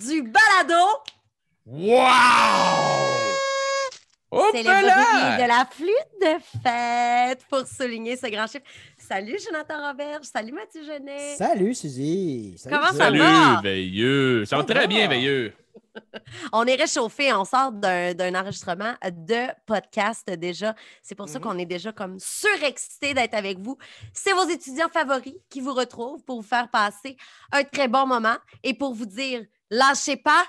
[0.00, 0.84] 20 du balado.
[1.66, 1.96] Wow!
[4.52, 5.90] C'est le bruit de la flûte
[6.20, 8.64] de fête pour souligner ce grand chiffre.
[8.96, 11.36] Salut Jonathan Roberge, salut Mathieu Genet.
[11.36, 12.54] Salut Suzy.
[12.56, 13.60] Salut, Comment ça Salut, va?
[13.62, 14.44] Veilleux.
[14.44, 15.52] Ça va très bien, Veilleux.
[16.52, 20.74] On est réchauffé, on sort d'un d'un enregistrement de podcast déjà.
[21.02, 21.44] C'est pour ça Mhm.
[21.44, 23.76] qu'on est déjà comme surexcité d'être avec vous.
[24.12, 27.16] C'est vos étudiants favoris qui vous retrouvent pour vous faire passer
[27.52, 30.44] un très bon moment et pour vous dire lâchez pas,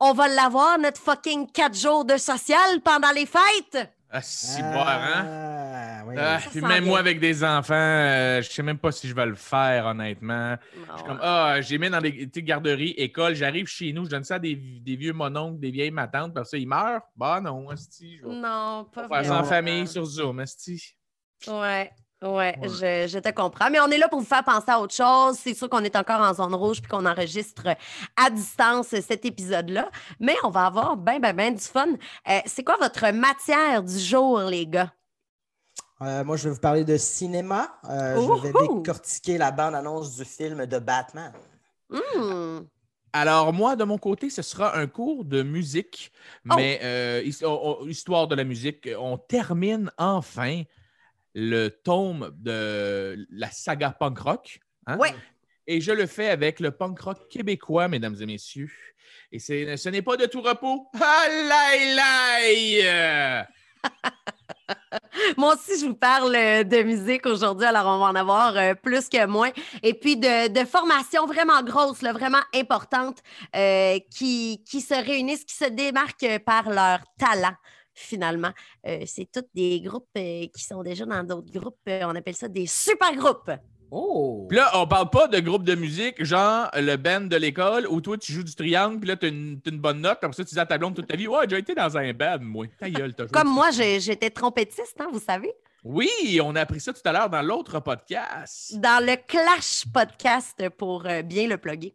[0.00, 3.90] on va l'avoir, notre fucking quatre jours de social pendant les fêtes.
[4.16, 5.26] Ah, si boire, hein?
[5.26, 6.14] Ah, oui.
[6.16, 6.90] Ah, Ça puis même bien.
[6.90, 10.56] moi avec des enfants, euh, je sais même pas si je vais le faire, honnêtement.
[10.72, 14.04] Je suis comme, ah, j'ai mis dans des tu sais, garderies, écoles, j'arrive chez nous,
[14.04, 16.68] je donne ça à des, des vieux mononcles, des vieilles matantes, parce que ça, ils
[16.68, 17.00] meurent.
[17.16, 19.44] Bah non, asti, non, pas faire ça en vraiment.
[19.44, 20.96] famille sur Zoom, asti.
[21.48, 21.90] Ouais.
[22.22, 22.58] Ouais, Ouais.
[22.62, 23.70] Je, je te comprends.
[23.70, 25.38] Mais on est là pour vous faire penser à autre chose.
[25.38, 27.66] C'est sûr qu'on est encore en zone rouge puis qu'on enregistre
[28.16, 29.90] à distance cet épisode-là.
[30.20, 31.86] Mais on va avoir ben, ben, ben du fun.
[32.28, 34.92] Euh, c'est quoi votre matière du jour, les gars?
[36.02, 37.78] Euh, moi, je vais vous parler de cinéma.
[37.88, 41.32] Euh, je vais décortiquer la bande-annonce du film de Batman.
[41.90, 42.60] Hmm.
[43.12, 46.10] Alors, moi, de mon côté, ce sera un cours de musique,
[46.50, 46.54] Oh!
[46.56, 50.62] mais euh, oh, oh, histoire de la musique, on termine enfin
[51.34, 54.60] le tome de la saga punk rock.
[54.86, 54.96] hein?
[54.98, 55.14] Ouais.
[55.66, 58.70] Et je le fais avec le punk rock québécois, mesdames et messieurs.
[59.32, 60.88] Et ce n'est pas de tout repos.
[61.00, 63.44] Aïe, aïe!
[65.36, 68.74] Moi aussi, je vous parle euh, de musique aujourd'hui, alors on va en avoir euh,
[68.74, 69.50] plus que moins.
[69.82, 73.18] Et puis de, de formations vraiment grosses, là, vraiment importantes,
[73.54, 77.54] euh, qui, qui se réunissent, qui se démarquent par leur talent.
[77.94, 78.50] Finalement,
[78.86, 81.78] Euh, c'est tous des groupes euh, qui sont déjà dans d'autres groupes.
[81.88, 83.50] Euh, on appelle ça des super groupes.
[83.90, 84.46] Oh!
[84.48, 88.00] Puis là, on parle pas de groupe de musique, genre le band de l'école, où
[88.00, 90.32] toi, tu joues du triangle, puis là, tu as une, t'as une bonne note, après
[90.32, 92.12] ça, tu dis à ta blonde toute ta vie, ouais, j'ai déjà été dans un
[92.12, 92.66] band, moi.
[92.80, 95.52] Ta gueule, t'as joué Comme moi, j'ai- j'étais trompettiste, hein, vous savez?
[95.84, 96.08] Oui,
[96.42, 98.74] on a appris ça tout à l'heure dans l'autre podcast.
[98.78, 101.94] dans le Clash podcast pour euh, bien le plugger.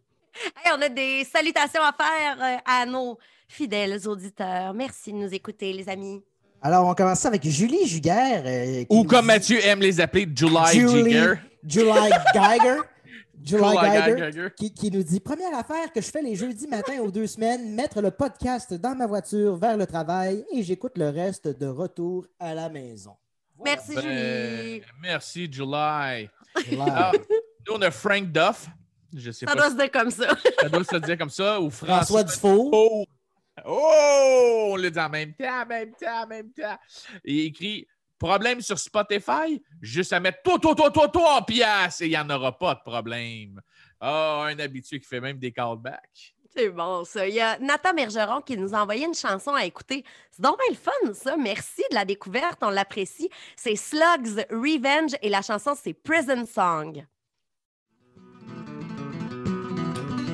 [0.63, 3.17] Hey, on a des salutations à faire à nos
[3.49, 4.73] fidèles auditeurs.
[4.73, 6.23] Merci de nous écouter, les amis.
[6.61, 8.43] Alors, on commence ça avec Julie Juguère.
[8.45, 11.33] euh, Ou comme dit- Mathieu aime les appeler, July Julie, Jigger.
[11.65, 12.77] July Geiger.
[13.43, 14.15] July Geiger.
[14.17, 14.47] Geiger.
[14.57, 17.73] Qui, qui nous dit Première affaire que je fais les jeudis matins aux deux semaines,
[17.73, 22.25] mettre le podcast dans ma voiture vers le travail et j'écoute le reste de retour
[22.39, 23.15] à la maison.
[23.57, 23.75] Voilà.
[23.75, 24.81] Merci, Ben, Julie.
[25.01, 26.29] merci, July.
[26.65, 26.83] July.
[26.93, 27.11] Ah,
[27.67, 28.67] nous, on a Frank Duff.
[29.15, 30.27] Je sais Ça pas doit se dire comme ça.
[30.61, 31.61] ça doit se dire comme ça.
[31.61, 33.05] Ou François François Dufault.
[33.65, 33.89] Oh!
[33.91, 34.69] Oh!
[34.73, 36.77] On le dit en même temps, en même temps, en même temps.
[37.23, 37.87] Il écrit
[38.19, 42.09] Problème sur Spotify, juste à mettre toi, toi, toi, toi, toi en pièce et il
[42.09, 43.61] n'y en aura pas de problème.
[43.97, 46.35] Ah, un habitué qui fait même des callbacks.
[46.53, 47.25] C'est bon, ça.
[47.25, 50.03] Il y a Nathan Bergeron qui nous a envoyé une chanson à écouter.
[50.31, 51.37] C'est donc bien le fun, ça.
[51.37, 52.59] Merci de la découverte.
[52.61, 53.29] On l'apprécie.
[53.55, 57.05] C'est Slugs Revenge et la chanson, c'est Prison Song.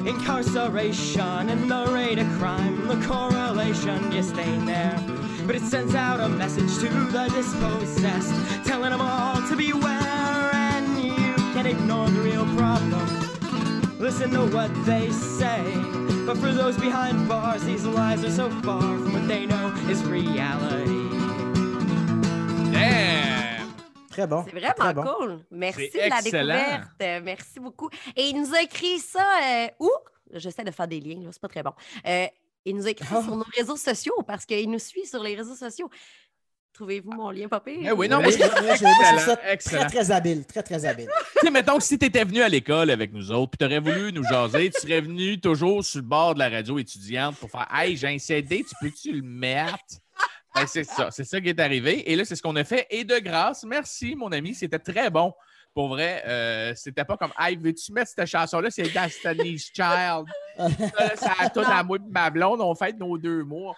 [0.06, 4.96] Incarceration and the rate of crime, the correlation just ain't there.
[5.48, 8.34] But it sends out a message to the dispossessed,
[8.66, 13.26] telling them all to beware, and you can ignore the real problem.
[13.98, 15.64] Listen to what they say.
[16.26, 20.04] But for those behind bars, these lies are so far from what they know is
[20.04, 21.10] reality.
[22.72, 23.45] Damn!
[24.16, 24.46] Très bon.
[24.50, 25.14] C'est vraiment bon.
[25.18, 25.40] cool.
[25.52, 26.90] Merci de la découverte.
[27.02, 27.90] Euh, Merci beaucoup.
[28.16, 29.92] Et il nous a écrit ça euh, où?
[30.34, 31.74] J'essaie de faire des liens, là, c'est pas très bon.
[32.08, 32.26] Euh,
[32.66, 33.22] il nous a écrit Oh.
[33.22, 35.90] sur nos réseaux sociaux parce qu'il nous suit sur les réseaux sociaux.
[36.74, 37.60] Trouvez-vous mon lien, pire?
[37.84, 39.38] Eh oui, non, mais je- moi, je trouve ça.
[39.38, 40.46] Très, très habile.
[40.46, 41.08] Très, très habile.
[41.40, 43.66] Tu sais, mettons que si tu étais venu à l'école avec nous autres, puis tu
[43.66, 47.38] aurais voulu nous jaser, tu serais venu toujours sur le bord de la radio étudiante
[47.38, 49.78] pour faire Hey, j'ai un CD, tu peux-tu le mettre?
[50.56, 52.10] Ben, c'est ça, c'est ça qui est arrivé.
[52.10, 52.88] Et là, c'est ce qu'on a fait.
[52.90, 55.34] Et de grâce, merci, mon ami, c'était très bon.
[55.74, 58.72] Pour vrai, euh, c'était pas comme Hey, veux-tu mettre cette chanson-là?
[58.72, 60.26] C'est Destiny's Child.
[60.58, 63.76] Ça, là, ça a tout à moi et ma blonde, on fête nos deux mois.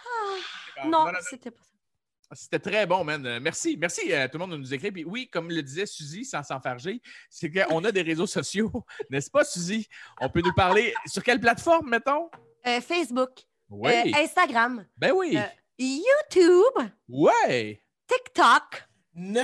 [0.79, 2.35] Ah, non, c'était pas ça.
[2.35, 3.25] C'était très bon, man.
[3.25, 3.77] Euh, Merci.
[3.79, 4.91] Merci à tout le monde de nous écrire.
[4.93, 7.01] Puis oui, comme le disait Suzy, sans s'enfarger,
[7.31, 8.71] c'est qu'on a des réseaux sociaux,
[9.09, 9.87] n'est-ce pas, Suzy?
[10.21, 12.29] On peut nous parler sur quelle plateforme, mettons?
[12.67, 13.31] Euh, Facebook,
[13.69, 13.91] Oui.
[13.91, 15.39] euh, Instagram, ben oui.
[15.79, 17.81] YouTube, Ouais.
[18.07, 18.87] TikTok.
[19.15, 19.43] No!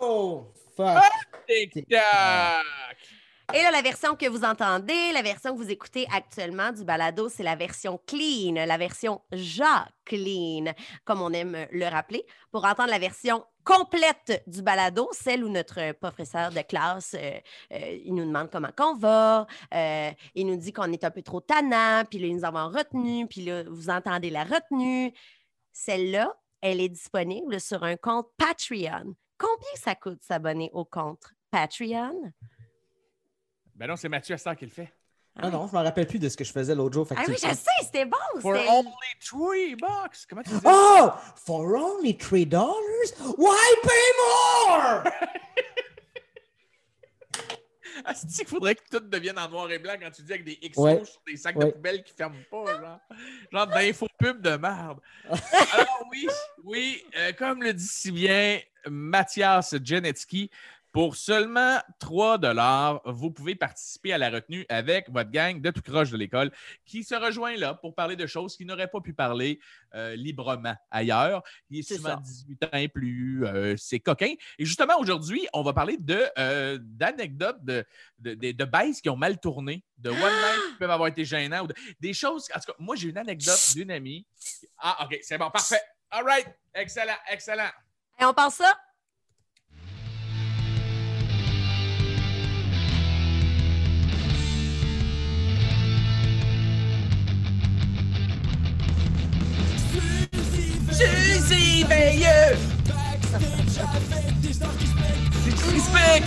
[0.00, 0.46] Oh,
[0.76, 1.02] fuck.
[1.48, 2.64] TikTok.
[3.52, 7.28] Et là, la version que vous entendez, la version que vous écoutez actuellement du balado,
[7.28, 10.72] c'est la version clean, la version Jacqueline,
[11.04, 12.24] comme on aime le rappeler.
[12.50, 17.38] Pour entendre la version complète du balado, celle où notre professeur de classe, euh,
[17.72, 21.22] euh, il nous demande comment qu'on va, euh, il nous dit qu'on est un peu
[21.22, 25.12] trop tannant, puis là, nous avons retenu, puis là, vous entendez la retenue.
[25.72, 29.14] Celle-là, elle est disponible sur un compte Patreon.
[29.38, 32.32] Combien ça coûte s'abonner au compte Patreon?
[33.74, 34.92] Ben non, c'est Mathieu Assar qui le fait.
[35.42, 37.08] Non, non, je me rappelle plus de ce que je faisais l'autre jour.
[37.10, 37.54] Ah oui, je sais.
[37.54, 38.16] sais, c'était bon.
[38.40, 40.26] For only three bucks.
[40.28, 40.60] Comment tu dis?
[40.64, 41.10] Oh!
[41.44, 42.76] For only three dollars?
[43.36, 45.02] Why pay more?
[48.04, 50.56] Asti qu'il faudrait que tout devienne en noir et blanc quand tu dis avec des
[50.68, 51.04] XO Ouais.
[51.04, 51.66] sur des sacs Ouais.
[51.66, 53.00] de poubelle qui ferment pas, genre.
[53.52, 54.98] Genre d'infopub de merde.
[55.72, 56.26] Alors oui,
[56.64, 60.50] oui, euh, comme le dit si bien Mathias Genetsky,
[60.94, 66.10] pour seulement 3 vous pouvez participer à la retenue avec votre gang de tout croche
[66.12, 66.52] de l'école
[66.86, 69.58] qui se rejoint là pour parler de choses qu'ils n'auraient pas pu parler
[69.96, 71.42] euh, librement ailleurs.
[71.68, 72.20] Il est C'est souvent ça.
[72.22, 74.34] 18 ans et plus, euh, c'est coquin.
[74.56, 77.84] Et justement, aujourd'hui, on va parler de, euh, d'anecdotes de,
[78.20, 81.66] de, de, qui ont mal tourné, de one night qui peuvent avoir été gênants, ou
[81.66, 82.46] de- des choses.
[82.54, 84.24] En tout cas, moi, j'ai une anecdote d'une amie.
[84.78, 85.82] Ah, OK, c'est bon, parfait.
[86.10, 87.70] All right, excellent, excellent.
[88.20, 88.78] Et on pense ça?
[101.46, 102.56] Suzy Veilleux!
[105.44, 106.24] C'est Crispic!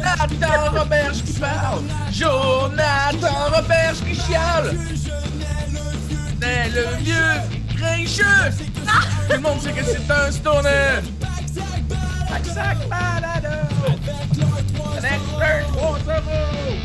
[0.00, 1.82] Nathan Roberge qui parle!
[2.12, 4.76] Jonathan Roberge qui chiale!
[6.40, 7.14] Mais le vieux
[7.76, 8.52] grincheux!
[9.28, 11.02] Tout le monde sait que c'est un stoner!
[12.28, 13.48] Sac sac balado!
[14.96, 16.76] Avec un trois euros!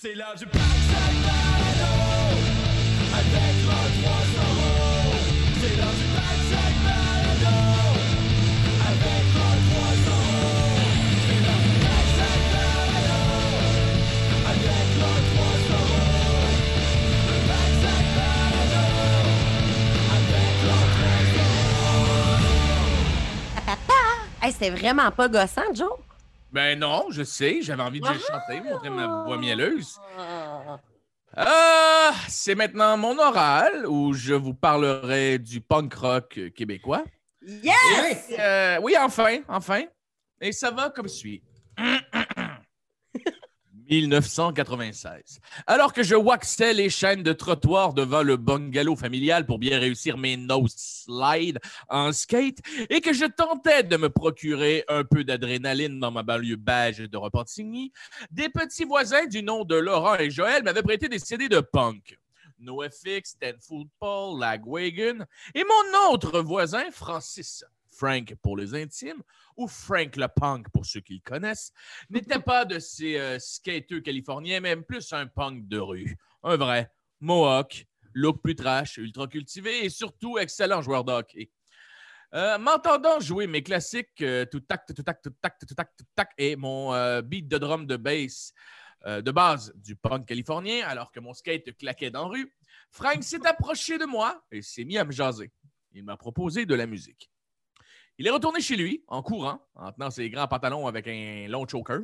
[0.00, 2.02] C'est l'heure du pack balado
[3.14, 4.41] avec le 3 euros.
[24.44, 25.92] Hey, c'était vraiment pas gossant, Joe?
[26.50, 30.00] Ben non, je sais, j'avais envie de chanter, montrer ma voix mielleuse.
[30.18, 30.80] Ah.
[31.36, 37.04] Ah, c'est maintenant mon oral où je vous parlerai du punk rock québécois.
[37.40, 38.30] Yes!
[38.30, 39.84] Et, euh, oui, enfin, enfin.
[40.40, 41.40] Et ça va comme suit.
[43.92, 45.40] 1996.
[45.66, 50.16] Alors que je waxais les chaînes de trottoir devant le bungalow familial pour bien réussir
[50.16, 51.58] mes no slides
[51.90, 56.56] en skate et que je tentais de me procurer un peu d'adrénaline dans ma banlieue
[56.56, 57.92] beige de Repentigny,
[58.30, 62.18] des petits voisins du nom de Laurent et Joël m'avaient prêté des CD de punk.
[62.60, 67.62] NoFX, Ten Football, Lagwagon et mon autre voisin, Francis,
[67.92, 69.22] Frank pour les intimes,
[69.56, 71.72] ou Frank le Punk pour ceux qui le connaissent,
[72.10, 76.16] n'était pas de ces euh, skateux californiens, mais plus un punk de rue.
[76.42, 76.90] Un vrai
[77.20, 81.50] mohawk, look plus trash, ultra cultivé et surtout excellent joueur de hockey.
[82.34, 86.04] Euh, M'entendant jouer mes classiques euh, tout tac, tout tac, tout tac, tout tac, tout
[86.14, 88.00] tac et mon euh, beat de drum de
[89.04, 92.54] euh, de base du punk californien, alors que mon skate claquait dans la rue,
[92.90, 95.52] Frank s'est approché de moi et s'est mis à me jaser.
[95.92, 97.31] Il m'a proposé de la musique.
[98.18, 101.66] Il est retourné chez lui en courant, en tenant ses grands pantalons avec un long
[101.66, 102.00] choker.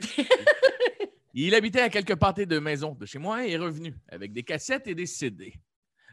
[1.34, 4.42] Il habitait à quelques pâtés de maison de chez moi et est revenu avec des
[4.42, 5.54] cassettes et des CD.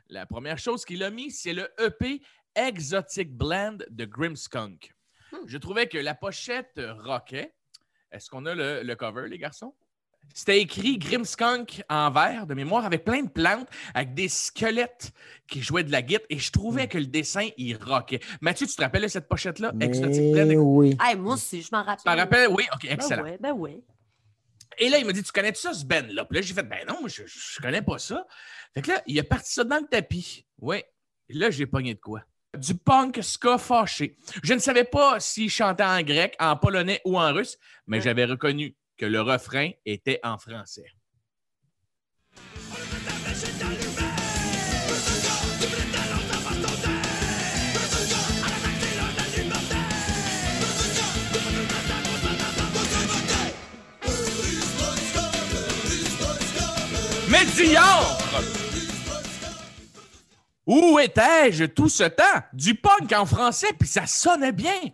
[0.10, 2.22] La première chose qu'il a mis, c'est le EP
[2.56, 4.94] Exotic Blend de Grimskunk.
[5.46, 7.53] Je trouvais que la pochette rockait.
[8.12, 9.75] Est-ce qu'on a le, le cover, les garçons?
[10.34, 15.12] C'était écrit Grimskunk en vert de mémoire avec plein de plantes, avec des squelettes
[15.48, 18.19] qui jouaient de la guitare et je trouvais que le dessin, il rockait.
[18.41, 19.72] Mathieu, tu te rappelles de cette pochette-là?
[19.74, 20.96] Mais Tu oui.
[21.01, 22.03] Hey, moi aussi, je m'en rappelle.
[22.03, 22.50] t'en rappelles?
[22.50, 23.24] Oui, OK, Ben excellent.
[23.39, 23.81] ben ouais.
[24.77, 25.84] Et là, il m'a dit, tu connais ça, ce?
[25.86, 28.25] Puis là, j'ai fait, ben non, moi, je, je connais pas ça.
[28.75, 30.46] Fait que là, il a parti ça dans le tapis.
[30.60, 30.84] Oui.
[31.29, 32.22] Et là, j'ai pogné de quoi?
[32.55, 34.15] Du punk ska fâché.
[34.43, 37.57] Je ne savais pas s'il chantait en grec, en polonais ou en russe,
[37.88, 40.86] mais j'avais reconnu que le refrain était en français.
[57.30, 58.44] Mais diantre!
[60.66, 62.24] Où étais-je tout ce temps?
[62.51, 64.92] Du punk en français, puis ça sonnait bien.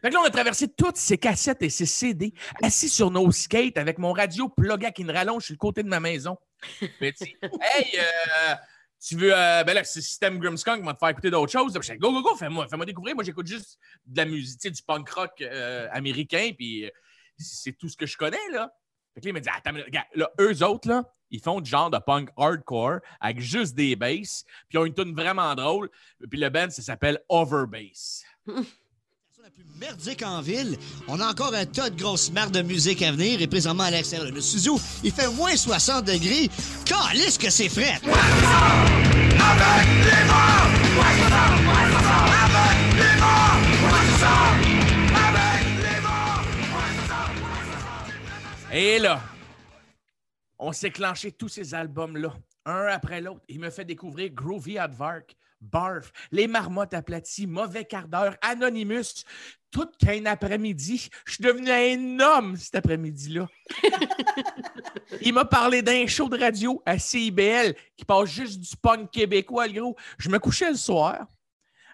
[0.00, 3.30] Fait que là, on a traversé toutes ces cassettes et ces CD, assis sur nos
[3.32, 6.36] skates avec mon radio plugé qui me rallonge sur le côté de ma maison.
[7.00, 8.54] Mais tu hey, euh,
[9.00, 9.32] tu veux.
[9.34, 11.72] euh, ben là, c'est System Grimmskunk qui m'a te faire écouter d'autres choses.
[11.74, 13.14] Je dis, go, go, go, fais-moi fais découvrir.
[13.14, 16.90] Moi, j'écoute juste de la musique, tu sais, du punk rock euh, américain, puis
[17.38, 18.72] c'est tout ce que je connais, là.
[19.14, 21.70] Fait que là, il m'a dit, attends, regarde, là, eux autres, là, ils font du
[21.70, 25.90] genre de punk hardcore avec juste des basses, puis ils ont une tune vraiment drôle.
[26.30, 28.24] Puis le band, ça s'appelle Overbass.
[29.46, 30.76] la plus merdique en ville.
[31.06, 33.92] On a encore un tas de grosses marques de musique à venir et présentement à
[33.92, 36.50] l'extérieur de notre studio, il fait moins 60 degrés.
[36.84, 38.00] Calisse que c'est frais!
[48.72, 49.20] Et là,
[50.58, 52.34] on s'est clenché tous ces albums-là,
[52.64, 53.42] un après l'autre.
[53.48, 59.24] Il me fait découvrir Groovy Advark, Barf, Les Marmottes aplaties, Mauvais quart d'heure, Anonymous.
[59.70, 63.46] Tout qu'un après-midi, je suis devenu un homme cet après-midi-là.
[65.20, 69.66] Il m'a parlé d'un show de radio à CIBL qui passe juste du punk québécois,
[69.66, 69.96] le gros.
[70.18, 71.26] Je me couchais le soir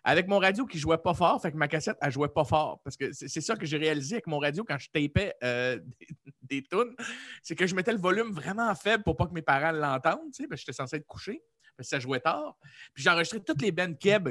[0.04, 2.80] avec mon radio qui jouait pas fort, fait que ma cassette, elle jouait pas fort.
[2.82, 6.06] Parce que c'est ça que j'ai réalisé avec mon radio quand je tapais euh, des,
[6.42, 6.94] des tunes,
[7.42, 10.42] c'est que je mettais le volume vraiment faible pour pas que mes parents l'entendent, tu
[10.42, 11.42] sais, parce que j'étais censé être couché,
[11.76, 12.56] parce que ça jouait tard.
[12.94, 14.30] Puis j'enregistrais toutes les bands Keb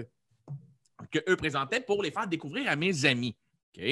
[1.12, 3.36] que eux présentaient pour les faire découvrir à mes amis.
[3.78, 3.84] OK?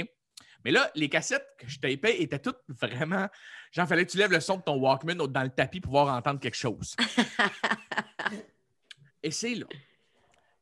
[0.66, 3.28] Mais là, les cassettes que je tapais étaient toutes vraiment.
[3.72, 6.14] Genre, fallait que tu lèves le son de ton Walkman dans le tapis pour pouvoir
[6.16, 6.96] entendre quelque chose.
[9.24, 9.66] Et c'est là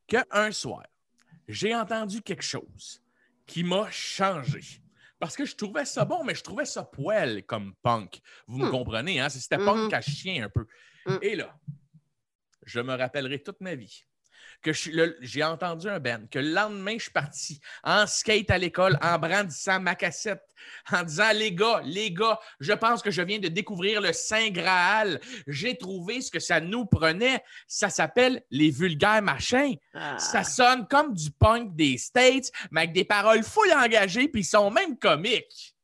[0.06, 0.84] qu'un soir,
[1.48, 3.02] j'ai entendu quelque chose
[3.46, 4.60] qui m'a changé.
[5.18, 8.20] Parce que je trouvais ça bon, mais je trouvais ça poêle comme punk.
[8.46, 8.70] Vous me Hmm.
[8.70, 9.28] comprenez, hein?
[9.28, 9.64] C'était Mhm.
[9.64, 10.66] punk à chien un peu.
[11.06, 11.18] Hmm.
[11.22, 11.56] Et là,
[12.68, 14.04] je me rappellerai toute ma vie
[14.62, 18.06] que je suis le- j'ai entendu un band, que le lendemain, je suis parti en
[18.08, 20.42] skate à l'école, en brandissant ma cassette,
[20.90, 24.50] en disant Les gars, les gars, je pense que je viens de découvrir le Saint
[24.50, 25.20] Graal.
[25.46, 27.40] J'ai trouvé ce que ça nous prenait.
[27.68, 29.76] Ça s'appelle les vulgaires machins.
[29.94, 30.18] Ah.
[30.18, 34.44] Ça sonne comme du punk des States, mais avec des paroles full engagées, puis ils
[34.44, 35.76] sont même comiques.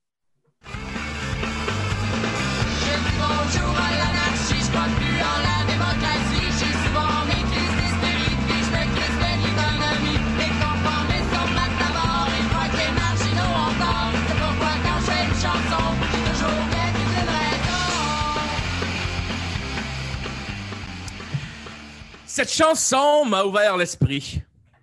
[22.35, 24.43] Cette chanson m'a ouvert l'esprit.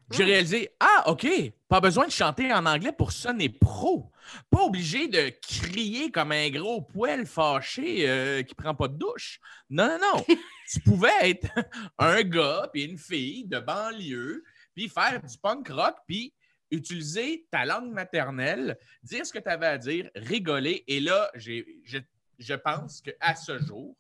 [0.09, 1.27] J'ai réalisé, ah, OK,
[1.67, 4.09] pas besoin de chanter en anglais pour sonner pro.
[4.49, 9.41] Pas obligé de crier comme un gros poêle fâché euh, qui prend pas de douche.
[9.69, 10.25] Non, non, non.
[10.71, 11.49] tu pouvais être
[11.99, 16.33] un gars puis une fille de banlieue, puis faire du punk rock, puis
[16.71, 20.85] utiliser ta langue maternelle, dire ce que tu avais à dire, rigoler.
[20.87, 21.97] Et là, j'ai- je,
[22.39, 23.93] je pense qu'à ce jour,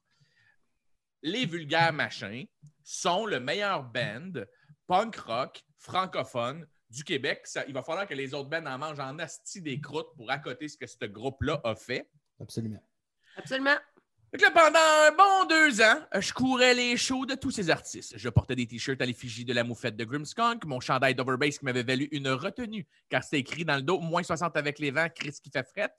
[1.21, 2.47] les vulgaires machins
[2.91, 4.33] sont le meilleur band
[4.87, 7.41] punk rock francophone du Québec.
[7.45, 10.29] Ça- il va falloir que les autres bands en mangent en asti des croûtes pour
[10.29, 12.09] accoter ce que ce groupe-là a fait.
[12.39, 12.83] Absolument.
[13.37, 13.75] Absolument.
[14.33, 18.17] Que là, pendant un bon deux ans, je courais les shows de tous ces artistes.
[18.17, 21.65] Je portais des t-shirts à l'effigie de la moufette de Grimmskunk, mon chandail d'Overbass qui
[21.65, 25.07] m'avait valu une retenue, car c'était écrit dans le dos moins 60 avec les vents,
[25.13, 25.93] Chris qui fait fret.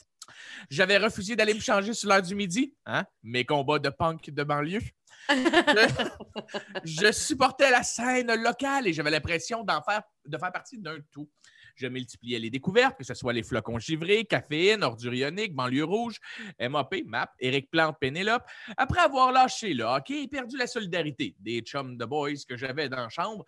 [0.71, 3.05] J'avais refusé d'aller me changer sur l'heure du midi, hein?
[3.23, 4.81] mes combats de punk de banlieue.
[6.85, 11.29] je, supportais la scène locale et j'avais l'impression d'en faire, de faire partie d'un tout.
[11.75, 16.21] Je multipliais les découvertes, que ce soit les flocons givrés, caféine, ordures ioniques, banlieue rouge,
[16.61, 18.43] MAP, MAP, Éric Plante, Pénélope.
[18.77, 22.89] Après avoir lâché le hockey et perdu la solidarité des chums de boys que j'avais
[22.89, 23.45] dans la chambre,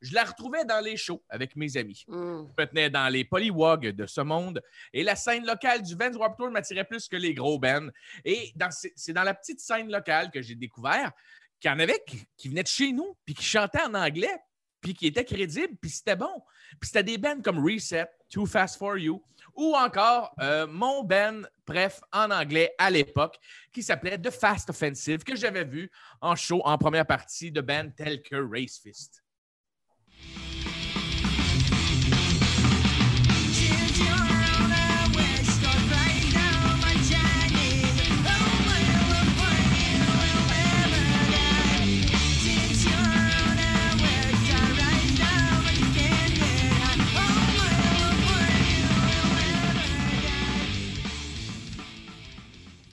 [0.00, 2.04] je la retrouvais dans les shows avec mes amis.
[2.08, 2.44] Mm.
[2.46, 4.62] Je me tenais dans les polywogs de ce monde
[4.92, 7.88] et la scène locale du Vans Warped Tour m'attirait plus que les gros bands.
[8.24, 11.12] Et c'est c'est dans la petite scène locale que j'ai découvert
[11.60, 14.36] qu'il y en avait qui, qui venaient de chez nous puis qui chantaient en anglais
[14.80, 16.42] puis qui étaient crédibles puis c'était bon.
[16.80, 19.22] Puis c'était des bands comme Reset, Too Fast For You
[19.56, 23.38] ou encore euh, mon band, bref, en anglais à l'époque,
[23.72, 27.90] qui s'appelait The Fast Offensive, que j'avais vu en show en première partie de bands
[27.96, 29.24] tels que Race Fist.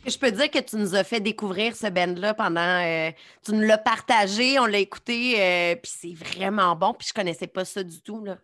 [0.05, 2.59] Je peux dire que tu nous as fait découvrir ce band-là pendant.
[2.61, 3.11] euh,
[3.43, 7.47] tu nous l'as partagé, on l'a écouté, euh, puis c'est vraiment bon, puis je connaissais
[7.47, 8.23] pas ça du tout.
[8.23, 8.37] Là.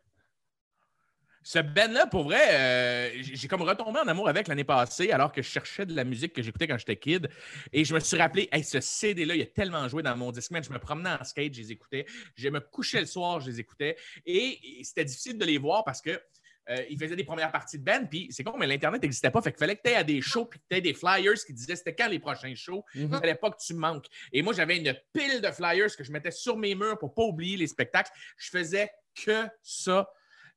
[1.44, 5.42] Ce band-là, pour vrai, euh, j'ai comme retombé en amour avec l'année passée, alors que
[5.42, 7.30] je cherchais de la musique que j'écoutais quand j'étais kid.
[7.74, 10.64] Et je me suis rappelé, hey, ce CD-là, il a tellement joué dans mon Discman.
[10.64, 12.06] Je me promenais en skate, je les écoutais.
[12.36, 13.98] Je me couchais le soir, je les écoutais.
[14.26, 16.22] Et c'était difficile de les voir parce que.
[16.70, 19.42] Euh, ils faisaient des premières parties de band, puis c'est con, mais l'Internet n'existait pas.
[19.42, 21.34] Fait qu'il fallait que tu aies à des shows, puis que tu aies des flyers
[21.46, 22.84] qui disaient c'était quand les prochains shows.
[22.96, 23.20] Il Mhm.
[23.20, 24.06] fallait pas que tu manques.
[24.32, 27.24] Et moi, j'avais une pile de flyers que je mettais sur mes murs pour pas
[27.24, 28.12] oublier les spectacles.
[28.38, 28.90] Je faisais
[29.26, 30.10] que ça.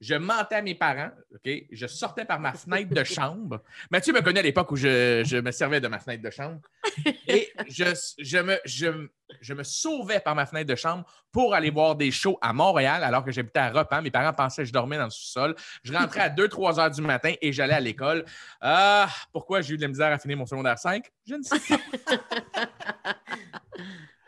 [0.04, 1.49] Je mentais à mes parents, OK?
[1.71, 3.62] Je sortais par ma fenêtre de chambre.
[3.88, 6.61] Mathieu me connaît à l'époque où je, je me servais de ma fenêtre de chambre.
[7.28, 7.85] Et je,
[8.18, 11.94] je me, je, me- je me sauvais par ma fenêtre de chambre pour aller voir
[11.94, 14.02] des shows à Montréal alors que j'habitais à Repent.
[14.02, 15.54] Mes parents pensaient que je dormais dans le sous-sol.
[15.85, 18.25] Je rentrais à 2-3 heures du matin et j'allais à l'école.
[18.61, 21.04] Ah, pourquoi j'ai eu de la misère à finir mon secondaire 5?
[21.28, 22.16] Je ne sais pas.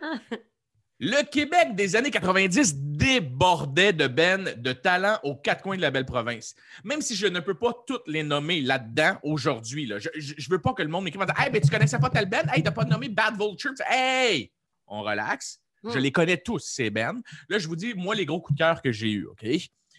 [1.00, 5.90] Le Québec des années 90 débordait de Ben de talents aux quatre coins de la
[5.90, 6.54] belle province.
[6.84, 9.86] Même si je ne peux pas toutes les nommer là-dedans aujourd'hui.
[9.86, 9.98] là.
[9.98, 12.48] Je ne veux pas que le monde m'écrive Hey, mais tu connaissais pas tel Ben?
[12.52, 13.72] Hey, t'as pas nommé Bad Vulture?
[13.88, 14.52] Hey!
[14.86, 15.60] On relaxe.
[15.82, 16.02] Je Mm.
[16.02, 17.20] les connais tous, ces Ben.
[17.48, 19.44] Là, je vous dis, moi, les gros coups de cœur que j'ai eus, OK?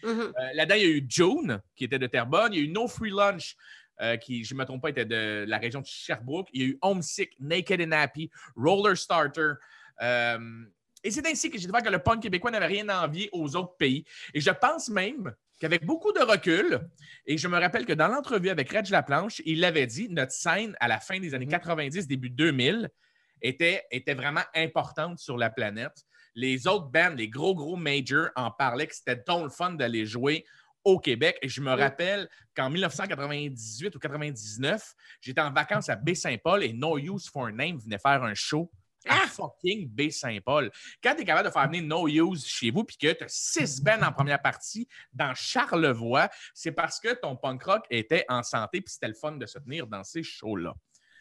[0.02, 0.10] Mhm.
[0.20, 2.52] Euh, Là-dedans, il y a eu June, qui était de Terrebonne.
[2.54, 3.54] Il y a eu No Free Lunch,
[4.00, 6.48] euh, qui, je ne me trompe pas, était de la région de Sherbrooke.
[6.52, 9.52] Il y a eu Homesick, Naked and Happy, Roller Starter.
[10.02, 10.38] Euh,
[11.06, 13.54] et c'est ainsi que j'ai découvert que le punk québécois n'avait rien à envier aux
[13.54, 14.04] autres pays.
[14.34, 16.80] Et je pense même qu'avec beaucoup de recul,
[17.24, 20.74] et je me rappelle que dans l'entrevue avec Reg Laplanche, il l'avait dit, notre scène
[20.80, 22.90] à la fin des années 90, début 2000,
[23.40, 25.96] était, était vraiment importante sur la planète.
[26.34, 30.06] Les autres bands, les gros, gros majors, en parlaient que c'était donc le fun d'aller
[30.06, 30.44] jouer
[30.82, 31.38] au Québec.
[31.40, 36.98] Et je me rappelle qu'en 1998 ou 99, j'étais en vacances à Baie-Saint-Paul et No
[36.98, 38.72] Use for a Name venait faire un show
[39.08, 40.70] à fucking Baie-Saint-Paul.
[41.02, 43.28] Quand tu es capable de faire venir No Use chez vous puis que tu as
[43.28, 48.42] six bands en première partie dans Charlevoix, c'est parce que ton punk rock était en
[48.42, 50.74] santé puis c'était le fun de se tenir dans ces shows-là.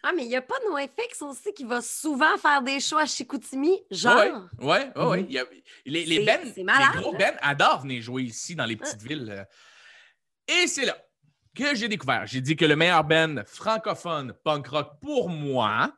[0.07, 2.99] Ah, mais il n'y a pas de NoFX aussi qui va souvent faire des shows
[2.99, 4.47] à Chicoutimi, genre.
[4.59, 5.25] Oui, oui, oui.
[5.29, 5.45] Il y a-
[5.83, 6.19] Les, les,
[6.63, 7.17] malade, les gros hein?
[7.17, 9.27] bands adorent venir jouer ici dans les petites villes.
[9.35, 9.43] euh.
[10.47, 10.95] Et c'est là
[11.55, 12.27] que j'ai découvert.
[12.27, 15.91] J'ai dit que le meilleur band francophone punk rock pour moi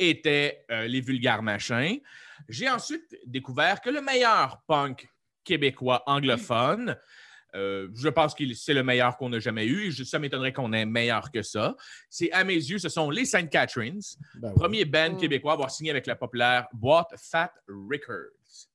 [0.00, 2.00] était euh, les Vulgaires Machins.
[2.48, 5.08] J'ai ensuite découvert que le meilleur punk
[5.44, 6.96] québécois anglophone,
[7.54, 9.90] euh, je pense que c'est le meilleur qu'on a jamais eu.
[9.92, 11.74] je- Ça m'étonnerait qu'on ait meilleur que ça.
[12.08, 14.00] C'est à mes yeux, ce sont les Saint Catharines.
[14.36, 14.54] Ben oui.
[14.54, 15.16] Premier band Mm.
[15.18, 18.68] québécois à avoir signé avec la populaire boîte Fat Records.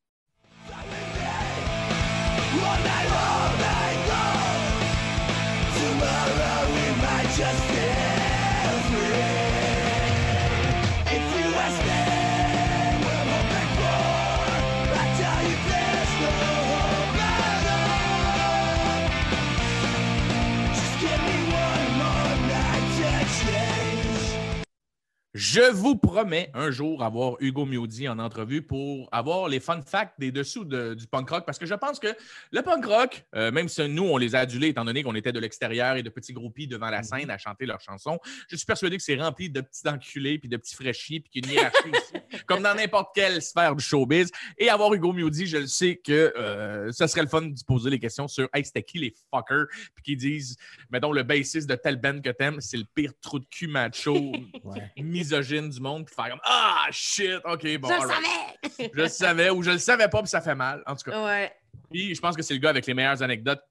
[25.37, 30.13] Je vous promets un jour avoir Hugo Miodi en entrevue pour avoir les fun facts
[30.17, 32.07] des dessous de- du punk rock parce que je pense que
[32.53, 35.33] le punk rock, euh, même si nous, on les a adulés étant donné qu'on était
[35.33, 38.17] de l'extérieur et de petits groupies devant la scène à chanter leurs chansons,
[38.47, 41.45] je suis persuadé que c'est rempli de petits enculés puis de petits fraîchis puis qu'il
[41.47, 42.13] y a une hiérarchie aussi,
[42.47, 44.31] comme dans n'importe quelle sphère du showbiz.
[44.57, 47.65] Et avoir Hugo Miodi, je le sais que euh, ça serait le fun de se
[47.65, 49.65] poser les questions sur Hey, c'était qui les fuckers?
[49.95, 50.55] Puis qu'ils disent,
[50.89, 54.15] mettons, le bassiste de tel band que t'aimes, c'est le pire trou de cul macho
[54.63, 54.91] Ouais.
[55.37, 57.89] Misogyne du monde, puis faire comme Ah, shit, ok, bon.
[57.89, 58.89] Je le savais!
[58.93, 60.83] Je le savais ou je le savais pas, puis ça fait mal.
[60.85, 61.53] En tout cas, Ouais.
[61.91, 63.61] puis je pense que c'est le gars avec les meilleures anecdotes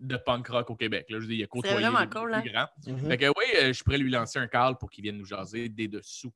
[0.00, 1.06] de punk rock au Québec.
[1.10, 2.68] Là, je dire, il a côtoyé vraiment les cool, plus hein?
[2.86, 2.92] grands.
[2.92, 3.08] Mhm.
[3.08, 5.68] Fait que oui, euh, je pourrais lui lancer un call pour qu'il vienne nous jaser
[5.68, 6.32] des dessous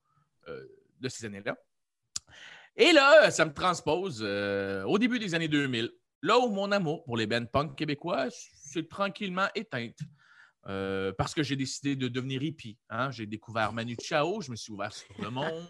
[0.49, 0.65] euh,
[1.01, 1.57] de ces années-là.
[2.77, 5.91] Et là, ça me transpose euh, au début des années 2000,
[6.23, 9.99] là où mon amour pour les bands punk québécois s'est tranquillement éteinte.
[10.69, 12.79] Euh, parce que j'ai décidé de devenir hippie.
[12.89, 13.11] hein.
[13.11, 15.67] J'ai découvert Manu Chao, je me suis ouvert sur le monde.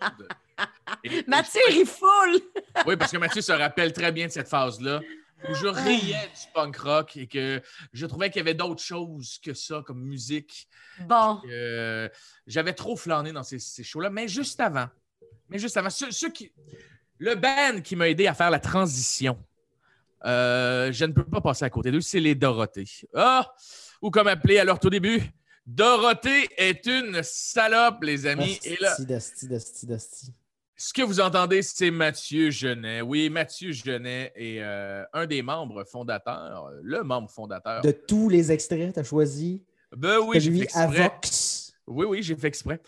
[1.03, 2.41] Et- Mathieu, il foule!
[2.87, 5.01] oui, parce que Mathieu se rappelle très bien de cette phase-là
[5.49, 7.61] où je riais du punk rock et que
[7.93, 10.69] je trouvais qu'il y avait d'autres choses que ça comme musique.
[11.01, 11.41] Bon.
[11.51, 12.09] Euh,
[12.47, 14.89] J'avais trop flâné dans ces, ces shows-là, mais juste avant.
[15.49, 15.91] Mais juste avant.
[15.91, 16.53] Ceux, ceux qui...
[17.19, 19.43] Le band qui m'a aidé à faire la transition,
[20.25, 22.85] euh, je ne peux pas passer à côté d'eux, c'est les Dorothées.
[23.15, 23.53] Ah!
[24.03, 25.23] Ou comme appelé à leur tout début,
[25.65, 28.59] Dorothée est une salope, les amis.
[28.65, 29.49] Et là, Asti,
[30.77, 33.03] ce que vous entendez, c'est Mathieu Genet.
[33.03, 37.83] Oui, Mathieu Genet est euh, un des membres fondateurs, le membre fondateur.
[37.83, 39.63] De tous les extraits, tu as choisi?
[39.97, 40.87] Ben oui, j'ai fait exprès.
[40.87, 41.73] Vox.
[41.87, 42.81] Oui, oui, j'ai fait exprès.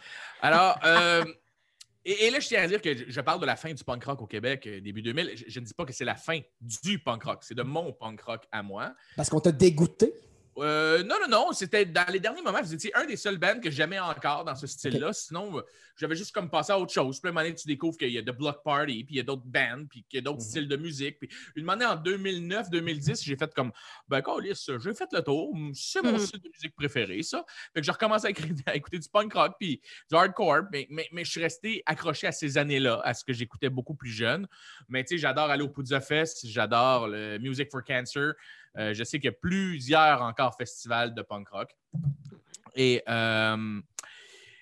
[0.42, 1.24] Alors, euh,
[2.04, 3.84] et, et là, je tiens à dire que je, je parle de la fin du
[3.84, 5.32] punk rock au Québec, euh, début 2000.
[5.36, 7.92] Je, je ne dis pas que c'est la fin du punk rock, c'est de mon
[7.92, 8.92] punk rock à moi.
[9.14, 10.12] Parce qu'on t'a dégoûté.
[10.58, 11.52] Euh, non, non, non.
[11.52, 14.54] C'était dans les derniers moments, vous étiez un des seuls bands que j'aimais encore dans
[14.54, 15.12] ce style-là.
[15.12, 15.62] Sinon, euh,
[15.96, 17.20] j'avais juste comme passé à autre chose.
[17.20, 19.16] Puis, à un moment donné, tu découvres qu'il y a The Block Party, puis il
[19.16, 20.48] y a d'autres bands, puis qu'il y a d'autres Mhm.
[20.48, 21.18] styles de musique.
[21.18, 23.72] Puis, une année en 2009-2010, j'ai fait comme,
[24.08, 25.56] ben, câlisse, j'ai fait le tour.
[25.74, 26.18] C'est mon Mhm.
[26.18, 27.44] style de musique préféré, ça.
[27.72, 28.26] Fait que j'ai recommencé
[28.66, 30.62] à, écouter du punk rock, puis du hardcore.
[30.72, 33.94] Mais, mais, mais je suis resté accroché à ces années-là, à ce que j'écoutais beaucoup
[33.94, 34.46] plus jeune.
[34.88, 38.34] Mais, tu sais, j'adore aller au Poudza Fest, j'adore le Music for Cancer.
[38.76, 41.76] Euh, je sais qu'il y a plusieurs encore festivals de punk rock.
[42.74, 43.80] Et, euh,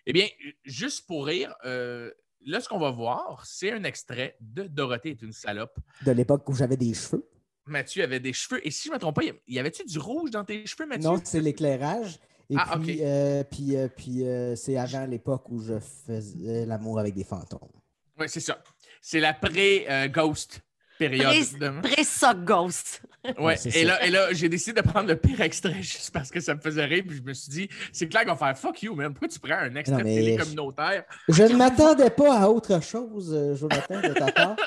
[0.07, 0.27] eh bien,
[0.65, 2.11] juste pour rire, euh,
[2.45, 5.79] là, ce qu'on va voir, c'est un extrait de Dorothée est une salope.
[6.05, 7.27] De l'époque où j'avais des cheveux.
[7.67, 8.65] Mathieu avait des cheveux.
[8.67, 11.09] Et si je ne me trompe pas, y- avait-tu du rouge dans tes cheveux, Mathieu?
[11.09, 12.19] Non, c'est l'éclairage.
[12.51, 13.01] Et Ah, puis, ok.
[13.01, 17.71] euh, puis, euh, puis euh, c'est avant l'époque où je faisais l'amour avec des fantômes.
[18.19, 18.63] Oui, c'est ça.
[19.01, 20.61] C'est la pré-ghost
[21.09, 21.27] période.
[21.35, 23.03] Pré- de- Pré-sock ghost.
[23.39, 23.85] Ouais, et ça.
[23.85, 26.61] là, et là j'ai décidé de prendre le pire extrait juste parce que ça me
[26.61, 27.05] faisait rire.
[27.07, 29.13] Puis je me suis dit, c'est clair qu'on va faire fuck you, man.
[29.13, 31.05] Pourquoi tu prends un extrait Non, de mais télé je- communautaire?
[31.29, 34.57] Je ne m'attendais pas à autre chose, euh, Jonathan, de ta part.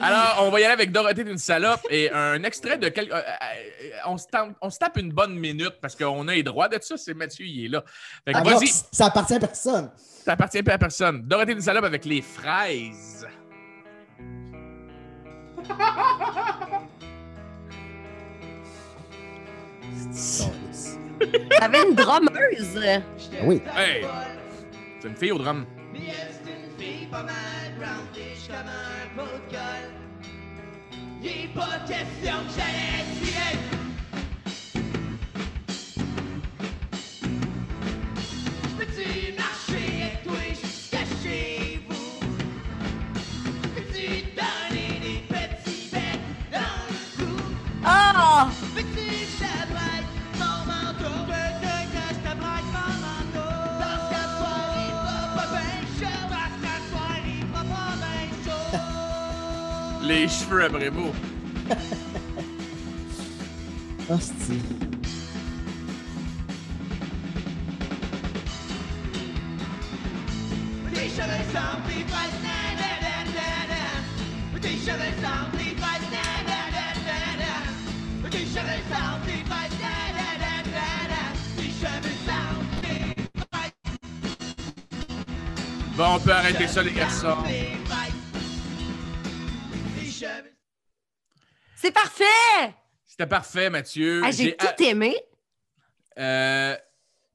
[0.00, 3.12] Alors, on va y aller avec Dorothée d'une salope et un extrait de quel...
[3.12, 3.20] euh, euh,
[4.06, 6.78] on, se tape, on se tape une bonne minute parce qu'on a les droits de
[6.80, 6.96] ça.
[6.96, 7.84] C'est Mathieu, il est là.
[8.24, 9.90] Fait que Ah ça appartient à personne.
[9.96, 11.22] ça appartient pas à personne.
[11.28, 13.26] Dorothée d'une salope avec les fraises.
[21.58, 22.80] T'avais une drummeuse.
[22.84, 23.00] Ah
[23.44, 23.62] oui.
[23.76, 24.04] Hey!
[25.00, 25.64] C'est une fille au drum.
[25.92, 27.32] Mais elle, c'est une fille pas mal
[28.48, 29.92] comme un pot de colle.
[31.22, 33.81] Il est pas question que j'allais tirer.
[60.22, 61.10] Les cheveux après vous.
[64.08, 64.62] Hostie.
[70.94, 71.42] Cheveux cheveux
[74.76, 75.10] cheveux
[78.44, 78.78] cheveux
[85.96, 87.38] Bon, on peut arrêter ça, les garçons.
[92.22, 92.74] Parfait!
[93.04, 94.22] C'était parfait, Mathieu.
[94.24, 95.14] Ah, J'ai tout aimé.
[96.18, 96.76] euh,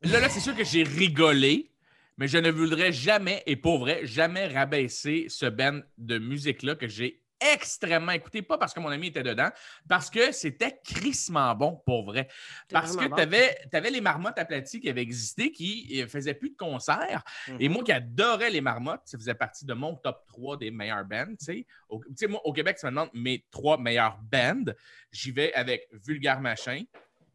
[0.01, 1.71] là, là, c'est sûr que j'ai rigolé,
[2.17, 6.87] mais je ne voudrais jamais, et pour vrai, jamais rabaisser ce band de musique-là que
[6.87, 8.41] j'ai extrêmement écouté.
[8.41, 9.49] Pas parce que mon ami était dedans,
[9.87, 12.27] parce que c'était crissement bon, pour vrai.
[12.69, 16.57] Parce que tu avais, les marmottes aplaties qui avaient existé, qui ne faisaient plus de
[16.57, 17.23] concerts.
[17.47, 17.57] Mhm.
[17.59, 21.05] Et moi qui adorais les marmottes, ça faisait partie de mon top 3 des meilleurs
[21.05, 21.35] bands.
[21.39, 24.71] Tu sais, au, moi, au Québec, tu me demandes mes trois meilleurs bands.
[25.11, 26.83] J'y vais avec Vulgaire Machin,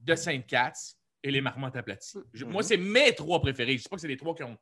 [0.01, 0.73] De Sainte Cats
[1.23, 2.19] et les marmottes aplaties.
[2.33, 3.73] Je- Moi, c'est mes trois préférés.
[3.73, 4.59] Je ne sais pas que c'est les trois qui ont.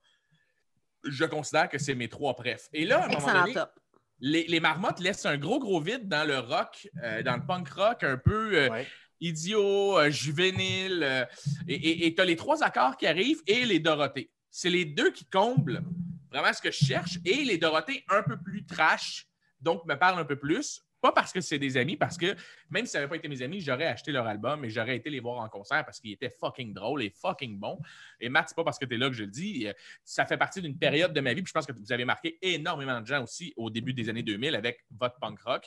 [1.04, 2.68] Je considère que c'est mes trois préf.
[2.74, 3.72] Et là, à un moment Excellent donné, top.
[4.20, 7.68] Les, les marmottes laissent un gros, gros vide dans le rock, euh, dans le punk
[7.70, 8.86] rock, un peu euh, Ouais.
[9.20, 11.28] idiot, euh, juvénile.
[11.68, 14.30] et tu as les trois accords qui arrivent et les Dorothées.
[14.50, 15.82] C'est les deux qui comblent
[16.30, 17.18] vraiment ce que je cherche.
[17.24, 19.26] Et les Dorothées un peu plus trash,
[19.60, 20.82] donc me parlent un peu plus.
[21.00, 22.34] Pas parce que c'est des amis, parce que
[22.68, 25.08] même si ça n'avait pas été mes amis, j'aurais acheté leur album et j'aurais été
[25.08, 27.78] les voir en concert parce qu'ils étaient fucking drôles et fucking bons.
[28.20, 29.66] Et Matt, c'est pas parce que tu es là que je le dis.
[29.66, 29.72] euh,
[30.04, 31.42] Ça fait partie d'une période de ma vie.
[31.42, 34.22] Puis je pense que vous avez marqué énormément de gens aussi au début des années
[34.22, 35.64] 2000 avec votre punk rock.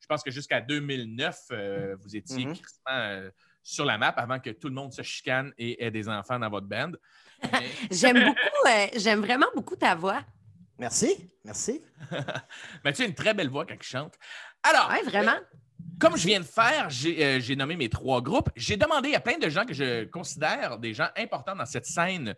[0.00, 2.54] Je pense que jusqu'à 2009, euh, vous étiez Mhm.
[2.90, 3.30] euh,
[3.62, 6.50] sur la map avant que tout le monde se chicane et ait des enfants dans
[6.50, 6.90] votre band.
[7.52, 10.24] Mais- J'aime beaucoup, euh, j'aime vraiment beaucoup ta voix.
[10.78, 11.30] Merci.
[11.44, 11.80] Merci.
[12.84, 14.14] Mathieu a une très belle voix quand il chante.
[14.62, 15.36] Alors, Ouais, vraiment.
[16.00, 18.48] comme je viens de faire, j'ai euh, j'ai nommé mes trois groupes.
[18.56, 22.34] J'ai demandé à plein de gens que je considère des gens importants dans cette scène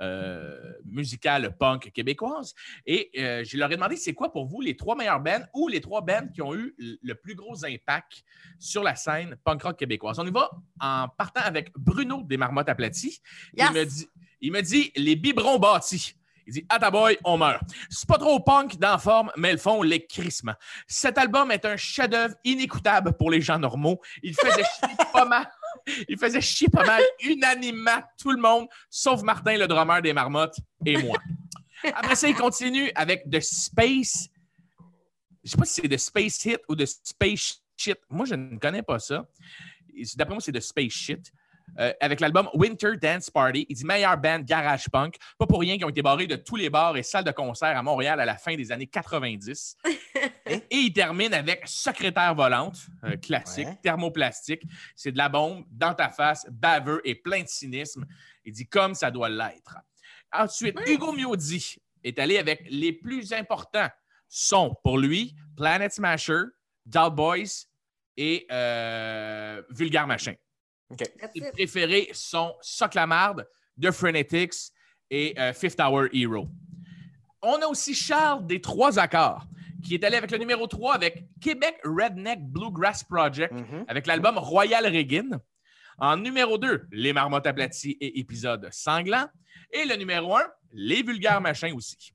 [0.00, 2.54] euh, musicale punk québécoise.
[2.86, 5.68] Et euh, je leur ai demandé c'est quoi pour vous les trois meilleurs bands ou
[5.68, 8.24] les trois bands qui ont eu le- le plus gros impact
[8.58, 10.18] sur la scène punk rock québécoise?
[10.18, 13.20] On y va en partant avec Bruno des Marmottes Aplaties.
[13.56, 13.68] Yes.
[13.70, 14.08] Il, me dit,
[14.40, 16.14] il me dit les biberons bâtis.
[16.46, 17.62] Il dit Ah, ta boy, on meurt.
[17.90, 20.06] C'est pas trop punk dans la forme, mais le fond, les.
[20.86, 24.00] Cet album est un chef-d'œuvre inécoutable pour les gens normaux.
[24.22, 25.50] Il faisait chier pas mal.
[26.08, 30.56] Il faisait chier pas mal unanimement tout le monde, sauf Martin, le drummer des Marmottes,
[30.84, 31.16] et moi.
[31.84, 34.28] Après ça, il continue avec The Space.
[35.44, 37.98] Je sais pas si c'est The Space Hit ou The Space Shit.
[38.08, 39.26] Moi, je ne connais pas ça.
[40.16, 41.32] d'après moi, c'est de Space Shit.
[41.78, 43.66] Euh, avec l'album Winter Dance Party.
[43.68, 45.16] Il dit meilleure band garage punk.
[45.38, 47.76] Pas pour rien qu'ils ont été barrés de tous les bars et salles de concert
[47.76, 49.76] à Montréal à la fin des années 90.
[50.46, 53.78] et il termine avec Secrétaire volante, euh, classique, Ouais.
[53.82, 54.62] thermoplastique.
[54.94, 58.06] C'est de la bombe dans ta face, baveux et plein de cynisme.
[58.44, 59.76] Il dit comme ça doit l'être.
[60.32, 63.88] Ensuite, Hugo Miodi est allé avec les plus importants
[64.28, 66.42] sons pour lui Planet Smasher,
[66.84, 67.66] Doll Boys
[68.16, 70.34] et euh, Vulgaire Machin.
[70.96, 73.46] That's Ses préférés sont Sock la marde,
[73.80, 74.72] The Frenetics
[75.10, 76.48] et euh, Fifth Hour Hero.
[77.42, 79.44] On a aussi Charles des Trois Accords,
[79.84, 83.84] qui est allé avec le numéro 3 avec Québec Redneck Bluegrass Project, Mhm.
[83.88, 85.40] avec l'album Royal Regin.
[85.98, 89.26] En numéro 2, Les Marmottes aplaties et épisode sanglant.
[89.72, 92.12] Et le numéro 1, Les Vulgaires Machins aussi.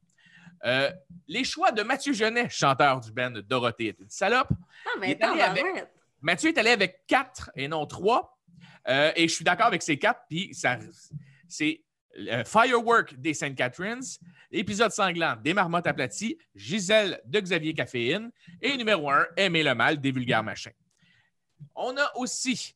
[0.66, 0.92] Euh,
[1.28, 4.50] les choix de Mathieu Genet, chanteur du band Dorothée est une salope.
[4.86, 5.88] Ah, Il mais est allé attends, avec-.
[6.22, 8.38] Mathieu est allé avec quatre et non trois.
[8.88, 10.22] Euh, et je suis d'accord avec ces quatre.
[10.30, 10.52] Puis
[11.48, 11.82] c'est
[12.17, 14.04] euh, Firework des Sainte Catharines,
[14.52, 20.00] épisode sanglant des Marmottes aplaties, Gisèle de Xavier Caféine et numéro un, Aimer le mal
[20.00, 20.74] des vulgaires machins.
[21.76, 22.76] On a aussi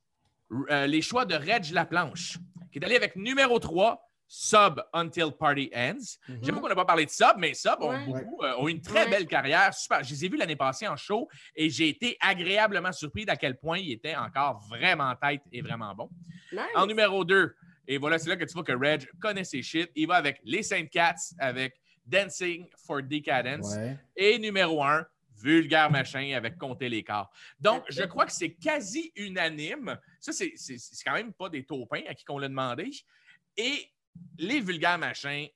[0.70, 2.38] euh, les choix de Reg Laplanche,
[2.72, 6.18] qui est allé avec numéro 3, Sub Until Party Ends.
[6.42, 9.04] J'avoue qu'on n'a pas parlé de Sub, mais Sub ont, beaucoup, euh, ont une très
[9.06, 9.10] Ouais.
[9.10, 9.74] belle carrière.
[9.74, 10.04] Super.
[10.04, 13.58] Je les ai vus l'année passée en show et j'ai été agréablement surpris d'à quel
[13.58, 16.10] point ils étaient encore vraiment tête et vraiment bons.
[16.52, 16.62] Nice.
[16.76, 17.56] En numéro 2,
[17.88, 19.92] et voilà, c'est là que tu vois que Reg connaît ses shit.
[19.96, 23.76] Il va avec les Saint Cats, avec Dancing for Decadence.
[23.76, 23.98] Ouais.
[24.16, 25.06] Et numéro 1,
[25.38, 27.30] Vulgaire Machin avec Compter les corps.
[27.60, 30.00] Donc, je crois que c'est quasi unanime.
[30.20, 30.54] Ça, c'est
[31.06, 32.90] quand même pas des taupins à qui qu'on l'a demandé.
[33.58, 33.88] Et
[34.38, 35.48] les Vulgaires Machins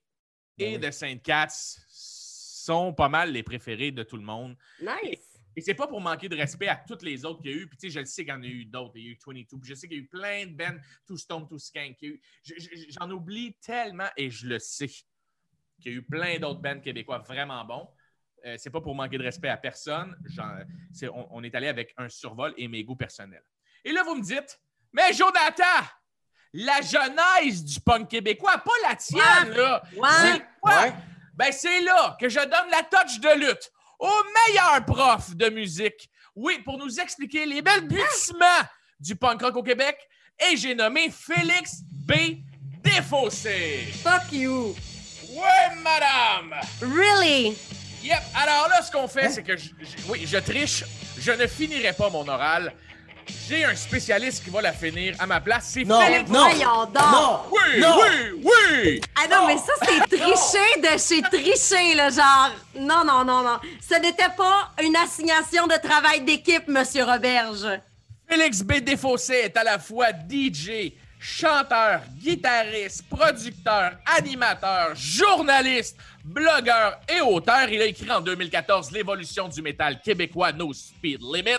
[0.58, 0.90] et Ben oui.
[0.90, 4.56] The Saint Cats sont pas mal les préférés de tout le monde.
[4.82, 5.40] Nice.
[5.56, 7.68] Et c'est pas pour manquer de respect à toutes les autres qu'il y a eu.
[7.68, 8.94] Puis, tu sais, je le sais qu'il y en a eu d'autres.
[8.96, 9.58] Il y a eu 22.
[9.60, 11.98] Puis, je sais qu'il y a eu plein de bands, Too Stone, Too Skank.
[12.44, 15.04] J'en oublie tellement et je le sais qu'il
[15.86, 17.90] y a eu plein d'autres bands québécois vraiment bons.
[18.46, 20.16] Euh, c'est pas pour manquer de respect à personne.
[21.04, 23.44] On, on est allé avec un survol et mes goûts personnels.
[23.84, 24.62] Et là, vous me dites,
[24.94, 25.84] mais Jonathan,
[26.54, 29.82] la genèse du punk québécois, pas la tienne, là.
[29.96, 30.10] Ouais.
[30.22, 30.82] C'est quoi?
[30.84, 30.94] Ouais.
[31.36, 34.12] Ben, c'est là que je donne la touch de lutte au
[34.48, 36.10] meilleur prof de musique.
[36.36, 38.46] Oui, pour nous expliquer les balbutiements
[39.00, 39.98] du punk rock au Québec.
[40.52, 42.14] Et j'ai nommé Félix B.
[42.84, 43.88] Défaussé.
[44.04, 44.76] Fuck you.
[45.32, 46.56] Ouais, madame!
[46.82, 47.56] Really?
[48.04, 48.18] Yep.
[48.36, 49.32] Alors là, ce qu'on fait, Hein?
[49.32, 50.84] c'est que je, je- oui, je triche.
[51.18, 52.74] Je ne finirai pas mon oral.
[53.48, 55.72] J'ai un spécialiste qui va la finir à ma place.
[55.74, 56.30] C'est Non, Félix.
[56.30, 56.96] non, Voyons donc.
[57.12, 57.98] non, Oui, non.
[58.02, 59.02] oui, oui!
[59.16, 62.52] Ah non, mais ça, c'est tricher de chez tricher, là, genre.
[62.76, 63.60] Non, non, non, non.
[63.88, 67.66] Ce n'était pas une assignation de travail d'équipe, Monsieur Roberge.
[68.28, 68.74] Félix B.
[68.82, 77.68] Défaussé est à la fois DJ, chanteur, guitariste, producteur, animateur, journaliste, blogueur et auteur.
[77.70, 81.58] Il a écrit en 2014 L'évolution du métal québécois No Speed Limit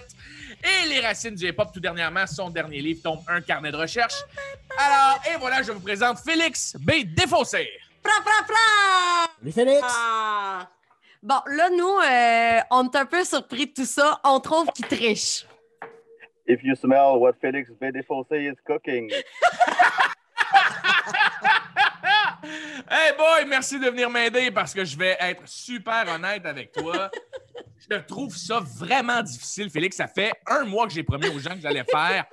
[0.62, 2.26] et Les racines du hip-hop tout dernièrement.
[2.26, 4.14] Son dernier livre tombe un carnet de recherche.
[4.78, 7.04] Alors, et voilà, je vous présente Félix B.
[7.04, 7.68] Défaussé.
[8.02, 9.32] Fra, fra, fra!
[9.38, 9.80] Salut Félix.
[9.82, 10.68] Ah.
[11.22, 14.20] Bon, là, nous, euh, on est un peu surpris de tout ça.
[14.24, 15.44] On trouve qu'il triche.
[16.46, 17.92] If you smell what Felix B.
[17.92, 19.12] Défoncé is cooking.
[22.90, 27.10] hey boy, merci de venir m'aider parce que je vais être super honnête avec toi.
[27.90, 29.96] Je trouve ça vraiment difficile, Félix.
[29.96, 32.26] Ça fait un mois que j'ai promis aux gens que j'allais faire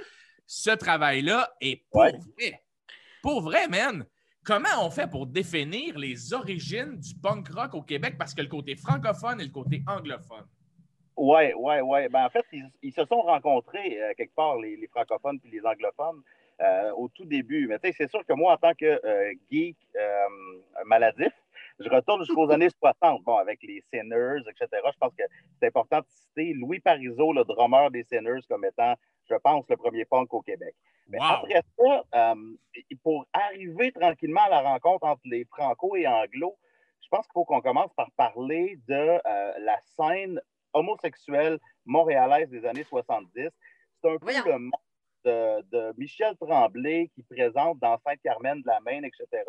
[0.46, 1.52] ce travail-là.
[1.62, 2.12] Et pour Ouais.
[2.12, 2.64] vrai,
[3.22, 4.06] pour vrai, man,
[4.44, 8.16] comment on fait pour définir les origines du punk rock au Québec?
[8.20, 10.46] Parce que le côté francophone et le côté anglophone.
[11.16, 12.10] Ouais, ouais, ouais.
[12.10, 15.50] Ben, en fait, ils, ils se sont rencontrés euh, quelque part, les, les francophones puis
[15.50, 16.22] les anglophones,
[16.62, 17.68] euh, au tout début.
[17.68, 20.26] Mais tu sais, c'est sûr que moi, en tant que euh, geek euh,
[20.86, 21.34] maladif,
[21.80, 24.68] je retourne jusqu'aux années 60, bon, avec les Sinners, etc.
[24.92, 25.24] Je pense que
[25.60, 28.96] c'est important de citer Louis Parizeau, le drummer des Sinners, comme étant,
[29.30, 30.76] je pense, le premier punk au Québec.
[31.10, 31.26] Mais Wow!
[31.26, 32.36] après ça, euh,
[33.04, 36.58] pour arriver tranquillement à la rencontre entre les franco et anglo,
[37.02, 40.42] je pense qu'il faut qu'on commence par parler de euh, la scène
[40.74, 43.30] homosexuelle montréalaise des années 70.
[44.02, 44.44] C'est un peu Voyons.
[44.46, 44.72] le monde
[45.28, 49.44] de, de Michel Tremblay qui présente dans Sainte-Carmen de la Maine, etc.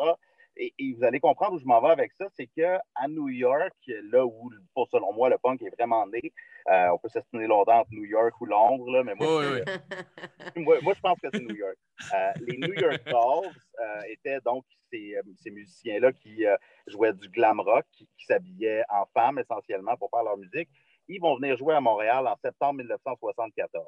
[0.61, 3.77] Et, et vous allez comprendre où je m'en vais avec ça, c'est qu'à New York,
[4.11, 6.21] là où, pour, selon moi, le punk est vraiment né,
[6.69, 9.47] euh, on peut s'estimer longtemps entre New York ou Londres, là, mais moi, Oui,
[10.57, 10.63] oui.
[10.65, 11.77] moi, moi, je pense que c'est New York.
[12.13, 16.57] Euh, les New York Dolls euh, étaient donc ces, euh, ces musiciens-là qui euh,
[16.89, 20.69] jouaient du glam rock, qui, qui s'habillaient en femmes essentiellement pour faire leur musique.
[21.07, 23.87] Ils vont venir jouer à Montréal en septembre 1974.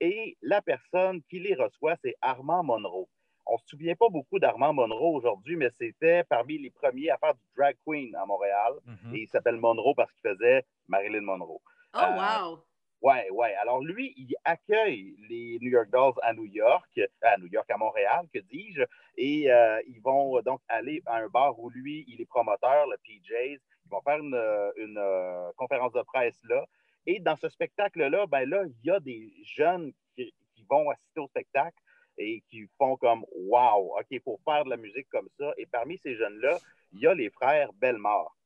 [0.00, 3.08] Et la personne qui les reçoit, c'est Armand Monroe.
[3.46, 7.16] On ne se souvient pas beaucoup d'Armand Monroe aujourd'hui, mais c'était parmi les premiers à
[7.18, 8.74] faire du drag queen à Montréal.
[8.84, 9.14] Mhm.
[9.14, 11.60] Et il s'appelle Monroe parce qu'il faisait Marilyn Monroe.
[11.94, 12.62] Oh, Euh, wow!
[13.00, 13.54] Ouais, ouais.
[13.54, 17.76] Alors lui, il accueille les New York Dolls à New York, à New York, à
[17.76, 18.82] Montréal, que dis-je,
[19.16, 22.96] et euh, ils vont donc aller à un bar où lui, il est promoteur, le
[22.98, 23.60] PJs.
[23.86, 26.66] Ils vont faire une, euh, une, euh, conférence de presse là.
[27.08, 30.30] Et dans ce spectacle-là, ben là, il y a des jeunes qui,
[30.68, 31.78] vont assister au spectacle
[32.18, 35.54] et qui font comme Wow, OK, pour faire de la musique comme ça.
[35.56, 36.58] Et parmi ces jeunes-là,
[36.92, 38.36] il y a les frères Bellemare.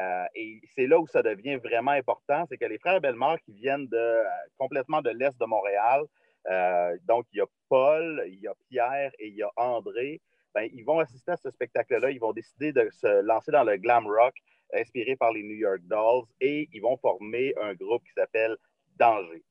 [0.00, 3.52] Euh, et c'est là où ça devient vraiment important, c'est que les frères Bellemare qui
[3.52, 3.88] viennent
[4.58, 6.02] complètement de l'Est de Montréal,
[6.50, 10.20] euh, donc il y a Paul, il y a Pierre et il y a André,
[10.56, 13.76] ben, ils vont assister à ce spectacle-là, ils vont décider de se lancer dans le
[13.76, 14.34] glam rock
[14.74, 18.56] inspiré par les New York Dolls et ils vont former un groupe qui s'appelle
[18.98, 19.42] Danger.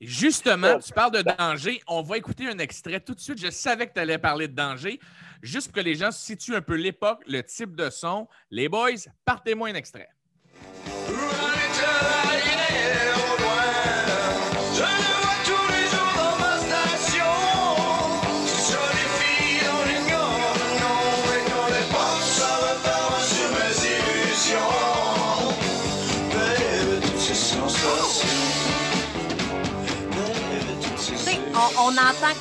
[0.00, 1.80] Justement, tu parles de danger.
[1.88, 3.40] On va écouter un extrait tout de suite.
[3.40, 5.00] Je savais que tu allais parler de danger.
[5.42, 8.28] Juste pour que les gens se situent un peu l'époque, le type de son.
[8.50, 8.90] Les boys,
[9.24, 10.08] partez-moi un extrait.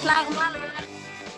[0.02, 0.68] Clairement,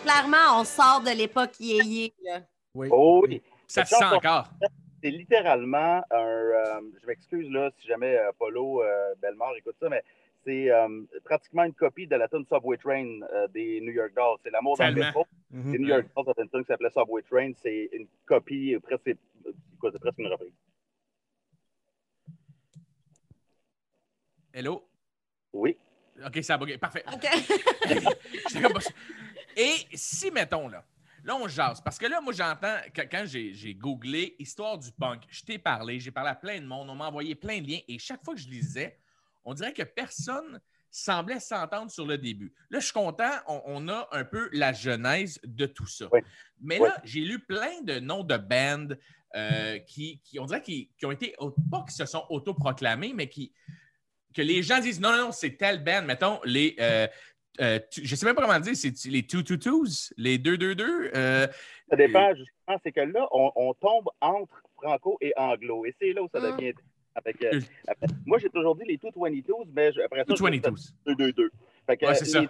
[0.02, 2.12] clairement, on sort de l'époque yéyé.
[2.24, 2.40] là.
[2.74, 2.88] Oui.
[2.90, 4.48] Oh oui, Ça se sent encore.
[5.02, 6.16] c'est littéralement un.
[6.16, 10.02] euh, je m'excuse là si jamais euh, Polo euh, Bellemare écoute ça, mais
[10.44, 14.38] c'est euh, pratiquement une copie de la tune Subway Train euh, des New York Dolls.
[14.42, 15.26] C'est l'amour dans le métro.
[15.50, 15.72] Mhm.
[15.72, 17.52] Les New York Dolls avaient une tune qui s'appelait Subway Train.
[17.62, 19.18] C'est une copie, presque, c'est
[19.78, 20.52] quoi, c'est presque une reprise.
[24.52, 24.82] Hello?
[25.52, 25.76] Oui.
[26.26, 26.78] OK, ça a bugué.
[26.78, 27.04] Parfait.
[27.12, 27.26] OK.
[29.56, 30.84] Et si, mettons, là,
[31.24, 31.80] là, on jase.
[31.80, 32.76] Parce que là, moi, j'entends,
[33.10, 36.66] quand j'ai j'ai googlé Histoire du punk, je t'ai parlé, j'ai parlé à plein de
[36.66, 38.98] monde, on m'a envoyé plein de liens, et chaque fois que je lisais,
[39.44, 42.52] on dirait que personne semblait s'entendre sur le début.
[42.70, 46.06] Là, je suis content, on, on a un peu la genèse de tout ça.
[46.12, 46.20] Oui.
[46.60, 46.88] Mais Oui.
[46.88, 48.88] là, j'ai lu plein de noms de bands
[49.36, 51.36] euh, qui, qui, on dirait, qui, qui ont été,
[51.70, 53.52] pas qui se sont autoproclamés, mais qui,
[54.34, 56.02] que les gens disent non, non, non, c'est telle band.
[56.02, 56.76] Mettons, les.
[56.80, 57.06] euh,
[57.60, 61.10] euh, tu- je sais même pas comment dire, c'est les 222s, les 222.
[61.14, 61.46] Euh,
[61.88, 65.84] Ça dépend, justement, c'est que là, on, on tombe entre franco et anglo.
[65.84, 66.56] Et c'est là où ça Mm.
[66.56, 66.72] devient.
[67.16, 67.60] Avec, euh,
[68.24, 70.94] moi, j'ai toujours dit les 222s, mais je- après ça, je 222s.
[71.04, 71.50] 2-2-2.
[71.86, 72.40] Fait que, Ouais, les, ça.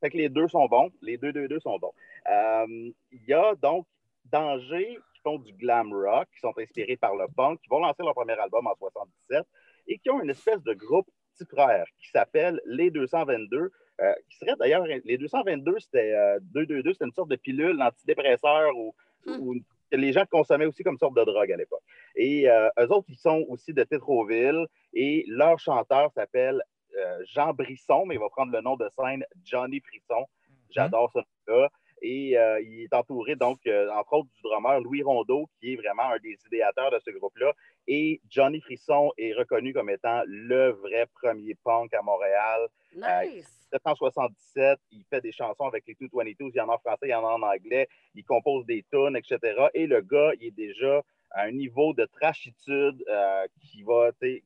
[0.00, 0.90] fait que les deux sont bons.
[1.00, 1.92] Les 2-2-2 sont bons.
[2.28, 2.66] Euh,
[3.12, 3.86] Il y a donc
[4.24, 8.02] Danger qui font du glam rock, qui sont inspirés par le punk, qui vont lancer
[8.02, 9.44] leur premier album en 77
[9.86, 14.36] et qui ont une espèce de groupe petit frère qui s'appelle Les 222, euh, qui
[14.38, 18.94] serait d'ailleurs, les 222, c'était euh, 222, c'était une sorte de pilule antidépresseur ou,
[19.26, 19.36] Hmm.
[19.40, 21.82] ou une- que les gens consommaient aussi comme sorte de drogue à l'époque.
[22.14, 24.64] Et euh, eux autres, ils sont aussi de Tétroville
[24.94, 26.62] et leur chanteur s'appelle
[26.96, 30.24] euh, Jean Brisson, mais il va prendre le nom de scène Johnny Frisson.
[30.70, 31.18] J'adore ce
[31.50, 31.68] nom-là.
[32.02, 35.76] Et euh, il est entouré, donc, euh, entre autres, du drummer Louis Rondeau, qui est
[35.76, 37.52] vraiment un des idéateurs de ce groupe-là.
[37.86, 42.68] Et Johnny Frisson est reconnu comme étant le vrai premier punk à Montréal.
[42.94, 43.56] Nice.
[43.72, 47.10] 1977, il fait des chansons avec les 222, il y en a en français, il
[47.10, 49.68] y en a en anglais, il compose des tunes, etc.
[49.74, 54.18] Et le gars, il est déjà à un niveau de trashitude euh, qui va, tu
[54.20, 54.42] sais,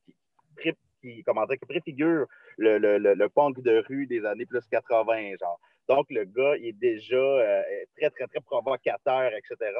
[0.62, 2.26] qui, qui, comment dire, qui préfigure
[2.58, 5.58] le, le- le- le punk de rue des années plus 80, genre.
[5.88, 7.62] Donc, le gars, il est déjà euh,
[7.96, 9.70] très, très, très provocateur, etc.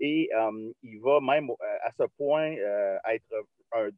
[0.00, 3.34] Et euh, il va même euh, à ce point euh, être
[3.72, 3.88] un,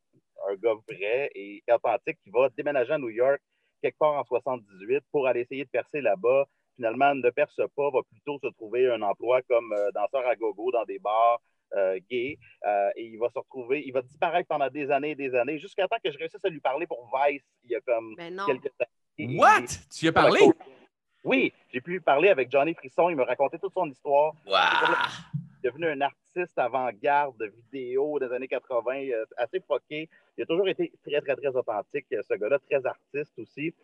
[0.48, 3.40] un gars vrai et authentique qui va déménager à New York
[3.82, 6.46] quelque part en 78 pour aller essayer de percer là-bas.
[6.76, 10.70] Finalement, ne perce pas, va plutôt se trouver un emploi comme euh, danseur à gogo
[10.72, 11.40] dans des bars
[11.74, 12.38] euh, gays.
[12.66, 15.58] Euh, et il va se retrouver, il va disparaître pendant des années et des années,
[15.58, 18.30] jusqu'à temps que je réussisse à lui parler pour Vice il y a comme Mais
[18.30, 18.46] non.
[18.46, 19.36] quelques années.
[19.38, 19.66] What?
[19.94, 20.40] Tu y as parlé?
[21.22, 23.10] Oui, j'ai pu parler avec Johnny Frisson.
[23.10, 24.32] Il me racontait toute son histoire.
[24.46, 24.54] Wow!
[25.34, 30.08] Il est devenu un artiste avant-garde de vidéo des années 80, euh, assez foqué.
[30.38, 33.74] Il a toujours été très, très, très authentique, ce gars-là, très artiste aussi.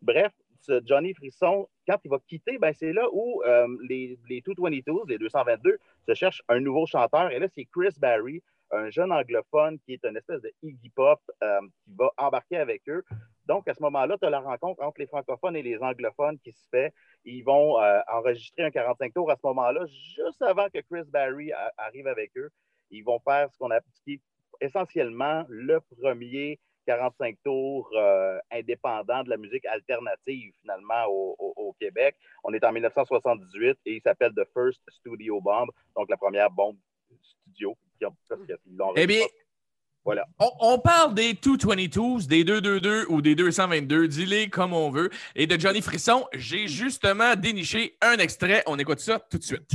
[0.00, 4.40] Bref, ce Johnny Frisson, quand il va quitter, ben, c'est là où euh, les, les
[4.40, 5.78] 222, les 222,
[6.08, 7.30] se cherchent un nouveau chanteur.
[7.30, 11.20] Et là, c'est Chris Barry, un jeune anglophone qui est une espèce de Iggy Pop
[11.42, 13.04] euh, qui va embarquer avec eux.
[13.46, 16.52] Donc, à ce moment-là, tu as la rencontre entre les francophones et les anglophones qui
[16.52, 16.92] se fait.
[17.24, 21.52] Ils vont euh, enregistrer un 45 tours à ce moment-là, juste avant que Chris Barry
[21.52, 22.50] a- arrive avec eux.
[22.90, 24.20] Ils vont faire ce qu'on a qui est
[24.60, 31.72] essentiellement le premier 45 tours euh, indépendant de la musique alternative, finalement, au, au- au
[31.80, 32.14] Québec.
[32.44, 36.76] On est en 1978 et il s'appelle The First Studio Bomb, donc la première bombe
[37.22, 37.76] studio.
[37.98, 39.24] qui ont- parce qu'ils l'ont Eh bien,
[40.06, 40.24] Voilà.
[40.38, 45.10] on, parle des 222s, des 222 ou des 222, dis-les comme on veut.
[45.34, 48.62] Et de Johnny Frisson, j'ai justement déniché un extrait.
[48.68, 49.68] On écoute ça tout de suite.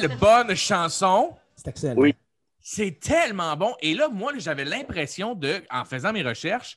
[0.00, 1.36] Quelle bonne chanson!
[1.56, 1.94] C'est excellent.
[2.00, 2.14] Oui.
[2.60, 3.74] C'est tellement bon.
[3.80, 6.76] Et là, moi, j'avais l'impression de, en faisant mes recherches,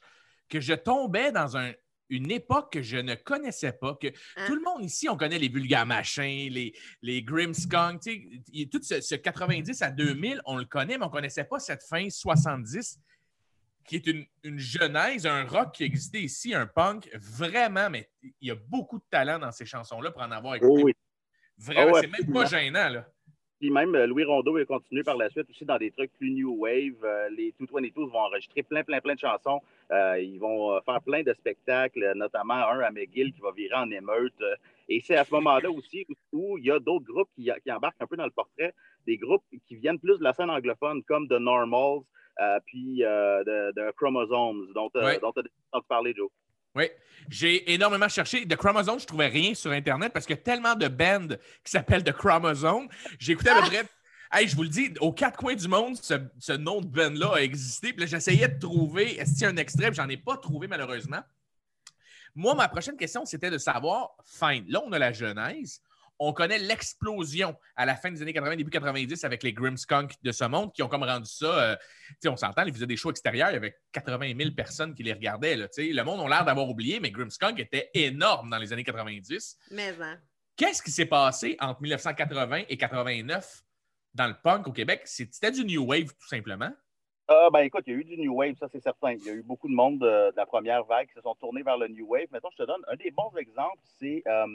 [0.50, 1.72] que je tombais dans un-
[2.10, 3.96] une époque que je ne connaissais pas.
[3.96, 4.46] Que Hein?
[4.48, 9.16] tout le monde ici, on connaît les vulgaires machins, les, les a tout ce, ce
[9.16, 13.00] 90 à 2000, on le connaît, mais on ne connaissait pas cette fin 70
[13.86, 18.10] qui est une, une genèse, un rock qui existait ici, un punk, vraiment, mais
[18.42, 20.74] il y a beaucoup de talent dans ces chansons-là pour en avoir écouté.
[20.82, 20.94] Oh oui.
[21.58, 23.06] Vraiment, Oh, c'est même pas gênant, là.
[23.60, 26.30] Puis même euh, Louis Rondeau a continué par la suite aussi dans des trucs plus
[26.30, 27.04] new wave.
[27.04, 29.60] Euh, les 222 vont enregistrer plein, plein, plein de chansons.
[29.92, 33.74] Euh, ils vont euh, faire plein de spectacles, notamment un à McGill qui va virer
[33.74, 34.40] en émeute.
[34.90, 38.00] Et c'est à ce moment-là aussi où- il y a d'autres groupes qui, qui embarquent
[38.00, 38.76] un peu dans le portrait,
[39.08, 42.02] des groupes qui viennent plus de la scène anglophone, comme The Normals,
[42.40, 45.18] euh, puis de, de Chromosomes, dont tu Ouais.
[45.20, 45.50] as entendu
[45.90, 46.30] parler, Joe.
[46.78, 46.92] Oui,
[47.28, 48.48] j'ai énormément cherché.
[48.48, 51.72] The Chromosome, je trouvais rien sur Internet parce qu'il y a tellement de bands qui
[51.72, 52.88] s'appellent The Chromosome.
[53.18, 53.84] J'ai écouté à peu près.
[54.32, 57.38] Hey, je vous le dis, aux quatre coins du monde, ce, ce nom de band-là
[57.38, 57.94] a existé.
[57.94, 59.92] Puis là, j'essayais de trouver, est-ce qu'il y a un extrait?
[59.92, 61.22] J'en ai pas trouvé, malheureusement.
[62.36, 65.82] Moi, ma prochaine question, c'était de savoir, fine, là, on a la genèse.
[66.20, 70.32] On connaît l'explosion à la fin des années 80, début 90 avec les Grimmskunk de
[70.32, 71.46] ce monde qui ont comme rendu ça.
[71.46, 71.76] euh,
[72.10, 74.94] tu sais, on s'entend, ils faisaient des shows extérieurs, il y avait 80 000 personnes
[74.96, 75.56] qui les regardaient.
[75.56, 79.58] Là, le monde a l'air d'avoir oublié, mais Grimmskunk était énorme dans les années 90.
[79.72, 80.20] Mais, hein.
[80.56, 83.62] Qu'est-ce qui s'est passé entre 1980 et 89
[84.16, 85.02] dans le punk au Québec?
[85.06, 86.72] C'est- C'était du New Wave, tout simplement.
[87.28, 89.12] Ah, ben écoute, il y a eu du New Wave, ça c'est certain.
[89.12, 91.36] Il y a eu beaucoup de monde de, de la première vague qui se sont
[91.36, 92.28] tournés vers le New Wave.
[92.32, 94.48] Maintenant, je te donne un des bons exemples, c'est euh,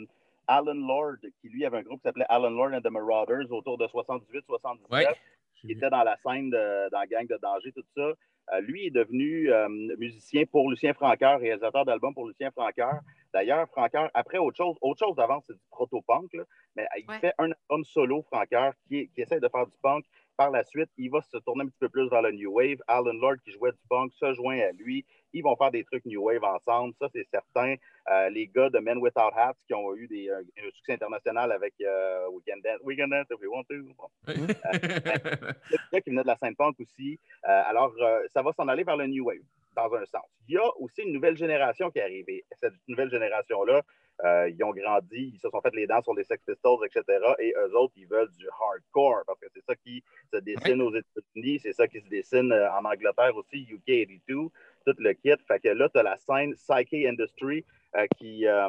[0.46, 3.78] Alan Lord, qui lui avait un groupe qui s'appelait Alan Lord and the Marauders autour
[3.78, 5.06] de 78-79, Ouais.
[5.54, 8.12] qui était dans la scène de, dans Gang de Danger, tout ça.
[8.52, 12.98] Euh, lui est devenu euh, musicien pour Lucien Francoeur, réalisateur d'albums pour Lucien Francoeur.
[13.32, 16.42] D'ailleurs, Francoeur, après autre chose, autre chose d'avant, c'est du proto-punk, là,
[16.74, 17.18] mais il Ouais.
[17.20, 20.04] fait un album solo, Francoeur, qui, qui essaie de faire du punk.
[20.42, 22.78] Par la suite, il va se tourner un petit peu plus vers le New Wave.
[22.88, 25.06] Alan Lord, qui jouait du punk, se joint à lui.
[25.32, 27.76] Ils vont faire des trucs New Wave ensemble, ça c'est certain.
[28.10, 31.52] Euh, les gars de Men Without Hats qui ont eu des, un, un succès international
[31.52, 33.74] avec euh, We, Can Dance, We Can Dance If We Want To.
[33.96, 34.08] Bon.
[34.26, 37.20] Le gars qui venait de la scène punk aussi.
[37.48, 39.38] Euh, alors, euh, ça va s'en aller vers le New Wave,
[39.76, 40.26] dans un sens.
[40.48, 42.44] Il y a aussi une nouvelle génération qui est arrivée.
[42.60, 43.82] Cette nouvelle génération-là,
[44.24, 47.18] euh, ils ont grandi, ils se sont fait les dents sur les Sex Pistols, etc.
[47.38, 50.02] Et eux autres, ils veulent du hardcore, parce que c'est ça qui
[50.32, 54.34] se dessine aux États-Unis, c'est ça qui se dessine euh, en Angleterre aussi, UK 82,
[54.34, 55.34] tout le kit.
[55.48, 57.64] Fait que là, tu as la scène Psyche Industry
[57.96, 58.46] euh, qui...
[58.46, 58.68] euh,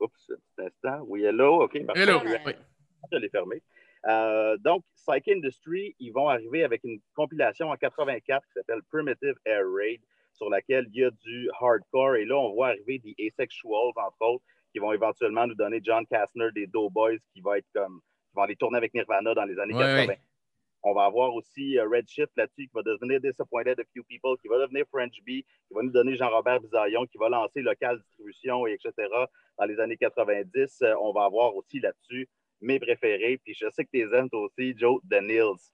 [0.00, 1.04] oups, un petit instant.
[1.06, 1.84] Oui, hello, OK.
[1.84, 2.02] parfait.
[2.02, 2.20] Hello.
[2.24, 2.52] Oui.
[3.12, 3.62] Je l'ai fermé.
[4.06, 9.34] Euh, donc, Psyche Industry, ils vont arriver avec une compilation en 84 qui s'appelle Primitive
[9.44, 10.00] Air Raid,
[10.32, 12.16] sur laquelle il y a du hardcore.
[12.16, 14.44] Et là, on voit arriver des Asexuals, entre autres,
[14.78, 18.00] qui vont éventuellement nous donner John Kastner des Doughboys, qui va être comme,
[18.30, 20.06] qui vont aller tourner avec Nirvana dans les années Ouais, 80.
[20.06, 20.20] ouais.
[20.84, 24.46] On va avoir aussi euh, Redshift là-dessus, qui va devenir Disappointed a Few People, qui
[24.46, 28.64] va devenir French Bee, qui va nous donner Jean-Robert Bisaillon, qui va lancer Local Distribution,
[28.68, 28.92] et etc.
[29.58, 30.78] dans les années 90.
[30.82, 32.28] Euh, on va avoir aussi là-dessus
[32.60, 33.40] mes préférés.
[33.44, 35.72] Puis je sais que tu les aimes toi aussi, Joe, The Nils.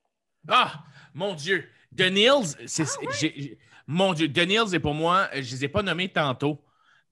[0.49, 0.73] Ah,
[1.13, 1.65] mon Dieu.
[1.95, 2.85] The Nils, c'est,
[3.21, 6.09] j'ai- j'ai- mon Dieu, The Nils, et pour moi, je ne les ai pas nommés
[6.09, 6.59] tantôt.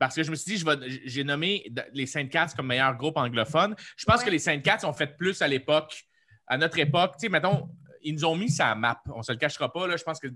[0.02, 2.96] Parce que je me suis dit, je vais- j'ai nommé les Saint Cats comme meilleur
[2.96, 3.76] groupe anglophone.
[3.96, 4.24] Je pense Ouais.
[4.24, 6.02] que les Saint Cats ont fait plus à l'époque,
[6.48, 7.12] à notre époque.
[7.20, 7.68] Tu sais, mettons,
[8.02, 9.00] ils nous ont mis ça à map.
[9.14, 9.86] On ne se le cachera pas.
[9.86, 10.26] Là, je pense que.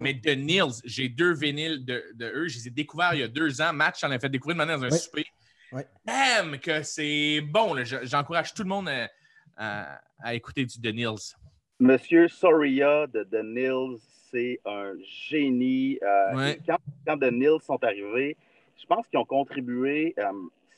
[0.00, 2.48] Mais The Nils, j'ai deux vinyles de, de eux.
[2.48, 3.72] Je les ai découverts il y a deux ans.
[3.72, 4.98] Match, j'en ai fait découvrir maintenant dans un Ouais.
[4.98, 5.26] souper.
[5.70, 5.86] Ouais.
[6.04, 7.76] Damn, que c'est bon.
[8.02, 9.08] J'encourage tout le monde à,
[9.56, 11.36] à- à écouter du The Nils.
[11.78, 14.00] Monsieur Soria de The Nils,
[14.32, 14.92] c'est un
[15.28, 16.00] génie.
[16.02, 16.58] Euh, Ouais.
[16.66, 18.36] Quand, quand The Nils sont arrivés,
[18.80, 20.32] je pense qu'ils ont contribué, euh,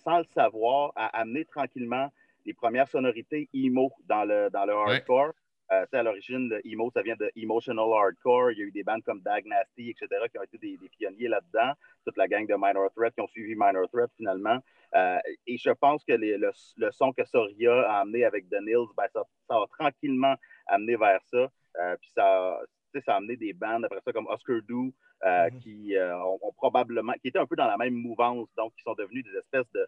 [0.05, 2.11] sans le savoir, à amener tranquillement
[2.47, 4.95] les premières sonorités emo dans le, dans le Ouais.
[4.97, 5.33] hardcore.
[5.73, 8.51] Euh, tu sais, à l'origine, le emo, ça vient de emotional hardcore.
[8.51, 10.89] Il y a eu des bandes comme Dag Nasty, etc., qui ont été des, des
[10.89, 11.73] pionniers là-dedans.
[12.05, 14.59] toute la gang de Minor Threat qui ont suivi Minor Threat finalement.
[14.97, 18.61] Euh, et je pense que les- le, le son que Soria a amené avec The
[18.63, 20.35] Nils, ben, ça, ça a tranquillement
[20.67, 21.49] amené vers ça.
[21.79, 22.59] Euh, puis ça,
[23.05, 24.93] ça a amené des bandes après ça comme Oscar Do,
[25.25, 25.61] euh, Mhm.
[25.61, 28.83] qui euh, ont, ont probablement, qui étaient un peu dans la même mouvance, donc qui
[28.83, 29.87] sont devenus des espèces de,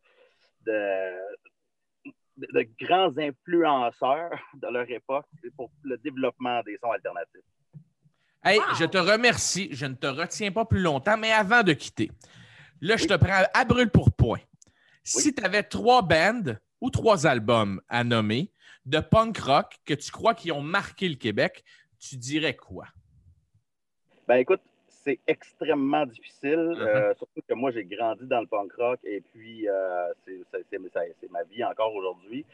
[0.67, 5.27] de, de- de grands influenceurs de leur époque
[5.57, 7.41] pour le développement des sons alternatifs.
[8.45, 8.65] Hey, Wow.
[8.75, 9.69] je te remercie.
[9.73, 12.11] Je ne te retiens pas plus longtemps, mais avant de quitter,
[12.81, 14.41] là, je te prends à brûle pour point.
[15.05, 18.51] Si tu avais trois bands ou trois albums à nommer
[18.85, 21.63] de punk rock que tu crois qui ont marqué le Québec,
[22.03, 22.87] tu dirais quoi?
[24.27, 26.81] Ben écoute, c'est extrêmement difficile, Uh-huh.
[26.81, 31.45] euh, surtout que moi j'ai grandi dans le punk rock et puis euh, c'est- ma
[31.45, 32.45] vie encore aujourd'hui.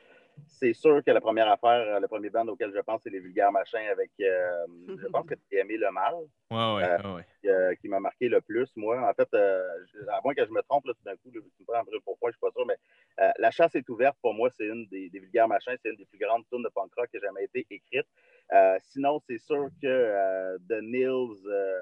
[0.47, 3.19] C'est sûr que la première affaire, euh, le premier band auquel je pense, c'est les
[3.19, 6.15] Vulgaires Machins avec, euh, je pense que c'est Aimé le Mal.
[6.51, 7.77] Ouais, ouais, ouais.
[7.81, 8.97] qui m'a marqué le plus, moi.
[9.11, 11.81] En fait, à moins que je me trompe, là, tout d'un coup, tu me prends
[11.81, 12.77] un peu pourquoi, je suis pas sûr, mais
[13.39, 16.07] La chasse est ouverte, pour moi, c'est une des, des vulgaires machins, c'est une des
[16.07, 18.07] plus grandes tunes de punk rock qui a jamais été écrite.
[18.53, 21.79] Euh, sinon, c'est sûr que euh, The Nils, euh,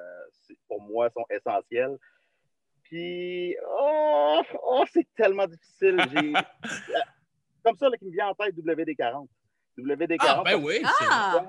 [0.69, 1.97] pour moi, sont essentiels.
[2.83, 5.99] Puis, oh, oh, c'est tellement difficile.
[6.13, 7.01] J'ai- euh,
[7.65, 9.27] Comme ça, là, qui me vient en tête WD-40.
[9.79, 10.17] WD-40.
[10.21, 10.81] Ah, ben oui.
[10.85, 11.45] Ah!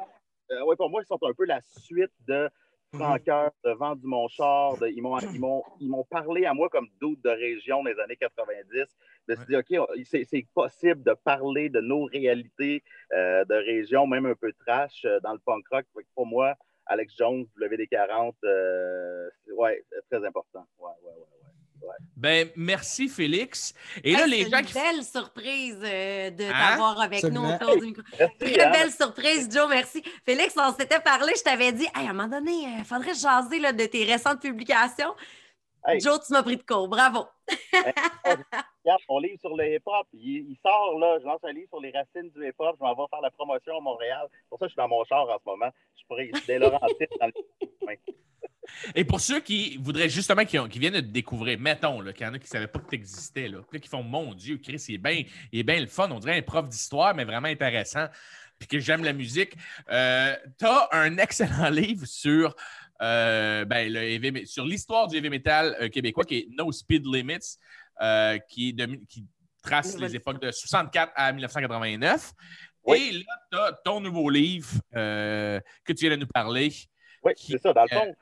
[0.78, 2.50] Pour moi, ils sont un peu la suite de
[2.94, 4.78] Franqueur, de Vent du Montchar.
[4.78, 8.00] De, ils m'ont ils m'ont- ils m'ont parlé à moi comme d'autres de région des
[8.00, 8.86] années 90.
[9.28, 14.08] De se dire, OK, c'est c'est possible de parler de nos réalités euh, de région,
[14.08, 15.86] même un peu trash, euh, dans le punk rock.
[16.16, 16.56] Pour moi,
[16.86, 20.66] Alex Jones, WD-40, euh, c'est- ouais, c'est très important.
[20.80, 21.96] Ouais, ouais, ouais, ouais.
[22.16, 23.74] Ben, merci, Félix.
[24.04, 24.74] Et là, Hey, les c'est gens une qui.
[24.74, 26.70] belle surprise euh, de Hein?
[26.72, 28.04] t'avoir avec nous autour du micro.
[28.20, 28.72] Merci, Très hein.
[28.72, 30.02] belle surprise, Joe, merci.
[30.26, 33.60] Félix, on s'était parlé, je t'avais dit, Hey, à un moment donné, il faudrait jaser
[33.60, 35.14] là, de tes récentes publications.
[35.86, 36.00] Hey.
[36.00, 37.28] Joe, tu m'as pris de court, bravo.
[37.74, 41.18] Regarde, mon livre sur le hip-hop, il, il sort là.
[41.20, 42.76] Je lance un livre sur les racines du hip-hop.
[42.80, 44.28] Je m'en vais faire la promotion à Montréal.
[44.50, 45.70] Pour ça, je suis dans mon char en ce moment.
[46.00, 47.34] Je pourrais dès Laurentides dans le
[48.96, 52.12] Et pour ceux qui voudraient justement, qui, ont- qui viennent de te découvrir, mettons, là,
[52.12, 53.88] qu'il y en a qui ne savaient pas que tu existais, là, puis là, qui
[53.88, 55.24] font Mon Dieu, Chris, il est bien
[55.64, 56.10] bien le fun.
[56.12, 58.08] On dirait un prof d'histoire, mais vraiment intéressant.
[58.60, 59.54] Puis que j'aime la musique.
[59.90, 62.56] Euh, tu as un excellent livre sur,
[63.02, 67.06] euh, ben, le heavy sur l'histoire du heavy metal euh, québécois qui est No Speed
[67.06, 67.58] Limits,
[68.02, 69.26] euh, qui, de- qui
[69.62, 72.32] trace les époques de 64 à 1989.
[72.86, 73.10] Oui.
[73.10, 75.62] Et là, tu as ton nouveau livre que
[75.94, 76.72] tu viens de nous parler.
[77.24, 77.74] Oui, c'est ça.
[77.74, 78.16] Dans le fond,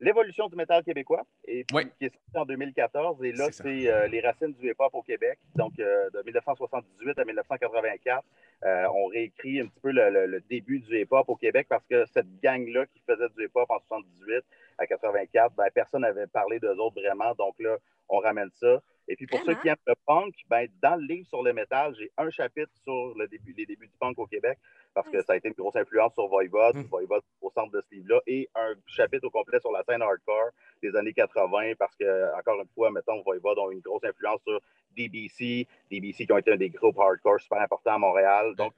[0.00, 1.82] l'évolution du métal québécois, et puis, Oui.
[1.98, 3.22] qui est sorti en 2014.
[3.24, 5.38] Et là, C'est euh, les racines du hip-hop au Québec.
[5.54, 8.24] Donc, euh, de 1978 à 1984,
[8.64, 11.84] euh, on réécrit un petit peu le, le- le début du hip-hop au Québec parce
[11.86, 14.44] que cette gang-là qui faisait du hip-hop en 78
[14.78, 17.34] à 84, ben, personne n'avait parlé d'eux autres vraiment.
[17.34, 17.76] Donc là,
[18.08, 18.80] on ramène ça.
[19.08, 19.54] Et puis pour Vraiment?
[19.54, 22.72] ceux qui aiment le punk, ben, dans le livre sur le métal, j'ai un chapitre
[22.82, 24.58] sur le début, les débuts du punk au Québec
[24.94, 26.82] parce que ça a été une grosse influence sur Voivod, Mm.
[26.84, 30.50] Voivod au centre de ce livre-là, et un chapitre au complet sur la scène hardcore
[30.82, 34.58] des années 80 parce que, encore une fois, mettons, Voivod ont une grosse influence sur
[34.96, 38.54] DBC, DBC qui ont été un des groupes hardcore super importants à Montréal.
[38.56, 38.72] Donc,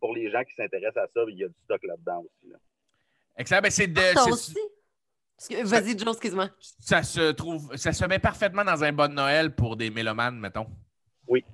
[0.00, 2.50] pour les gens qui s'intéressent à ça, il y a du stock là-dedans aussi.
[2.50, 2.56] là.
[3.36, 3.60] Excellent.
[3.62, 4.50] Ben, c'est de- Toi c'est- aussi?
[4.52, 4.70] Excuse-
[5.48, 6.50] Vas-y, Joe, excuse-moi.
[6.60, 10.66] ça se trouve, ça se met parfaitement dans un bon Noël pour des mélomanes, mettons.
[11.26, 11.44] Oui.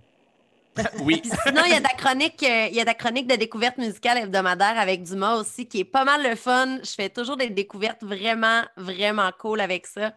[1.05, 1.23] oui.
[1.47, 4.19] Sinon, il y a ta chronique, euh, il y a ta chronique de découverte musicale
[4.19, 6.79] hebdomadaire avec Dumas aussi, qui est pas mal le fun.
[6.83, 10.13] Je fais toujours des découvertes vraiment, vraiment cool avec ça.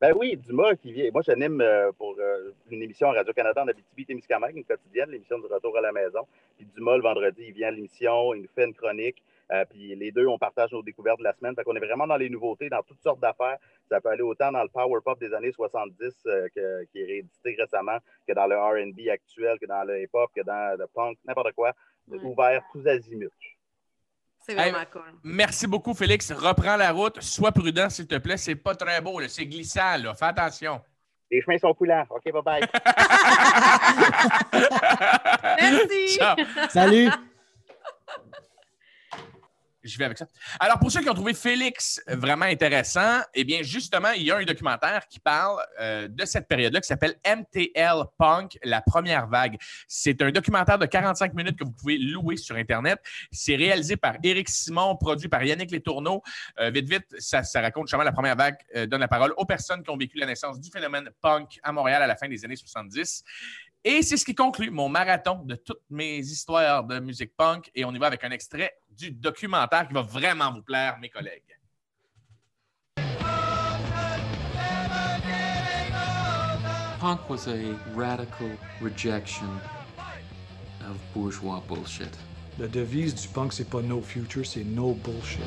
[0.00, 1.10] Ben oui, Dumas qui vient.
[1.12, 5.46] Moi, j'anime euh, pour euh, une émission à Radio-Canada en Abitibi-Témiscamingue, une quotidienne, l'émission du
[5.46, 6.26] retour à la maison.
[6.56, 9.22] Puis Dumas, le vendredi, il vient à l'émission, il nous fait une chronique.
[9.52, 11.54] Euh, puis les deux, on partage nos découvertes de la semaine.
[11.54, 13.58] Fait qu'on est vraiment dans les nouveautés, dans toutes sortes d'affaires.
[13.90, 17.04] Ça peut aller autant dans le power pop des années 70 euh, que- qui est
[17.04, 21.18] réédité récemment, que dans le R&B actuel, que dans le hip-hop, que dans le punk,
[21.26, 21.72] n'importe quoi.
[22.08, 22.18] Ouais.
[22.22, 23.28] Ouvert tous azimuts.
[24.44, 25.02] C'est vraiment cool.
[25.22, 26.32] Merci beaucoup, Félix.
[26.32, 27.20] Reprends la route.
[27.20, 28.36] Sois prudent, s'il te plaît.
[28.36, 29.20] C'est pas très beau.
[29.28, 29.98] C'est glissant.
[30.02, 30.14] Là.
[30.14, 30.80] Fais attention.
[31.30, 32.04] Les chemins sont coulants.
[32.10, 32.66] OK, bye-bye.
[35.60, 36.18] Merci.
[36.18, 36.36] Ciao.
[36.70, 37.08] Salut!
[39.84, 40.26] Je vais avec ça.
[40.60, 44.36] Alors, pour ceux qui ont trouvé Félix vraiment intéressant, eh bien, justement, il y a
[44.36, 49.58] un documentaire qui parle euh, de cette période-là qui s'appelle MTL Punk, la première vague.
[49.88, 53.00] C'est un documentaire de 45 minutes que vous pouvez louer sur Internet.
[53.32, 56.22] C'est réalisé par Éric Simon, produit par Yannick Letourneau.
[56.60, 59.82] Euh, vite, vite, ça, raconte justement la première vague, euh, donne la parole aux personnes
[59.82, 62.56] qui ont vécu la naissance du phénomène punk à Montréal à la fin des années
[62.56, 63.24] 70.
[63.84, 67.68] Et c'est ce qui conclut mon marathon de toutes mes histoires de musique punk.
[67.74, 71.08] Et on y va avec un extrait du documentaire qui va vraiment vous plaire, mes
[71.08, 71.42] collègues.
[77.00, 79.48] Punk was a radical rejection
[80.88, 82.16] of bourgeois bullshit.
[82.60, 85.42] La devise du punk, c'est pas no future, c'est no bullshit.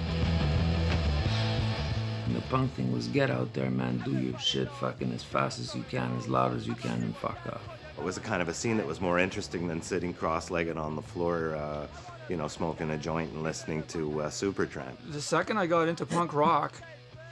[2.27, 5.59] And the punk thing was get out there, man, do your shit fucking as fast
[5.59, 7.74] as you can, as loud as you can, and fuck off.
[7.97, 10.95] It was a kind of a scene that was more interesting than sitting cross-legged on
[10.95, 11.87] the floor, uh,
[12.29, 14.95] you know, smoking a joint and listening to uh, Supertramp.
[15.11, 16.73] The second I got into punk rock,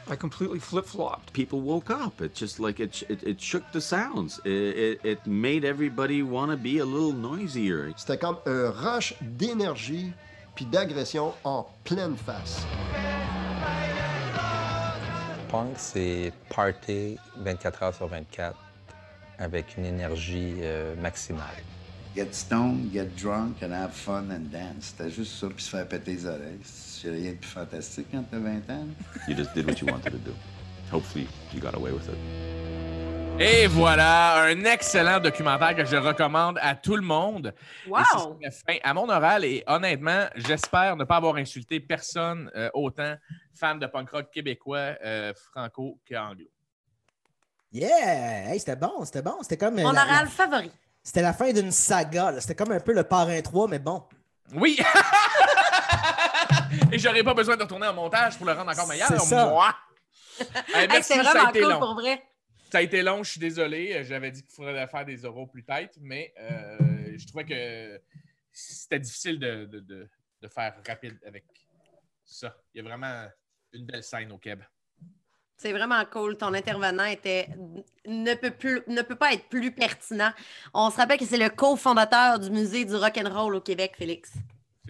[0.10, 1.34] I completely flip-flopped.
[1.34, 2.22] People woke up.
[2.22, 4.40] It just like it, sh- it, it shook the sounds.
[4.46, 7.94] It, it, it made everybody want to be a little noisier.
[7.98, 10.14] C'était comme un rush d'énergie
[10.56, 12.66] puis d'agression en pleine face.
[15.50, 18.56] Punk, c'est party 24 heures sur 24
[19.38, 21.64] avec une énergie euh, maximale.
[22.16, 24.94] Get stoned, get drunk, and have fun and dance.
[24.96, 26.60] C'était juste ça, puis se faire péter les oreilles.
[26.62, 28.88] C'est rien de plus fantastique quand t'as 20 ans.
[29.28, 30.34] You just did what you wanted to do.
[30.92, 32.18] Hopefully, you got away with it.
[33.40, 37.52] Et voilà, un excellent documentaire que je recommande à tout le monde.
[37.88, 38.38] Wow!
[38.42, 43.16] Et fin à mon oral et honnêtement, j'espère ne pas avoir insulté personne euh, autant
[43.56, 46.46] fan de punk rock québécois, euh, franco qu'anglo.
[47.74, 48.52] Yeah!
[48.52, 49.38] Hey, c'était bon, c'était bon.
[49.42, 49.80] C'était comme.
[49.80, 50.72] euh, Mon la- oral la- favori.
[51.02, 52.32] C'était la fin d'une saga.
[52.32, 52.40] là.
[52.40, 54.04] C'était comme un peu le parrain 3, mais bon.
[54.54, 54.78] Oui!
[56.92, 59.48] et j'aurais pas besoin de retourner en montage pour le rendre encore meilleur, C'est ça.
[59.48, 59.76] moi!
[60.40, 60.46] Hey,
[60.84, 61.80] Hey, merci, c'est ça a vraiment été cool long.
[61.80, 62.24] pour vrai.
[62.72, 63.94] Ça a été long, je suis désolé.
[63.94, 66.78] Euh, J'avais dit qu'il faudrait faire des oraux plus tête, mais euh,
[67.18, 68.02] je trouvais que
[68.52, 70.10] c'était difficile de, de- de-
[70.42, 71.46] de faire rapide avec
[72.26, 72.56] ça.
[72.74, 73.28] Il y a vraiment
[73.74, 74.68] une belle scène au Québec.
[75.64, 76.36] C'est vraiment cool.
[76.36, 77.48] Ton intervenant était
[78.06, 80.32] ne peut plus ne peut pas être plus pertinent.
[80.74, 83.94] On se rappelle que c'est le cofondateur du musée du rock and roll au Québec,
[83.98, 84.34] Félix.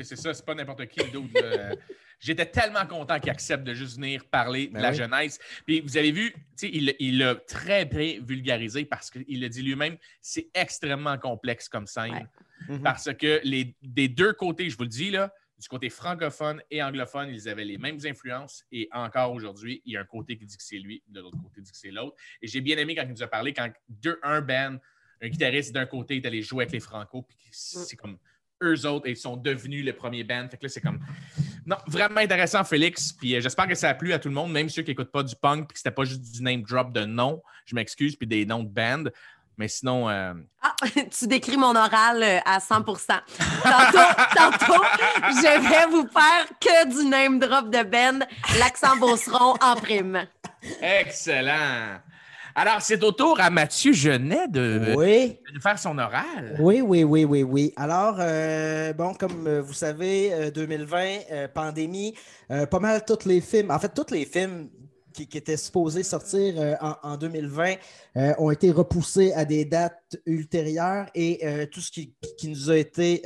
[0.01, 0.99] C'est ça, c'est pas n'importe qui.
[1.35, 1.75] Euh,
[2.19, 4.95] J'étais tellement content qu'il accepte de juste venir parler Ben de la oui.
[4.95, 5.39] jeunesse.
[5.67, 9.49] Puis vous avez vu, tu sais, il il l'a très bien vulgarisé parce qu'il le
[9.49, 12.27] dit lui-même, c'est extrêmement complexe comme scène.
[12.67, 12.81] Mhm.
[12.81, 15.31] Parce que les, des deux côtés, je vous le dis, là,
[15.63, 18.65] du côté francophone et anglophone, ils avaient les mêmes influences.
[18.71, 21.37] Et encore aujourd'hui, il y a un côté qui dit que c'est lui, de l'autre
[21.41, 22.17] côté dit que c'est l'autre.
[22.41, 24.77] Et j'ai bien aimé quand il nous a parlé, quand deux, un band,
[25.21, 28.17] un guitariste d'un côté est allé jouer avec les Franco, puis c'est comme
[28.61, 30.47] eux autres, et ils sont devenus le premier band.
[30.49, 30.99] Fait que là, c'est comme.
[31.65, 33.13] Non, vraiment intéressant, Félix.
[33.13, 35.11] Puis euh, j'espère que ça a plu à tout le monde, même ceux qui n'écoutent
[35.11, 37.41] pas du punk, puis que c'était pas juste du name drop de nom.
[37.65, 39.05] Je m'excuse, puis des noms de band.
[39.57, 40.73] Mais sinon, euh, Ah,
[41.17, 42.97] tu décris mon oral euh, à 100 Tantôt,
[44.35, 44.83] tantôt,
[45.29, 48.25] je vais vous faire que du name drop de Ben,
[48.59, 50.25] l'accent Beauceron en prime.
[50.81, 51.99] excellent.
[52.55, 55.39] Alors, c'est au tour à Mathieu Genet de, Oui.
[55.47, 56.55] de nous faire son oral.
[56.59, 57.73] Oui, oui, oui, oui, oui.
[57.75, 62.15] Alors, euh, bon, comme vous savez, euh, 2020, euh, pandémie,
[62.51, 64.69] euh, pas mal tous les films, en fait, tous les films
[65.13, 67.75] qui, qui étaient supposés sortir euh, en, en 2020
[68.17, 72.69] euh, ont été repoussés à des dates ultérieures et euh, tout ce qui, qui nous
[72.69, 73.21] a été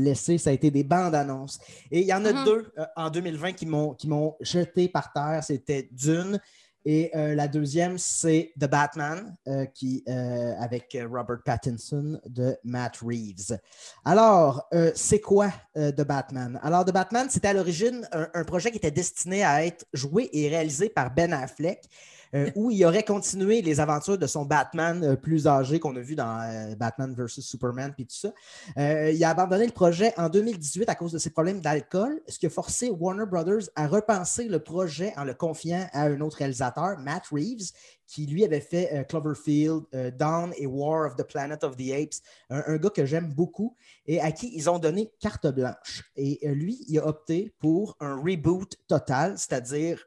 [0.00, 1.58] laissé, ça a été des bandes annonces.
[1.90, 2.44] Et il y en a Mhm.
[2.44, 5.42] deux en 2020 qui m'ont qui m'ont jeté par terre.
[5.44, 6.40] C'était Dune
[6.84, 9.64] et euh, la deuxième, c'est The Batman, euh,
[10.08, 13.58] euh, avec Robert Pattinson de Matt Reeves.
[14.04, 16.60] Alors, c'est quoi The Batman?
[16.62, 20.48] Alors, The Batman, c'était à l'origine un projet qui était destiné à être joué et
[20.48, 21.88] réalisé par Ben Affleck,
[22.34, 26.00] euh, où il aurait continué les aventures de son Batman euh, plus âgé qu'on a
[26.00, 27.40] vu dans euh, Batman vs.
[27.40, 28.32] Superman, puis tout ça.
[28.76, 32.46] Il a abandonné le projet en 2018 à cause de ses problèmes d'alcool, ce qui
[32.46, 36.98] a forcé Warner Brothers à repenser le projet en le confiant à un autre réalisateur,
[36.98, 37.70] Matt Reeves,
[38.06, 39.84] qui lui avait fait Cloverfield,
[40.16, 42.20] Dawn et War of the Planet of the Apes,
[42.50, 43.74] un, gars que j'aime beaucoup
[44.06, 46.04] et à qui ils ont donné carte blanche.
[46.16, 50.04] Et lui, il a opté pour un reboot total, c'est-à-dire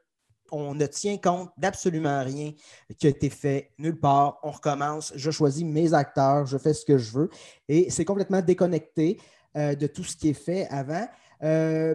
[0.50, 2.52] on ne tient compte d'absolument rien
[2.98, 4.38] qui a été fait nulle part.
[4.42, 7.30] On recommence, je choisis mes acteurs, je fais ce que je veux.
[7.68, 9.20] Et c'est complètement déconnecté
[9.56, 11.08] euh, de tout ce qui est fait avant.
[11.42, 11.94] Euh,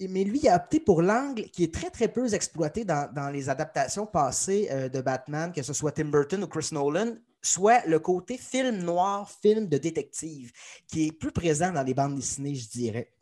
[0.00, 3.30] mais lui, il a opté pour l'angle qui est très, très peu exploité dans, dans
[3.30, 7.84] les adaptations passées euh, de Batman, que ce soit Tim Burton ou Chris Nolan, soit
[7.86, 10.52] le côté film noir, film de détective,
[10.86, 13.12] qui est plus présent dans les bandes dessinées, je dirais.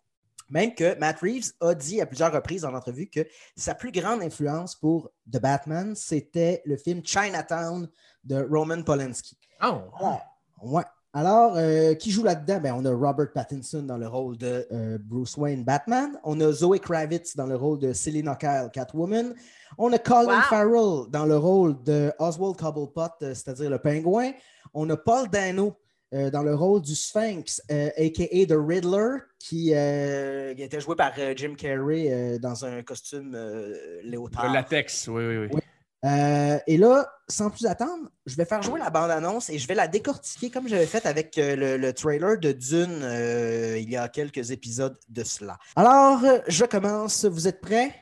[0.49, 3.21] Même que Matt Reeves a dit à plusieurs reprises en entrevue que
[3.57, 7.89] sa plus grande influence pour The Batman, c'était le film Chinatown
[8.25, 9.37] de Roman Polanski.
[9.63, 9.81] Oh!
[9.99, 10.23] Alors,
[10.63, 10.85] ouais.
[11.13, 12.61] Alors, euh, qui joue là-dedans?
[12.61, 16.21] Ben, on a Robert Pattinson dans le rôle de euh, Bruce Wayne Batman.
[16.25, 19.35] On a Zoe Kravitz dans le rôle de Selina Kyle Catwoman.
[19.79, 20.43] On a Colin Wow.
[20.51, 24.33] Farrell dans le rôle de Oswald Cobblepot, euh, c'est-à-dire le pingouin.
[24.75, 25.79] On a Paul Dano
[26.15, 28.47] euh, dans le rôle du Sphinx, euh, a.k.a.
[28.47, 33.35] The Riddler, qui, euh, qui était joué par euh, Jim Carrey euh, dans un costume
[33.35, 34.47] euh, léotard.
[34.47, 35.49] Le latex, oui, oui, oui.
[35.53, 35.61] Oui.
[36.05, 39.75] Euh, et là, sans plus attendre, je vais faire jouer la bande-annonce et je vais
[39.75, 43.97] la décortiquer comme j'avais fait avec euh, le, le trailer de Dune euh, il y
[43.97, 45.59] a quelques épisodes de cela.
[45.75, 47.25] Alors, euh, je commence.
[47.25, 47.93] Vous êtes prêts?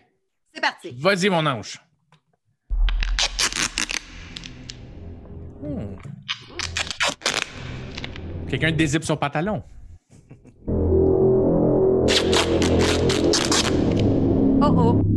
[0.52, 0.94] C'est parti.
[1.00, 1.80] Vas-y, mon ange.
[8.55, 9.64] Quelqu'un dézippe son pantalon.
[14.62, 15.14] Oh oh.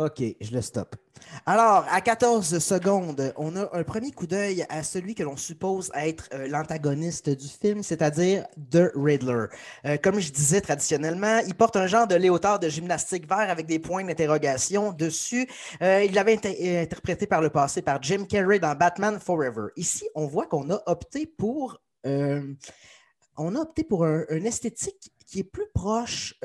[0.00, 0.96] OK, je le stoppe.
[1.44, 5.92] Alors, à 14 secondes, on a un premier coup d'œil à celui que l'on suppose
[5.94, 9.46] être euh, l'antagoniste du film, c'est-à-dire The Riddler.
[9.84, 13.66] Euh, comme je disais traditionnellement, il porte un genre de léotard de gymnastique vert avec
[13.66, 15.46] des points d'interrogation dessus.
[15.82, 19.66] Euh, il l'avait inter- interprété par le passé par Jim Carrey dans Batman Forever.
[19.76, 21.78] Ici, on voit qu'on a opté pour...
[22.04, 26.40] on a opté pour un esthétique qui est plus proche...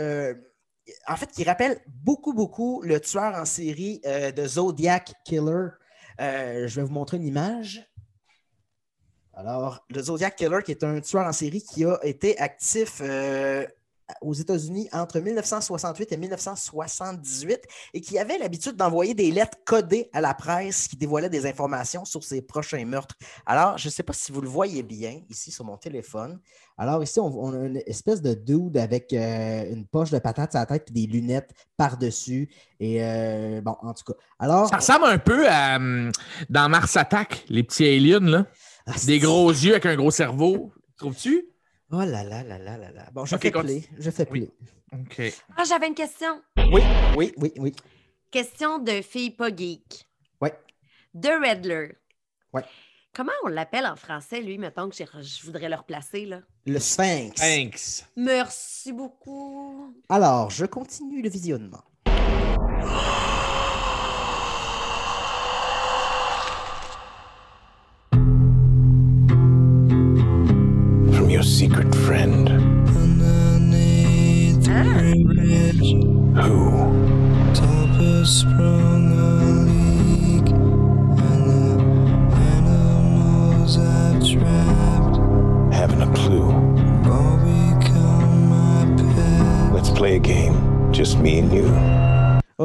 [1.07, 5.69] en fait, qui rappelle beaucoup, beaucoup le tueur en série euh, de Zodiac Killer.
[6.21, 7.89] Euh, je vais vous montrer une image.
[9.33, 13.65] Alors, le Zodiac Killer, qui est un tueur en série qui a été actif euh,
[14.21, 17.61] aux États-Unis entre 1968 et 1978
[17.93, 22.05] et qui avait l'habitude d'envoyer des lettres codées à la presse qui dévoilaient des informations
[22.05, 23.15] sur ses prochains meurtres.
[23.45, 26.39] Alors, je ne sais pas si vous le voyez bien ici sur mon téléphone.
[26.77, 30.55] Alors, ici, on, on a une espèce de dude avec euh, une poche de patates
[30.55, 32.49] à la tête et des lunettes par-dessus.
[32.79, 34.19] Et euh, bon, en tout cas.
[34.39, 36.11] Alors, Ça ressemble un peu à hum,
[36.49, 38.45] dans Mars Attack, les petits aliens, là.
[38.85, 40.71] Ah, Des gros yeux avec un gros cerveau.
[40.97, 41.54] Trouves-tu?
[41.91, 43.09] Oh là là là là là là.
[43.13, 43.83] Bon, je fais play.
[43.97, 44.49] Je fais play.
[44.93, 45.21] OK.
[45.57, 46.41] Ah, j'avais une question.
[46.71, 46.81] Oui,
[47.15, 47.75] oui, oui, oui.
[48.31, 50.07] Question de fille pas geek.
[50.41, 50.53] Ouais.
[51.19, 51.97] The Riddler.
[52.53, 52.63] Ouais.
[53.13, 56.41] Comment on l'appelle en français, lui, mettons que je voudrais le replacer, là?
[56.65, 57.35] Le Sphinx.
[57.35, 58.05] Thanks.
[58.17, 59.93] Merci beaucoup.
[60.09, 61.83] Alors, je continue le visionnement.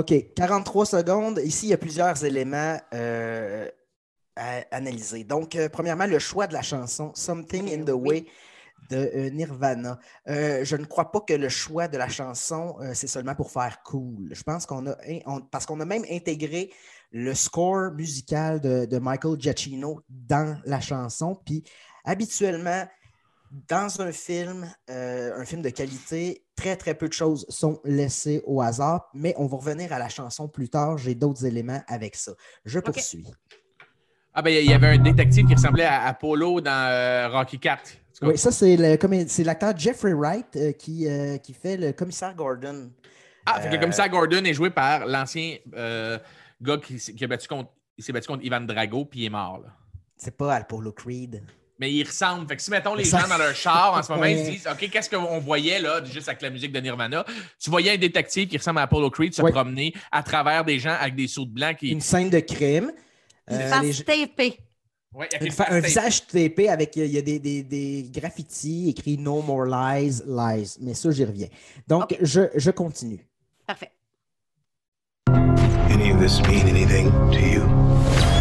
[0.00, 1.40] OK, 43 secondes.
[1.44, 3.68] Ici, il y a plusieurs éléments euh,
[4.34, 5.24] à analyser.
[5.24, 8.24] Donc, euh, premièrement, le choix de la chanson Something in the Way
[8.88, 9.98] de euh, Nirvana.
[10.26, 14.30] Je ne crois pas que le choix de la chanson, c'est seulement pour faire cool.
[14.32, 14.96] Je pense qu'on a,
[15.26, 16.72] on- parce qu'on a même intégré
[17.12, 21.38] le score musical de, de Michael Giacchino dans la chanson.
[21.44, 21.62] Puis,
[22.06, 22.86] habituellement,
[23.50, 28.42] dans un film, euh, un film de qualité, très, très peu de choses sont laissées
[28.46, 30.98] au hasard, mais on va revenir à la chanson plus tard.
[30.98, 32.32] J'ai d'autres éléments avec ça.
[32.64, 33.26] Je poursuis.
[34.32, 37.90] Ah, ben, il y avait un détective qui ressemblait à Apollo dans euh, Rocky 4.
[38.22, 41.92] Oui, ça, c'est le comé- c'est l'acteur Jeffrey Wright euh, qui, euh, qui fait le
[41.92, 42.92] commissaire Gordon.
[43.46, 46.18] Ah, fait que le commissaire Gordon est joué par l'ancien euh,
[46.60, 49.24] gars qui, s- qui a battu contre, il s'est battu contre Ivan Drago, puis il
[49.26, 49.58] est mort.
[49.64, 49.74] là.
[50.18, 51.42] C'est pas Apollo Creed.
[51.80, 52.46] Mais il ressemble.
[52.46, 54.50] Fait que si, mettons, les Ça- gens dans leur char en ce moment, ils se
[54.50, 57.24] disent OK, qu'est-ce qu'on voyait là, juste avec la musique de Nirvana?
[57.58, 59.50] Tu voyais un détective qui ressemble à Apollo Creed se Ouais.
[59.50, 61.88] promener à travers des gens avec des sauts de blanc qui.
[61.88, 62.92] Une scène de crime.
[63.50, 64.58] Une Euh, face les tapée.
[65.12, 68.90] Ouais, Une une fa- un visage tapé avec il y a des, des, des graffitis
[68.90, 70.76] écrits No more lies, lies.
[70.80, 71.48] Mais ça, j'y reviens.
[71.88, 73.26] Donc, je, je continue.
[73.66, 73.90] Parfait.
[75.90, 78.39] Any of this mean anything to you?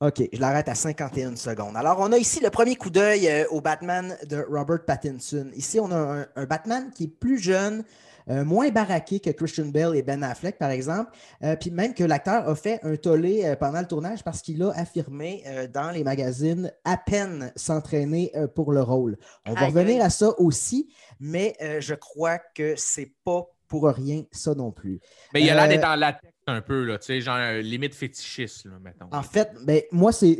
[0.00, 1.76] OK, je l'arrête à 51 secondes.
[1.76, 5.50] Alors, on a ici le premier coup d'œil euh, au Batman de Robert Pattinson.
[5.56, 7.82] Ici, on a un, un Batman qui est plus jeune,
[8.30, 11.10] euh, moins baraqué que Christian Bale et Ben Affleck, par exemple.
[11.42, 14.62] Euh, puis même que l'acteur a fait un tollé euh, pendant le tournage parce qu'il
[14.62, 19.16] a affirmé euh, dans les magazines à peine s'entraîner euh, pour le rôle.
[19.46, 24.22] On va revenir à ça aussi, mais euh, je crois que c'est pas pour rien
[24.30, 25.00] ça non plus.
[25.34, 28.66] Mais il a l'air d'être en latex un peu, tu sais, genre euh, limite fétichiste,
[28.82, 29.08] mettons.
[29.12, 30.38] En fait, ben, moi, c'est,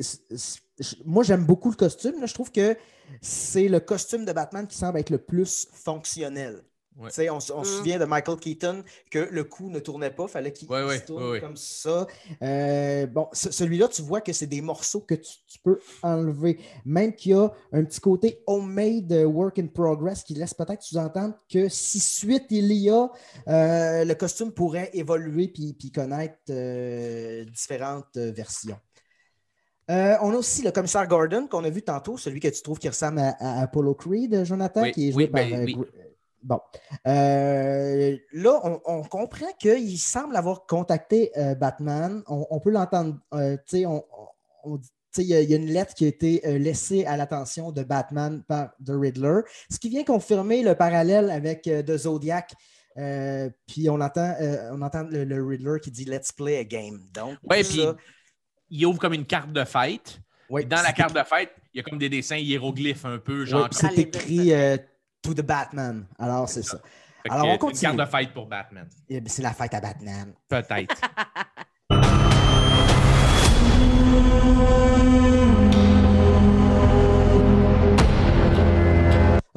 [1.04, 2.26] moi, j'aime beaucoup le costume.
[2.26, 2.76] Je trouve que
[3.20, 6.62] c'est le costume de Batman qui semble être le plus fonctionnel.
[6.98, 7.10] Ouais.
[7.10, 7.76] Tu sais, On, se- on se Mm.
[7.78, 11.22] souvient de Michael Keaton que le cou ne tournait pas, fallait qu'il Ouais, ouais, tourne
[11.22, 11.40] ouais, ouais.
[11.40, 12.06] comme ça.
[12.42, 16.58] Euh, bon, ce- celui-là, tu vois que c'est des morceaux que tu, tu peux enlever.
[16.84, 20.82] Même qu'il y a un petit côté homemade euh, work in progress qui laisse peut-être
[20.82, 23.08] sous-entendre que si suite il y a,
[23.46, 28.78] euh, le costume pourrait évoluer puis, puis connaître euh, différentes versions.
[29.90, 32.78] Euh, on a aussi le commissaire Gordon qu'on a vu tantôt, celui que tu trouves
[32.78, 35.64] qui ressemble à, à Apollo Creed, Jonathan, Oui, qui est joué oui, par ben, euh,
[35.64, 35.76] oui.
[36.42, 36.60] Bon.
[37.06, 42.22] Euh, là, on, on comprend qu'il semble avoir contacté euh, Batman.
[42.28, 43.18] On, on peut l'entendre.
[43.34, 44.04] euh, on,
[44.64, 44.80] on-
[45.16, 47.72] il y, a- il y a une lettre qui a été euh, laissée à l'attention
[47.72, 52.52] de Batman par The Riddler, ce qui vient confirmer le parallèle avec euh, The Zodiac.
[52.98, 56.64] Euh, puis on entend, euh, on entend le, le Riddler qui dit Let's play a
[56.64, 57.00] game.
[57.12, 58.04] Donc, Ouais, ça- puis
[58.70, 60.20] il ouvre comme une carte de fête.
[60.50, 63.44] Ouais, dans la carte de fête, il y a comme des dessins hiéroglyphes un peu,
[63.44, 63.64] genre.
[63.64, 64.76] Ouais, c'est écrit euh,
[65.28, 66.06] To the Batman.
[66.18, 66.78] Alors, c'est ça.
[67.28, 67.82] Alors, on une continue.
[67.82, 68.88] carte de fête pour Batman.
[69.10, 70.32] Eh bien, C'est la fête à Batman.
[70.48, 70.96] Peut-être.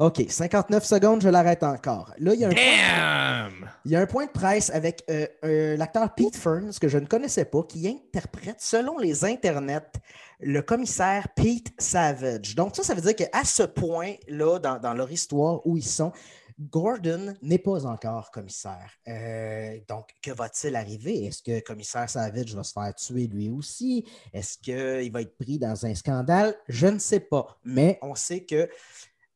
[0.02, 2.12] OK, 59 secondes, je l'arrête encore.
[2.18, 3.70] Là, il y a un, Damn!
[3.84, 6.98] il y a un point de presse avec euh, euh, l'acteur Pete Ferns, que je
[6.98, 9.92] ne connaissais pas, qui interprète, selon les internets,
[10.40, 12.56] le commissaire Pete Savage.
[12.56, 16.10] Donc, ça, ça veut dire qu'à ce point-là, dans, dans leur histoire où ils sont,
[16.58, 18.90] Gordon n'est pas encore commissaire.
[19.06, 21.26] Euh, donc, que va-t-il arriver?
[21.26, 24.04] Est-ce que commissaire Savage va se faire tuer lui aussi?
[24.32, 26.56] Est-ce qu'il va être pris dans un scandale?
[26.68, 27.56] Je ne sais pas.
[27.64, 28.68] Mais on sait que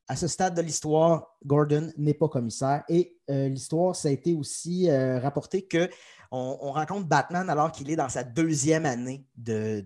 [0.09, 2.85] à ce stade de l'histoire, Gordon n'est pas commissaire.
[2.89, 5.89] Et euh, l'histoire, ça a été aussi euh, rapporté que
[6.31, 9.85] on, on rencontre Batman alors qu'il est dans sa deuxième année de,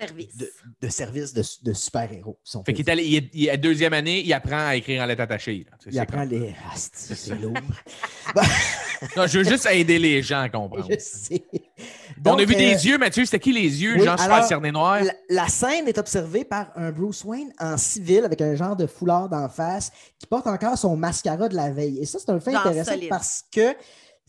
[0.00, 0.36] Service.
[0.36, 2.38] de, de service de, de super-héros.
[2.44, 5.02] si Fait qu'il est allé, il est, il est deuxième année, il apprend à écrire
[5.02, 5.66] en lettres attachées.
[5.68, 5.76] là.
[5.90, 6.54] Il apprend comme- les.
[6.70, 7.54] Ah, c'est lourd.
[9.16, 10.88] Non, je veux juste aider les gens à comprendre.
[10.90, 11.44] Je sais.
[12.24, 13.24] On a vu euh, des yeux, Mathieu.
[13.24, 13.94] C'était qui les yeux?
[13.96, 15.04] oui, Jean Super alors, cerné noir?
[15.04, 18.86] La, la scène est observée par un Bruce Wayne en civil avec un genre de
[18.88, 22.00] foulard d'en face qui porte encore son mascara de la veille.
[22.00, 23.08] Et ça, c'est un fait Genre intéressant solide.
[23.08, 23.76] parce que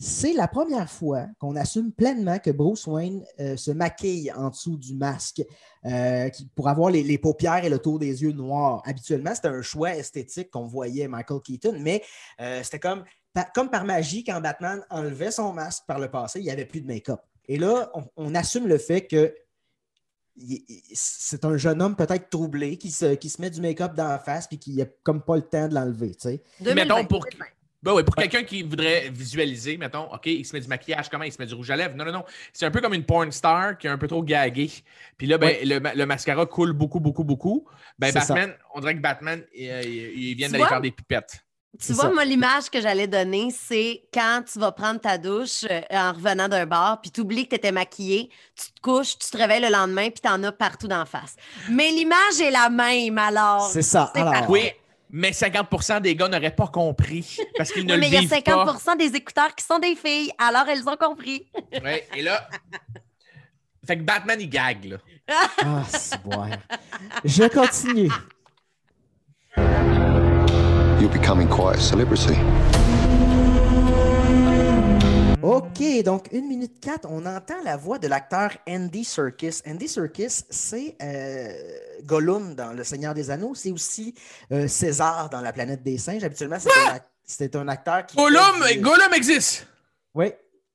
[0.02, 4.78] c'est la première fois qu'on assume pleinement que Bruce Wayne euh, se maquille en dessous
[4.78, 5.42] du masque
[5.84, 8.82] euh, qui- pour avoir les, les paupières et le tour des yeux noirs.
[8.86, 12.02] Habituellement, c'était un choix esthétique qu'on voyait Michael Keaton, mais
[12.40, 16.40] euh, c'était comme, par- comme par magie quand Batman enlevait son masque par le passé,
[16.40, 17.20] il n'y avait plus de make-up.
[17.46, 19.34] Et là, on, on assume le fait que
[20.94, 24.18] c'est un jeune homme peut-être troublé qui se, qui se met du make-up dans la
[24.18, 26.14] face puis qui n'a comme pas le temps de l'enlever.
[26.14, 26.42] tu sais.
[26.74, 27.26] Mettons pour.
[27.82, 31.24] Ben oui, pour quelqu'un qui voudrait visualiser, mettons, OK, il se met du maquillage, comment
[31.24, 31.96] il se met du rouge à lèvres?
[31.96, 32.24] Non, non, non.
[32.52, 34.70] C'est un peu comme une porn star qui est un peu trop gaguée.
[35.16, 35.64] Puis là, ben, Ouais.
[35.64, 37.66] le, ma- le mascara coule beaucoup, beaucoup, beaucoup.
[37.98, 38.20] Ben, ça.
[38.20, 41.42] Batman, on dirait que Batman, il, il- il vient d'aller faire des pipettes.
[41.80, 45.80] Tu vois, moi, l'image que j'allais donner, c'est quand tu vas prendre ta douche euh,
[45.90, 49.30] en revenant d'un bar, puis tu oublies que tu étais maquillée, tu te couches, tu
[49.30, 51.36] te réveilles le lendemain, puis tu en as partout d'en face.
[51.70, 53.68] Mais l'image est la même, alors.
[53.70, 54.10] C'est ça.
[54.16, 54.50] Alors.
[54.50, 54.62] Oui,
[55.12, 58.16] mais 50% des gars n'auraient pas compris parce qu'ils ne Oui, le mais il y
[58.16, 58.96] a vivent 50 pas.
[58.96, 61.46] des écouteurs qui sont des filles, alors elles ont compris.
[61.82, 62.48] Ouais, et là,
[63.86, 64.96] fait que Batman, il gague, là.
[65.58, 66.48] Ah, c'est bon.
[67.24, 68.10] Je continue.
[71.00, 72.34] You're becoming quite a celebrity.
[75.42, 79.60] OK, donc une minute 4, on entend la voix de l'acteur Andy Serkis.
[79.66, 81.48] Andy Serkis, c'est euh,
[82.04, 83.54] Gollum dans Le Seigneur des Anneaux.
[83.54, 84.14] C'est aussi
[84.52, 86.24] euh, César dans La planète des singes.
[86.24, 86.58] Habituellement,
[87.24, 88.16] c'est un, acteur qui.
[88.16, 89.66] Gollum, du- Gollum existe!
[90.14, 90.26] Oui.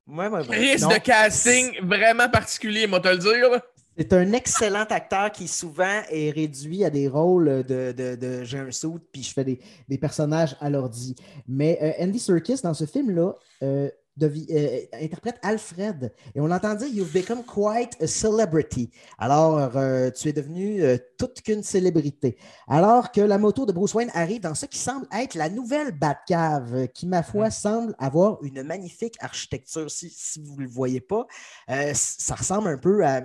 [0.08, 0.58] Ouais, ouais, ouais.
[0.58, 3.50] Risque de casting vraiment particulier, moi te le dire.
[3.52, 3.62] là.
[3.98, 8.60] C'est un excellent acteur qui souvent est réduit à des rôles de, de, de j'ai
[8.60, 11.16] un suit puis je fais des, des personnages à l'ordi.
[11.48, 16.12] Mais euh, Andy Serkis, dans ce film-là, euh, devi- euh, interprète Alfred.
[16.34, 18.90] Et on l'entend dire You've become quite a celebrity.
[19.18, 22.38] Alors, euh, tu es devenu euh, toute qu'une célébrité.
[22.68, 25.92] Alors que la moto de Bruce Wayne arrive dans ce qui semble être la nouvelle
[25.92, 29.90] Batcave, euh, qui, ma foi, semble avoir une magnifique architecture.
[29.92, 31.26] Si, si vous ne le voyez pas,
[31.70, 33.24] euh, ça ressemble un peu à.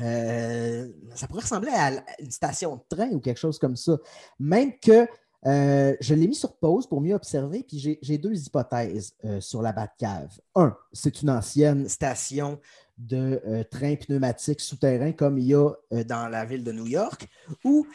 [0.00, 1.90] euh, ça pourrait ressembler à
[2.20, 3.96] une station de train ou quelque chose comme ça.
[4.38, 5.06] Même que
[5.46, 9.62] euh, je l'ai mis sur pause pour mieux observer, puis j'ai- deux hypothèses euh, sur
[9.62, 10.38] la Batcave.
[10.54, 12.58] Un, c'est une ancienne station
[12.96, 16.86] de euh, train pneumatique souterrain comme il y a euh, dans la ville de New
[16.86, 17.28] York,
[17.64, 17.86] ou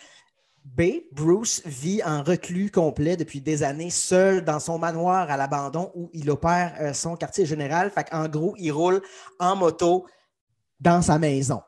[0.63, 0.81] B,
[1.11, 6.09] Bruce vit en reclus complet depuis des années, seul dans son manoir à l'abandon où
[6.13, 7.91] il opère son quartier général.
[7.91, 9.01] Fait en gros, il roule
[9.39, 10.05] en moto
[10.79, 11.61] dans sa maison.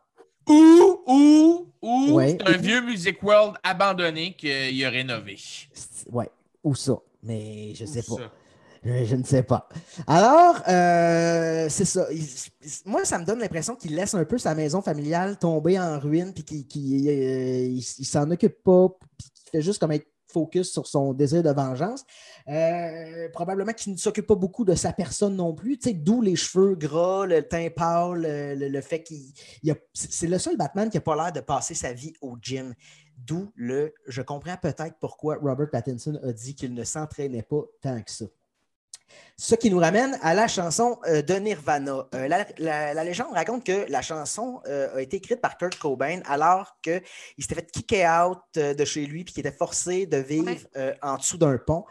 [0.48, 2.38] Ou, ou, ou, Ouais.
[2.40, 5.38] c'est un vieux Music World abandonné qu'il a rénové.
[6.12, 6.30] Ouais,
[6.64, 6.98] ou ça.
[7.24, 8.32] Mais je sais Ou pas.
[8.84, 9.68] Je, je ne sais pas.
[10.06, 12.06] Alors, euh, c'est ça.
[12.12, 12.24] Il-
[12.86, 16.34] moi, ça me donne l'impression qu'il laisse un peu sa maison familiale tomber en ruine,
[16.34, 20.86] puis qu'il qu'il, euh, s'en occupe pas, puis qu'il fait juste comme être focus sur
[20.86, 22.04] son désir de vengeance.
[22.48, 25.80] Euh, probablement qu'il ne s'occupe pas beaucoup de sa personne non plus.
[26.08, 29.22] D'où les cheveux gras, le teint pâle, le, le- fait qu'il.
[29.94, 32.74] c'est le seul Batman qui n'a pas l'air de passer sa vie au gym.
[33.18, 33.94] D'où le.
[34.08, 38.26] Je comprends peut-être pourquoi Robert Pattinson a dit qu'il ne s'entraînait pas tant que ça.
[39.38, 42.08] Ce qui nous ramène à la chanson euh, de Nirvana.
[42.16, 45.78] Euh, la, la- la légende raconte que la chanson euh, a été écrite par Kurt
[45.78, 47.02] Cobain alors qu'il
[47.40, 50.52] s'était fait kicker out de chez lui puis qu'il était forcé de vivre
[51.02, 51.86] en dessous d'un pont.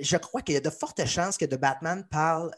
[0.00, 2.50] Je crois qu'il y a de fortes chances que The Batman parle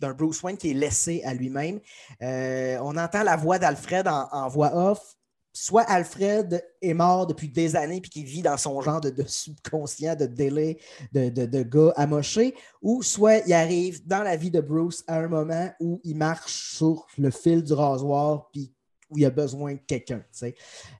[0.00, 1.80] d'un Bruce Wayne qui est laissé à lui-même.
[2.20, 5.16] On entend la voix d'Alfred en, en voix off.
[5.56, 9.22] Soit Alfred est mort depuis des années puis qu'il vit dans son genre de, de
[9.22, 10.78] subconscient, de délai,
[11.12, 15.20] de, de, de gars amoché, ou soit il arrive dans la vie de Bruce à
[15.20, 18.74] un moment où il marche sur le fil du rasoir puis
[19.10, 20.24] où il a besoin de quelqu'un.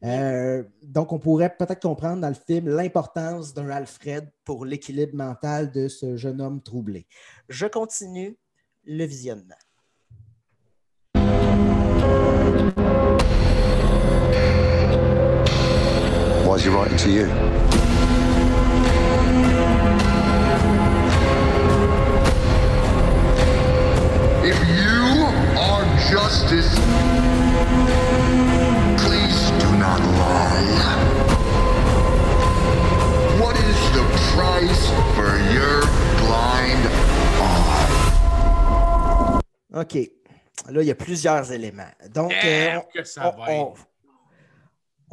[0.05, 5.73] Euh, donc, on pourrait peut-être comprendre dans le film l'importance d'un Alfred pour l'équilibre mental
[5.73, 7.07] de ce jeune homme troublé.
[7.49, 8.39] Je continue
[8.85, 9.57] le visionnement.
[16.55, 17.25] Why is he writing to you?
[24.45, 25.03] If you
[25.59, 26.71] are justice,
[29.03, 30.71] please do not lie.
[33.41, 34.85] What is the price
[35.17, 35.81] for your
[36.21, 36.85] blind
[37.41, 37.91] eye?
[39.75, 39.95] OK.
[40.71, 41.91] Là, il y a plusieurs éléments.
[42.15, 43.75] Donc, euh, on- que ça on- va on-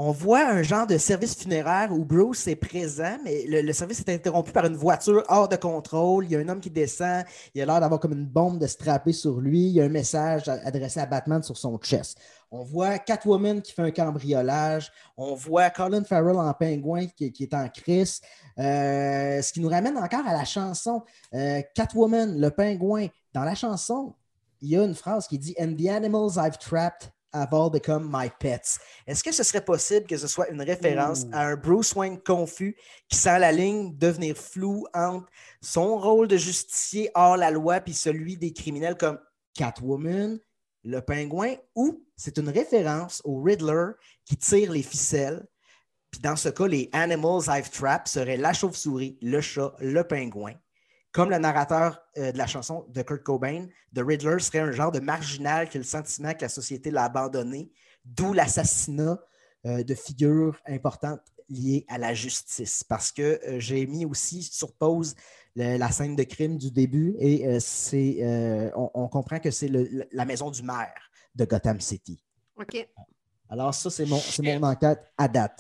[0.04, 4.10] on voit un genre de service funéraire où Bruce est présent, mais le, service est
[4.10, 6.26] interrompu par une voiture hors de contrôle.
[6.26, 7.24] Il y a un homme qui descend.
[7.54, 9.60] Il a l'air d'avoir comme une bombe de strapper sur lui.
[9.68, 12.18] Il y a un message adressé à Batman sur son chest.
[12.49, 14.91] On voit Catwoman qui fait un cambriolage.
[15.18, 18.22] On voit Colin Farrell en pingouin qui, qui est en crise.
[18.58, 21.04] Euh, ce qui nous ramène encore à la chanson.
[21.36, 23.06] Euh, Catwoman, le pingouin.
[23.36, 24.16] Dans la chanson,
[24.62, 28.29] il y a une phrase qui dit And the animals I've trapped all become my
[28.39, 28.79] pets.
[29.07, 32.75] Est-ce que ce serait possible que ce soit une référence à un Bruce Wayne confus
[33.07, 35.27] qui sent la ligne devenir floue entre
[35.61, 39.19] son rôle de justicier hors la loi puis celui des criminels comme
[39.53, 40.39] Catwoman,
[40.84, 43.91] le pingouin, ou c'est une référence au Riddler
[44.25, 45.45] qui tire les ficelles.
[46.09, 50.53] Puis dans ce cas, les animals I've trapped seraient la chauve-souris, le chat, le pingouin.
[51.12, 54.91] Comme le narrateur euh, de la chanson de Kurt Cobain, The Riddler serait un genre
[54.91, 57.72] de marginal qui a le sentiment que la société l'a abandonné,
[58.05, 59.20] d'où l'assassinat
[59.66, 62.84] euh, de figures importantes liées à la justice.
[62.84, 65.16] Parce que euh, j'ai mis aussi sur pause
[65.55, 69.70] le- la scène de crime du début et c'est, on, on comprend que c'est
[70.14, 72.22] la maison du maire de Gotham City.
[72.57, 72.88] OK.
[73.49, 75.59] Alors ça, c'est mon, c'est mon enquête à date.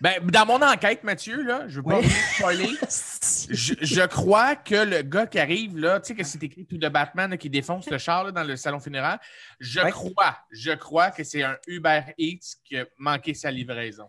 [0.00, 2.78] Ben, dans mon enquête, Mathieu, là, je veux pas Oui.
[3.50, 6.78] je, je crois que le gars qui arrive, là, tu sais que c'est écrit tout
[6.78, 9.18] de Batman là, qui défonce le char là, dans le salon funéraire.
[9.58, 9.90] Je Ouais.
[9.90, 14.08] crois, je crois que c'est un Uber Eats qui a manqué sa livraison.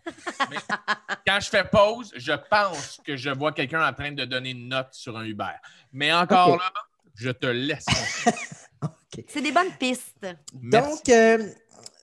[0.51, 0.57] Mais
[1.25, 4.67] quand je fais pause, je pense que je vois quelqu'un en train de donner une
[4.69, 5.45] note sur un Uber.
[5.91, 6.71] Mais encore là,
[7.15, 7.85] je te laisse.
[9.27, 10.25] C'est des bonnes pistes.
[10.53, 11.39] Donc, euh,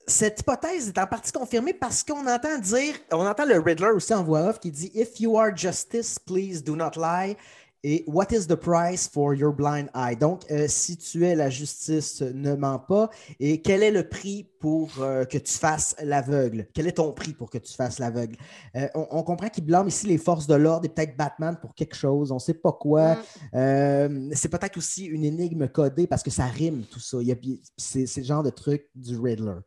[0.07, 4.13] cette hypothèse est en partie confirmée parce qu'on entend dire, on entend le Riddler aussi
[4.13, 7.35] en voix off qui dit If you are justice, please do not lie.
[7.83, 10.15] Et what is the price for your blind eye?
[10.15, 13.09] Donc, euh, si tu es la justice, ne mens pas.
[13.39, 16.67] Et quel est le prix pour euh, que tu fasses l'aveugle?
[16.73, 18.35] Quel est ton prix pour que tu fasses l'aveugle?
[18.75, 21.75] Euh, on, on comprend qu'il blâme ici les forces de l'ordre et peut-être Batman pour
[21.75, 22.31] quelque chose.
[22.31, 23.15] On ne sait pas quoi.
[23.53, 27.17] Euh, c'est peut-être aussi une énigme codée parce que ça rime tout ça.
[27.21, 27.35] Il y a-
[27.77, 29.59] C'est c'est le genre de truc du Riddler.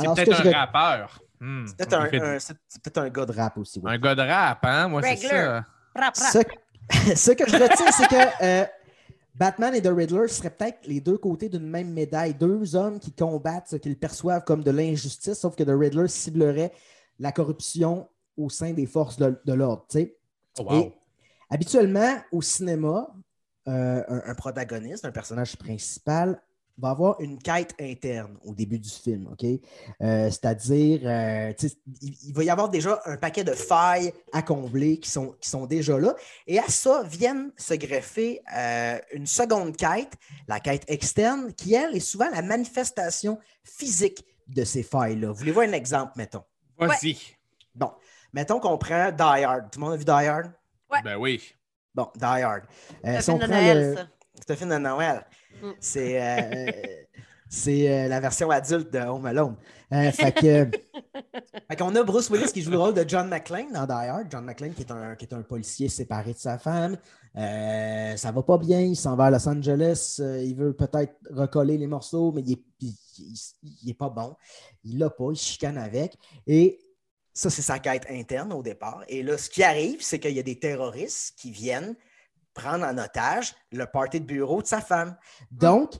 [0.00, 1.20] C'est peut-être un je- rappeur.
[1.40, 1.66] Hmm.
[1.66, 3.82] C'est peut-être un, fait- un- un gars de rap aussi.
[3.84, 4.88] un gars de rap, hein?
[4.88, 5.54] Moi, c'est ça.
[5.94, 6.16] Rap, rap.
[6.16, 6.38] Ce,
[7.14, 8.64] ce que je retiens, c'est que euh,
[9.34, 12.32] Batman et The Riddler seraient peut-être les deux côtés d'une même médaille.
[12.34, 16.72] Deux hommes qui combattent ce qu'ils perçoivent comme de l'injustice, sauf que The Riddler ciblerait
[17.18, 19.84] la corruption au sein des forces de, de l'ordre.
[19.90, 20.16] tu sais.
[20.58, 20.72] Oh, wow.
[20.80, 20.92] Et
[21.50, 23.08] habituellement, au cinéma,
[23.68, 26.40] euh, un, un protagoniste, un personnage principal,
[26.78, 29.44] va avoir une quête interne au début du film, OK?
[29.44, 31.52] Euh, C'est-à-dire, euh,
[32.02, 35.48] il, il va y avoir déjà un paquet de failles à combler qui sont, qui
[35.48, 36.14] sont déjà là.
[36.46, 40.12] Et à ça viennent se greffer euh, une seconde quête,
[40.48, 45.32] la quête externe, qui, elle, est souvent la manifestation physique de ces failles-là.
[45.32, 46.44] Voulez-vous un exemple, mettons?
[46.78, 47.16] Vas-y.
[47.74, 47.90] Bon,
[48.32, 49.70] mettons qu'on prend Die Hard.
[49.70, 50.52] Tout le monde a vu Die Hard?
[51.02, 51.42] Ben oui.
[51.94, 52.64] Bon, Die Hard.
[53.02, 54.08] C'est un film de Noël, le- ça.
[54.34, 55.26] C'est un film de Noël.
[55.62, 55.70] Mm.
[55.80, 56.70] C'est euh,
[57.68, 59.56] euh, la version adulte de Home Alone.
[59.92, 60.70] Euh, fait que,
[61.68, 64.26] Fait qu'on a Bruce Willis qui joue le rôle de John McClane dans Die Hard.
[64.30, 66.96] John McClane qui est un, qui est un policier séparé de sa femme.
[67.34, 70.16] Ça va pas bien, il s'en va à Los Angeles.
[70.20, 74.34] il veut peut-être recoller les morceaux, mais il est, il- il- il est pas bon.
[74.84, 76.16] Il l'a pas, il chicane avec.
[76.46, 76.78] Et
[77.32, 79.04] ça, c'est sa quête interne au départ.
[79.08, 81.94] Et là, ce qui arrive, c'est qu'il y a des terroristes qui viennent
[82.56, 85.16] prendre en otage le party de bureau de sa femme.
[85.50, 85.92] Donc,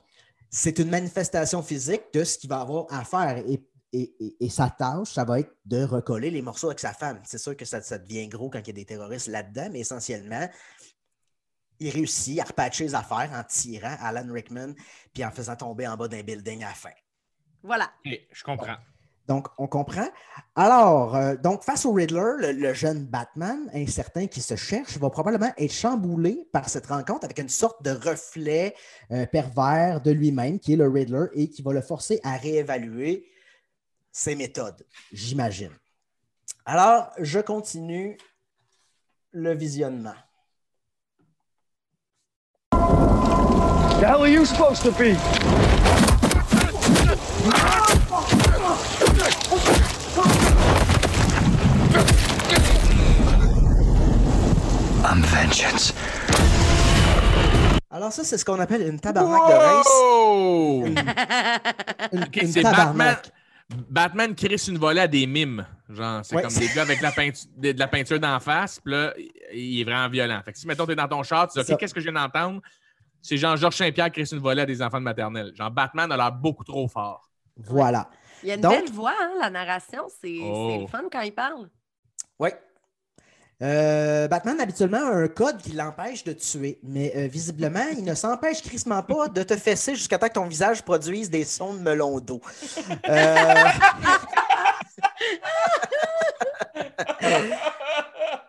[0.49, 3.37] c'est une manifestation physique de ce qu'il va avoir à faire.
[3.47, 6.93] Et, et- et- et sa tâche, ça va être de recoller les morceaux avec sa
[6.93, 7.21] femme.
[7.23, 9.79] C'est sûr que ça, ça devient gros quand il y a des terroristes là-dedans, mais
[9.79, 10.49] essentiellement,
[11.79, 14.73] il réussit à repatcher les affaires en tirant Alan Rickman
[15.13, 16.89] puis en faisant tomber en bas d'un building à la fin.
[17.63, 17.91] Voilà.
[18.05, 18.75] Ok, je comprends.
[19.27, 20.07] Donc, on comprend.
[20.55, 25.51] Alors, euh, donc, face au Riddler, le, jeune Batman, incertain qui se cherche, va probablement
[25.57, 28.73] être chamboulé par cette rencontre avec une sorte de reflet
[29.11, 33.27] euh, pervers de lui-même, qui est le Riddler, et qui va le forcer à réévaluer
[34.11, 35.71] ses méthodes, j'imagine.
[36.65, 38.17] Alors, je continue
[39.31, 40.15] le visionnement.
[42.71, 45.17] The are you supposed to be?
[55.09, 55.93] I'm vengeance.
[57.89, 59.87] Alors ça, c'est ce qu'on appelle une tabarnak de race.
[59.89, 60.83] Oh!
[60.85, 60.97] Une,
[62.11, 62.63] une- Batman.
[62.63, 63.31] tabarnak.
[63.89, 65.65] Batman crisse une volée à des mimes.
[65.89, 66.41] Genre, c'est Ouais.
[66.43, 69.13] comme des gars avec la peinture, de, de la peinture d'en face, puis là,
[69.53, 70.41] il est vraiment violent.
[70.43, 71.73] Fait que si, mettons, t'es dans ton char, tu dis.
[71.73, 72.61] OK, qu'est-ce que je viens d'entendre?
[73.21, 75.51] C'est genre Georges Saint-Pierre crisse une volée à des enfants de maternelle.
[75.55, 77.29] Genre, Batman a l'air beaucoup trop fort.
[77.57, 78.09] Voilà.
[78.43, 80.03] Il y a une Donc- belle voix, hein, la narration.
[80.21, 80.69] C'est Oh.
[80.71, 81.69] c'est le fun quand il parle.
[82.39, 82.49] Oui.
[83.63, 88.13] Euh, Batman, habituellement, a un code qui l'empêche de tuer, mais euh, visiblement, il ne
[88.13, 91.79] s'empêche crissement pas de te fesser jusqu'à temps que ton visage produise des sons de
[91.79, 92.39] melon d'eau.
[93.09, 93.35] Euh,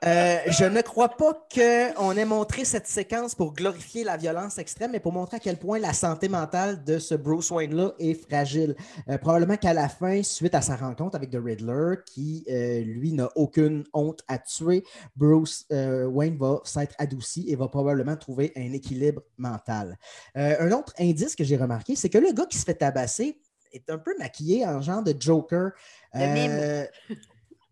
[0.05, 4.93] euh, je ne crois pas qu'on ait montré cette séquence pour glorifier la violence extrême,
[4.93, 8.77] mais pour montrer à quel point la santé mentale de ce Bruce Wayne-là est fragile.
[9.09, 13.13] Euh, probablement qu'à la fin, suite à sa rencontre avec The Riddler, qui, euh, lui,
[13.13, 14.85] n'a aucune honte à tuer,
[15.17, 19.99] Bruce Wayne va s'être adouci et va probablement trouver un équilibre mental.
[20.35, 23.41] Un autre indice que j'ai remarqué, c'est que le gars qui se fait tabasser
[23.73, 25.73] est un peu maquillé en genre de Joker.
[26.15, 26.87] Mime.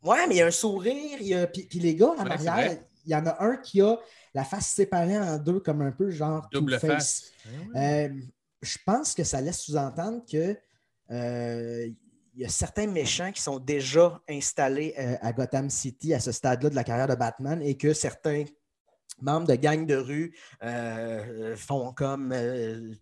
[0.06, 1.18] Ouais, mais il y a un sourire.
[1.20, 3.80] il y a- Puis, puis les gars, en arrière, il y en a un qui
[3.80, 3.96] a
[4.34, 7.32] la face séparée en deux, comme un peu genre Double face.
[7.76, 8.08] Euh,
[8.62, 10.56] je pense que ça laisse sous-entendre que
[11.10, 11.86] euh,
[12.34, 16.32] il y a certains méchants qui sont déjà installés euh, à Gotham City à ce
[16.32, 18.44] stade-là de la carrière de Batman et que certains
[19.22, 22.32] membres de gangs de rue euh, font comme.
[22.32, 22.92] euh,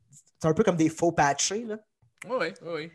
[0.40, 1.78] c'est un peu comme des faux patchés, là.
[2.28, 2.90] Oui, oui, oui.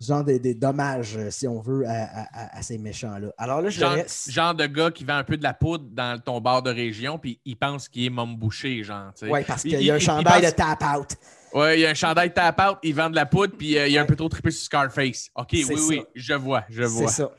[0.00, 3.28] Genre des, des dommages, euh, si on veut, à, à- à- à ces méchants-là.
[3.38, 3.96] Alors là, je Genre,
[4.28, 7.18] genre de gars qui vend un peu de la poudre dans ton bar de région,
[7.18, 9.12] puis il pense qu'il est môme bouché, genre.
[9.22, 11.08] Oui, parce Il- qu'il y a un il- il chandail pense- de tap-out.
[11.54, 13.88] Ouais, il y a un chandail tap out, il vend de la poudre, puis euh,
[13.88, 15.30] il a un peu trop trippé sur Scarface.
[15.34, 17.08] OK, oui, C'est oui, je vois, je C'est vois.
[17.08, 17.30] ça.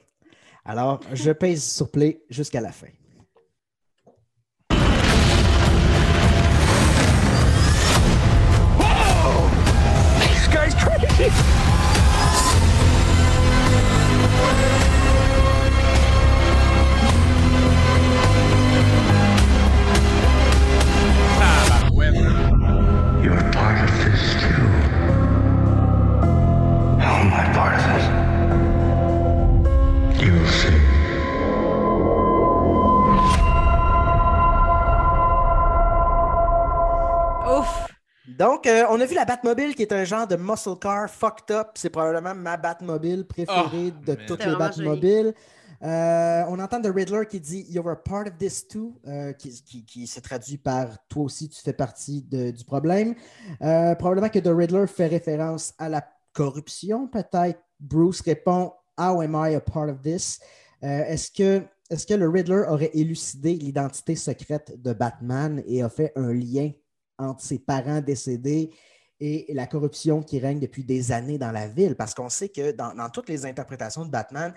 [0.66, 2.88] Alors, je pèse sur play jusqu'à la fin.
[27.38, 27.82] How am I part of
[30.18, 30.24] it?
[30.26, 30.78] You'll see.
[37.48, 37.88] Ouf!
[38.38, 41.50] Donc, euh, on a vu la Batmobile qui est un genre de muscle car fucked
[41.56, 41.70] up.
[41.76, 44.26] C'est probablement ma Batmobile préférée Oh, de man.
[44.28, 45.34] toutes les Batmobiles.
[45.84, 49.50] Euh, on entend The Riddler qui dit You're a part of this too, euh, qui,
[49.64, 53.14] qui- qui se traduit par Toi aussi, tu fais partie de- du problème.
[53.62, 56.02] Euh, probablement que The Riddler fait référence à la
[56.38, 57.60] corruption, peut-être.
[57.80, 60.40] Bruce répond How am I a part of this?
[60.84, 65.90] Euh, est-ce, que, est-ce que le Riddler aurait élucidé l'identité secrète de Batman et a
[65.90, 66.72] fait un lien
[67.18, 68.72] entre ses parents décédés
[69.20, 71.96] et la corruption qui règne depuis des années dans la ville?
[71.96, 74.54] Parce qu'on sait que dans, toutes les interprétations de Batman,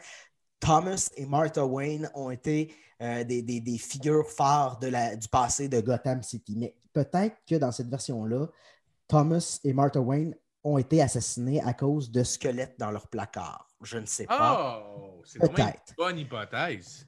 [0.59, 6.57] Thomas et Martha Wayne ont été euh, des, figures phares du passé de Gotham City.
[6.59, 8.48] Mais peut-être que dans cette version-là,
[9.09, 10.35] Thomas et Martha Wayne
[10.65, 13.69] ont été assassinés à cause de squelettes dans leur placard.
[13.82, 14.85] Je ne sais pas.
[14.97, 15.95] Oh, c'est une Peut-être.
[15.97, 17.07] bonne hypothèse.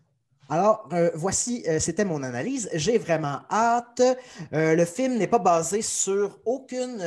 [0.48, 2.68] Alors, euh, voici, euh, c'était mon analyse.
[2.74, 4.02] J'ai vraiment hâte.
[4.52, 6.98] Euh, le film n'est pas basé sur aucune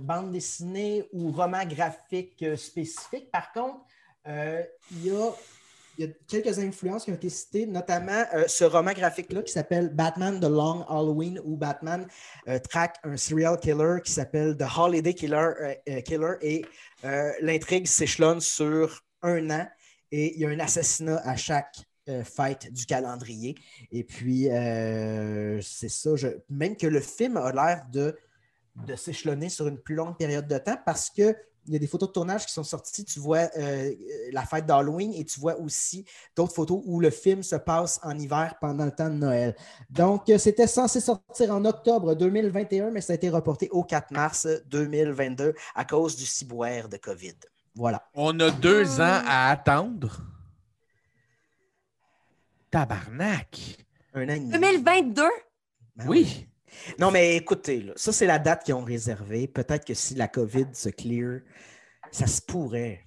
[0.00, 3.30] bande dessinée ou roman graphique spécifique.
[3.30, 3.80] Par contre,
[4.26, 5.30] il y a
[5.98, 9.52] il y a quelques influences qui ont été citées, notamment euh, ce roman graphique-là qui
[9.52, 12.06] s'appelle Batman The Long Halloween, où Batman
[12.48, 16.64] euh, traque un serial killer qui s'appelle The Holiday Killer, euh, Killer et
[17.40, 19.68] l'intrigue s'échelonne sur un an
[20.12, 21.76] et il y a un assassinat à chaque
[22.24, 23.56] fête du calendrier.
[23.90, 24.48] Et puis,
[25.62, 26.10] c'est ça.
[26.48, 30.78] même que le film a l'air de s'échelonner sur une plus longue période de temps
[30.84, 31.34] parce que
[31.66, 33.04] il y a des photos de tournage qui sont sorties.
[33.04, 33.92] Tu vois euh,
[34.32, 38.18] la fête d'Halloween et tu vois aussi d'autres photos où le film se passe en
[38.18, 39.56] hiver pendant le temps de Noël.
[39.90, 44.10] Donc, euh, c'était censé sortir en octobre 2021, mais ça a été reporté au 4
[44.10, 47.36] mars 2022 à cause du ciboire de COVID.
[47.74, 48.02] Voilà.
[48.14, 50.20] On a deux ans à attendre.
[52.70, 53.78] Tabarnak.
[54.14, 54.50] Un an et demi.
[54.50, 55.22] 2022?
[55.96, 56.46] Ben oui.
[56.98, 59.46] Non, mais écoutez, là, ça, c'est la date qu'ils ont réservée.
[59.46, 61.40] Peut-être que si la COVID se clear,
[62.10, 63.06] ça se pourrait.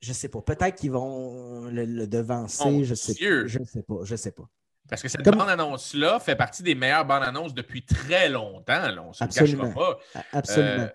[0.00, 0.40] Je sais pas.
[0.42, 2.64] Peut-être qu'ils vont le, le devancer.
[2.64, 3.42] Mon je sais Dieu.
[3.42, 3.48] pas.
[3.48, 3.94] Je sais pas.
[4.04, 4.48] Je sais pas.
[4.88, 8.90] Parce que cette Comme- bande-annonce-là fait partie des meilleures bandes-annonces depuis très longtemps.
[8.90, 9.02] Là.
[9.02, 9.68] On ne se Absolument.
[9.68, 10.22] cachera pas.
[10.32, 10.82] Absolument.
[10.82, 10.88] Euh,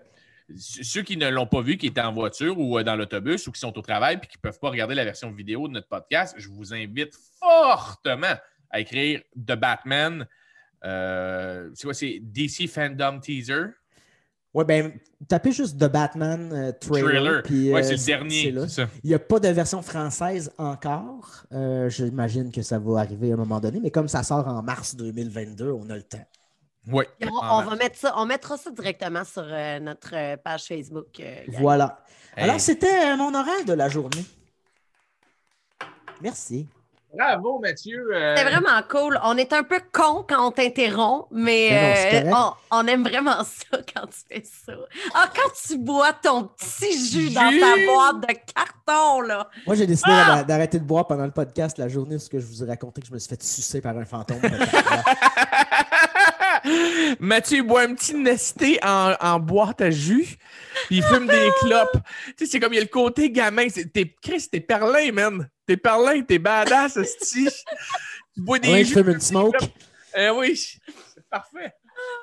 [0.56, 3.52] ceux qui ne l'ont pas vu, qui étaient en voiture ou euh, dans l'autobus ou
[3.52, 5.88] qui sont au travail puis qui ne peuvent pas regarder la version vidéo de notre
[5.88, 8.34] podcast, je vous invite fortement
[8.70, 10.26] à écrire The Batman.
[10.84, 11.94] Euh, c'est quoi?
[11.94, 13.64] C'est DC Fandom Teaser?
[14.54, 14.92] Ouais, ben,
[15.28, 17.04] tapez juste The Batman euh, trailer.
[17.10, 17.42] Trailer.
[17.42, 18.62] puis, Ouais, euh, c'est le dernier, là.
[18.68, 18.88] c'est ça.
[19.04, 21.44] Il n'y a pas de version française encore.
[21.52, 24.62] Euh, J'imagine que ça va arriver à un moment donné, mais comme ça sort en
[24.62, 26.24] mars 2022, on a le temps.
[26.90, 27.04] Oui.
[27.22, 31.20] On, on va mettre ça, on mettra ça directement sur euh, notre page Facebook.
[31.20, 31.42] euh.
[31.58, 32.02] Voilà.
[32.34, 32.44] Hey.
[32.44, 34.24] Alors, c'était euh, mon oral de la journée.
[36.22, 36.66] Merci.
[37.14, 38.06] Bravo, Mathieu.
[38.14, 39.18] Euh, C'était vraiment cool.
[39.24, 42.86] On est un peu con quand on t'interrompt, mais Mais non, c'est euh, on, on
[42.86, 44.74] aime vraiment ça quand tu fais ça.
[45.14, 49.48] Ah, quand tu bois ton petit jus dans ta boîte de carton, là.
[49.66, 50.36] Moi, j'ai décidé Ah!
[50.36, 52.66] d'a- d'arrêter de boire pendant le podcast la journée où ce que je vous ai
[52.66, 54.40] raconté que je me suis fait sucer par un fantôme.
[57.20, 60.36] Mathieu il boit un petit nesté en, en boîte à jus,
[60.86, 61.98] puis il fume des clopes.
[62.36, 63.68] Tu sais, c'est comme il y a le côté gamin.
[63.68, 65.48] c'est- T'es, Chris, t'es perlin, man.
[65.66, 67.48] T'es perlin, t'es badass, esti.
[68.34, 68.94] Tu bois des Ouais, je jus.
[68.94, 69.56] fume une smoke.
[70.16, 71.72] Eh oui, c'est parfait.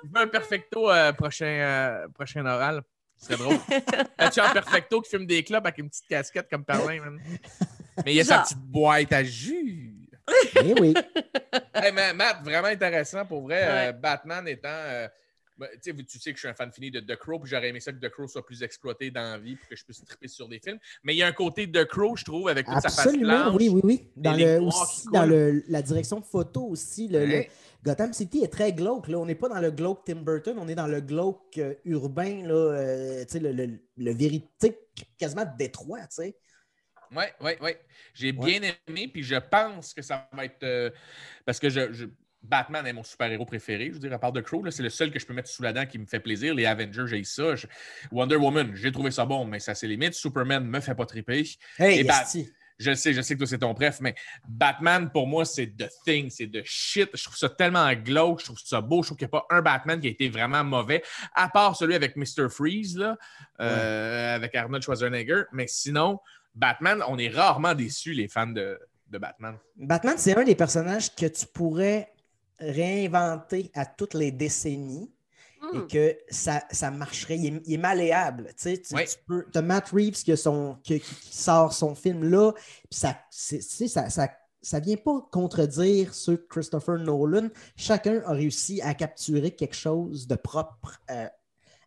[0.03, 2.81] Je veux un perfecto euh, prochain, euh, prochain oral.
[3.17, 3.57] Ce serait drôle.
[4.19, 7.19] Mathieu en perfecto qui fume des clopes avec une petite casquette comme perlin, man?
[8.05, 9.94] Mais il y a sa petite boîte à jus.
[10.63, 10.93] Eh oui.
[11.73, 13.61] Hey, Ma- Matt, vraiment intéressant pour vrai.
[13.63, 13.87] Ouais.
[13.89, 14.69] Euh, Batman étant.
[14.69, 15.07] euh,
[15.57, 17.49] ben, tu sais, tu sais que je suis un fan fini de The Crow, puis
[17.49, 19.83] j'aurais aimé ça que The Crow soit plus exploité dans la vie pour que je
[19.85, 20.79] puisse triper sur des films.
[21.03, 22.99] Mais il y a un côté de The Crow, je trouve, avec toute sa face
[22.99, 23.55] Absolument, blanche.
[23.59, 24.09] oui, oui, oui.
[24.17, 27.43] Dans, le, aussi, dans le- la direction photo aussi, le.
[27.83, 29.07] Gotham City est très glauque.
[29.09, 29.19] Là.
[29.19, 32.41] On n'est pas dans le glauque Tim Burton, on est dans le glauque euh, urbain,
[32.47, 34.79] là, euh, tu sais, le, le, vérité
[35.19, 35.99] quasiment de Détroit.
[35.99, 36.35] tu sais.
[37.15, 37.71] Oui, oui, oui.
[38.13, 40.63] J'ai bien aimé, puis je pense que ça va être.
[40.63, 40.89] euh,
[41.45, 42.05] parce que je, je-
[42.43, 45.11] Batman est mon super-héros préféré, je veux dire, à part de Crow, c'est le seul
[45.11, 46.53] que je peux mettre sous la dent qui me fait plaisir.
[46.53, 47.55] Les Avengers, j'ai ça.
[47.55, 47.65] Je-
[48.11, 50.13] Wonder Woman, j'ai trouvé ça bon, mais ça c'est limite.
[50.13, 51.43] Superman me fait pas triper.
[51.79, 52.23] Hey, Et Bat-
[52.77, 54.13] je sais, je sais que toi c'est ton préf, mais
[54.47, 57.09] Batman pour moi c'est The Thing, c'est de shit.
[57.15, 59.01] Je trouve ça tellement glauque, je trouve ça beau.
[59.01, 61.01] Je trouve qu'il n'y a pas un Batman qui a été vraiment mauvais,
[61.33, 62.49] à part celui avec Mr.
[62.49, 63.17] Freeze, là,
[63.61, 65.43] euh, avec Arnold Schwarzenegger.
[65.51, 66.19] Mais sinon,
[66.55, 69.57] Batman, on est rarement déçus, les fans de, de Batman.
[69.75, 72.11] Batman, c'est un des personnages que tu pourrais
[72.59, 75.11] réinventer à toutes les décennies
[75.61, 75.77] Hmm.
[75.79, 77.37] et que ça, ça marcherait.
[77.37, 78.47] Il est, il est malléable.
[78.49, 79.03] Tu sais, tu, Oui.
[79.07, 79.45] tu peux.
[79.51, 81.01] T'as Matt Reeves qui, a son, qui,
[81.31, 84.29] sort son film là, puis ça, tu sais, ça, ça,
[84.61, 87.47] ça vient pas contredire ceux de Christopher Nolan.
[87.77, 91.27] Chacun a réussi à capturer quelque chose de propre euh,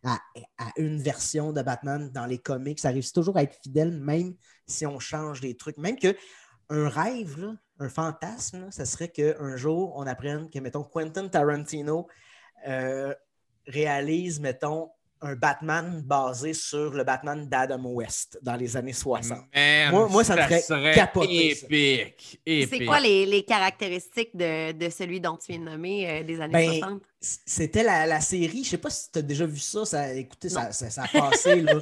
[0.03, 0.17] à,
[0.57, 2.79] à une version de Batman dans les comics.
[2.79, 4.33] Ça réussit toujours à être fidèle, même
[4.69, 5.77] si on change des trucs.
[5.77, 6.15] Même que
[6.69, 12.07] un rêve, un fantasme, ça serait qu'un jour, on apprenne que, mettons, Quentin Tarantino
[12.67, 13.13] euh,
[13.67, 14.91] réalise, mettons,
[15.21, 19.37] un Batman basé sur le Batman d'Adam West dans les années 60.
[19.53, 21.55] Man, moi, moi, ça me serait capoter.
[21.55, 21.65] ça.
[21.69, 22.41] épique.
[22.45, 26.39] C'est quoi les, les caractéristiques de, de celui dont tu viens de nommer euh, des
[26.39, 27.01] années Ben, 60?
[27.19, 30.13] c- C'était la, la série, je sais pas si tu as déjà vu ça, ça
[30.13, 31.73] écoutez, ça, ça, ça a passé là,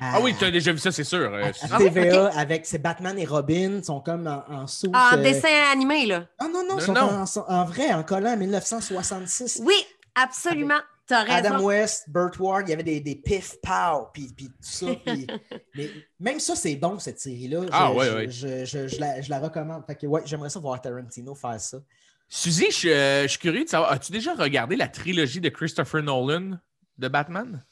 [0.00, 1.18] à, Ah oui, tu as déjà vu ça, c'est sûr.
[1.32, 1.72] euh, à Suzy.
[1.76, 5.48] TVA avec c'est Batman et Robin, sont comme en, en soute, Ah, En euh, dessin
[5.72, 6.26] animé, là.
[6.38, 7.00] Ah non, non, Non, sont non.
[7.00, 9.60] En, sont en vrai, en collant en 1966.
[9.64, 9.74] Oui,
[10.14, 10.78] absolument.
[11.06, 11.36] T'as raison.
[11.54, 14.86] Adam West, Burt Ward, il y avait des, des pif pow puis, puis tout ça.
[15.06, 15.26] puis-
[15.74, 17.62] mais même ça, c'est bon, cette série-là.
[17.62, 18.30] Je- Ah, ouais, je, ouais.
[18.30, 19.84] Je, je- je la, je la recommande.
[19.86, 21.78] Fait que, ouais, j'aimerais ça voir Tarantino faire ça.
[22.28, 25.48] Suzy, je, suis, euh, je suis curieux de savoir, as-tu déjà regardé la trilogie de
[25.48, 26.58] Christopher Nolan
[26.98, 27.64] de Batman?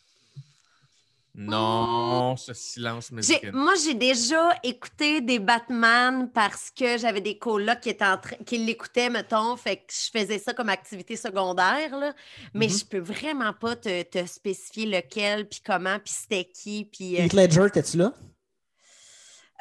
[1.36, 3.52] Non, ce silence musical.
[3.52, 8.36] moi, j'ai déjà écouté des Batman parce que j'avais des colocs qui, étaient en train-
[8.46, 9.56] qui l'écoutaient, mettons.
[9.56, 11.96] Fait que je faisais ça comme activité secondaire.
[11.98, 12.14] là.
[12.54, 12.72] Mais Mhm.
[12.78, 16.84] je peux vraiment pas te, te spécifier lequel, puis comment, puis c'était qui.
[16.84, 18.12] Puis, euh, Heath Ledger, t'es-tu là?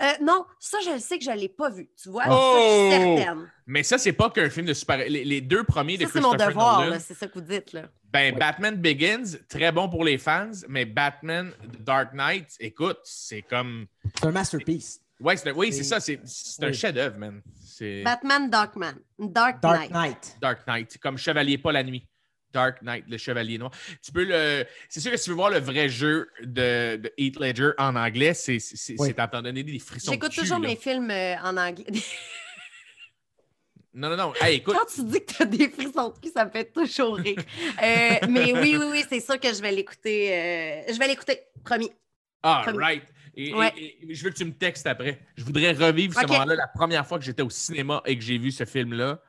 [0.03, 1.89] Euh, non, ça, je le sais que je l'ai pas vu.
[2.01, 2.23] Tu vois?
[2.27, 2.31] Oh!
[2.31, 3.51] Ça, je suis certaine.
[3.65, 4.97] Mais ça, c'est pas qu'un film de super.
[4.97, 7.73] Les, les deux premiers de Ça, c'est mon Christopher devoir, c'est ça que vous dites.
[7.73, 7.83] Là.
[8.11, 13.41] Ben, Batman Begins, très bon pour les fans, mais Batman The Dark Knight, écoute, c'est
[13.41, 13.87] comme.
[14.19, 14.99] C'est un masterpiece.
[15.19, 16.73] Ouais, c'est un- oui, c'est ça, c'est c'est un oui.
[16.73, 17.41] chef-d'œuvre, man.
[18.03, 18.95] Batman Darkman.
[19.17, 19.91] Dark, Dark Knight.
[19.91, 20.37] Knight.
[20.41, 22.05] Dark Knight, comme Chevalier pas la nuit.
[22.53, 23.71] Dark Knight, le Chevalier Noir.
[24.01, 24.65] Tu peux le.
[24.89, 27.95] C'est sûr que si tu veux voir le vrai jeu de, de Heath Ledger en
[27.95, 29.09] anglais, c'est c'est Oui.
[29.09, 30.11] c'est en t'en donner des frissons.
[30.11, 30.67] de J'écoute toujours là.
[30.69, 31.85] mes films euh, en anglais.
[33.95, 34.33] Non, non, non.
[34.41, 34.75] Hey, écoute.
[34.75, 37.35] Quand tu dis que tu as des frissons de cul, ça me fait toujours rire.
[37.37, 40.33] Euh, mais oui, oui, oui, c'est sûr que je vais l'écouter.
[40.33, 41.91] euh, je vais l'écouter, promis.
[42.41, 43.03] Ah, right.
[43.35, 43.71] Et, Ouais.
[43.77, 45.19] et je veux que tu me textes après.
[45.37, 46.55] Je voudrais revivre ce moment-là.
[46.55, 49.21] La première fois que j'étais au cinéma et que j'ai vu ce film-là,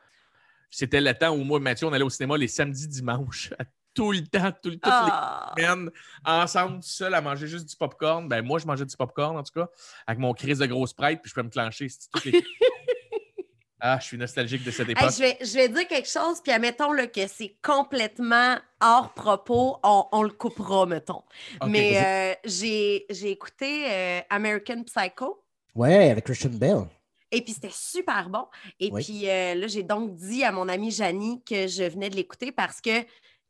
[0.76, 3.50] c'était le temps où moi et Mathieu, on allait au cinéma les samedis, dimanches.
[3.94, 5.52] Tout le temps, tout le, toutes Ah.
[5.56, 5.90] les semaines,
[6.24, 8.28] ensemble, tout seul, à manger juste du popcorn.
[8.28, 9.68] Ben, moi, je mangeais du popcorn, en tout cas,
[10.06, 11.86] avec mon crise de grosse prête, puis je peux me clencher.
[12.24, 12.42] les-
[13.80, 15.12] ah, je suis nostalgique de cette Hey, époque.
[15.12, 19.76] je, vais, je vais dire quelque chose, puis admettons là, que c'est complètement hors propos,
[19.84, 21.22] on, on le coupera, mettons.
[21.66, 25.40] Mais euh, j'ai j'ai écouté euh, American Psycho.
[25.74, 26.86] Ouais, avec Christian Bale.
[27.34, 28.46] Et puis c'était super bon.
[28.78, 29.02] Et Oui.
[29.02, 32.52] puis euh, là, j'ai donc dit à mon amie Janie que je venais de l'écouter
[32.52, 33.04] parce que,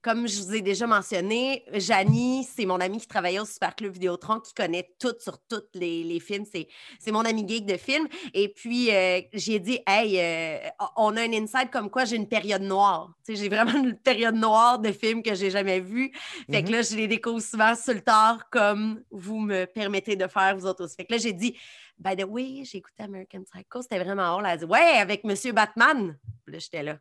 [0.04, 3.94] comme je vous ai déjà mentionné, Janie, c'est mon amie qui travaillait au Super Club
[3.94, 6.44] Vidéotron, qui connaît tout sur tous les, les films.
[6.44, 8.06] C'est, mon amie geek de films.
[8.34, 10.68] Et puis, euh, j'ai dit, hey, euh,
[10.98, 13.14] on a un inside comme quoi j'ai une période noire.
[13.26, 16.12] J'ai vraiment une période noire de films que j'ai jamais vus.
[16.50, 16.74] Fait que Mhm.
[16.74, 20.66] là, je les découvre souvent sur le tard, comme vous me permettez de faire, vous
[20.66, 20.96] autres aussi.
[20.96, 21.56] Fait que là, j'ai dit,
[21.98, 24.44] by the way, j'ai écouté American Psycho, c'était vraiment drôle.
[24.44, 26.18] Elle a dit, ouais, avec Monsieur Batman.
[26.44, 26.98] Puis Là, j'étais là.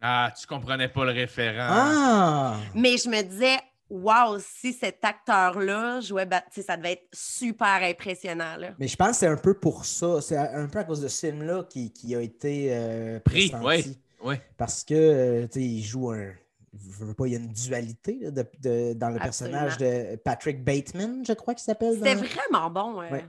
[0.00, 1.66] Ah, tu comprenais pas le référent.
[1.68, 2.56] Ah!
[2.74, 3.56] Mais je me disais,
[3.88, 8.56] wow, si cet acteur-là jouait sais, ça devait être super impressionnant.
[8.56, 8.70] Là.
[8.78, 10.20] Mais je pense que c'est un peu pour ça.
[10.20, 13.96] C'est un peu à cause de ce film-là qui, qui a été euh, Pris, oui.
[14.22, 14.36] Oui.
[14.56, 16.32] Parce que, euh, tu sais, il joue un.
[16.98, 19.60] Je veux pas, il y a une dualité là, de- de- dans le Absolument.
[19.60, 21.94] personnage de Patrick Bateman, je crois qu'il s'appelle.
[21.94, 23.00] C'était dans- vraiment bon.
[23.02, 23.10] euh.
[23.10, 23.24] Ouais.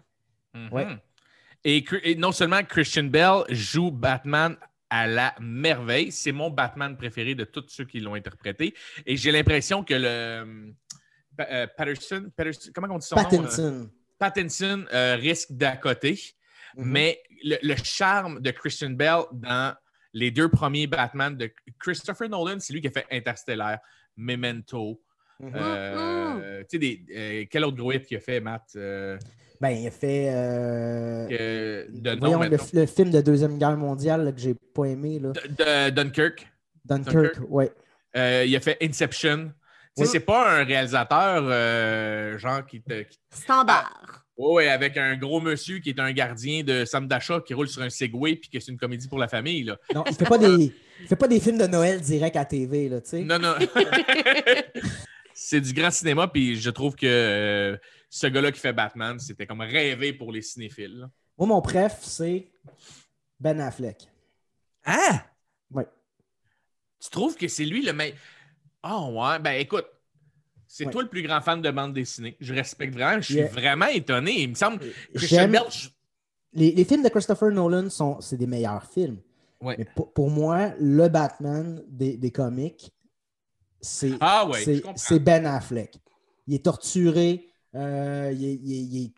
[0.54, 0.70] Mhm.
[0.74, 0.88] Ouais.
[1.64, 4.56] Et, Cri- et non seulement Christian Bell joue Batman
[4.90, 8.74] à la merveille, c'est mon Batman préféré de tous ceux qui l'ont interprété.
[9.06, 10.74] Et j'ai l'impression que le
[11.36, 13.22] Pa- euh, Patterson, Patterson- comment on dit son nom?
[13.22, 13.24] euh?
[13.30, 13.90] Pattinson.
[14.18, 15.50] Pattinson euh, risque
[15.82, 16.20] côté,
[16.76, 16.86] Mhm.
[16.92, 19.76] mais le, le charme de Christian Bell dans
[20.14, 23.78] les deux premiers Batman de Christopher Nolan, c'est lui qui a fait Interstellar,
[24.16, 25.00] Memento.
[25.40, 25.52] Mhm.
[25.56, 28.76] euh, tu sais, des- euh, quel autre gros hit qu'il a fait, Matt?
[29.60, 30.28] Ben, il a fait.
[30.30, 34.86] euh, que- de nom, voyons, le, film de Deuxième Guerre mondiale là, que j'ai pas
[34.86, 35.20] aimé.
[35.20, 35.32] Là.
[35.32, 36.48] De Dunkirk.
[36.86, 37.40] Dunkirk, Dunkirk?
[37.50, 37.72] ouais.
[38.16, 39.48] Euh, il a fait Inception.
[39.48, 40.08] Tu sais, Oui.
[40.12, 43.02] c'est pas un réalisateur euh, genre qui te.
[43.04, 44.24] qui- Standard.
[44.38, 47.82] Ouais, avec un gros monsieur qui est un gardien de centre d'achat qui roule sur
[47.82, 49.64] un Segway puis que c'est une comédie pour la famille.
[49.64, 49.78] Là.
[49.96, 50.72] Non, il fait pas des.
[51.02, 53.22] Il fait pas des films de Noël direct à TV, là, tu sais.
[53.24, 53.56] Non, non.
[55.34, 57.78] c'est du grand cinéma, puis je trouve que euh,
[58.10, 60.98] ce gars-là qui fait Batman, c'était comme rêvé pour les cinéphiles.
[61.00, 61.10] là.
[61.38, 62.52] Moi, mon préf, c'est
[63.40, 64.08] Ben Affleck.
[64.86, 65.22] Hein?
[65.72, 65.86] Ouais.
[67.00, 68.18] Tu trouves que c'est lui le meilleur?
[68.82, 69.86] Ah ouais, ben écoute,
[70.68, 70.92] c'est Ouais.
[70.92, 72.36] toi le plus grand fan de bande dessinée.
[72.40, 73.48] Je respecte vraiment, je suis Yeah.
[73.50, 74.42] vraiment étonné.
[74.42, 75.90] Il me semble que je-
[76.54, 79.20] Les, les films de Christopher Nolan sont c'est des meilleurs films.
[79.62, 79.76] Ouais.
[79.78, 82.92] Mais pour, pour moi, le Batman des, des comics,
[83.82, 84.64] c'est Ah ouais,
[85.20, 85.96] Ben Affleck.
[86.48, 87.48] Il est torturé.
[87.78, 89.14] Euh, il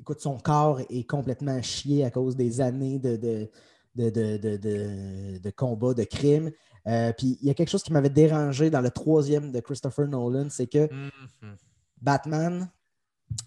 [0.00, 3.50] écoute, son corps est complètement chié à cause des années de, de,
[3.96, 6.50] de, de, combats, de crimes.
[6.86, 10.06] Euh, puis il y a quelque chose qui m'avait dérangé dans le troisième de Christopher
[10.06, 11.56] Nolan, c'est que Mhm.
[12.02, 12.70] Batman,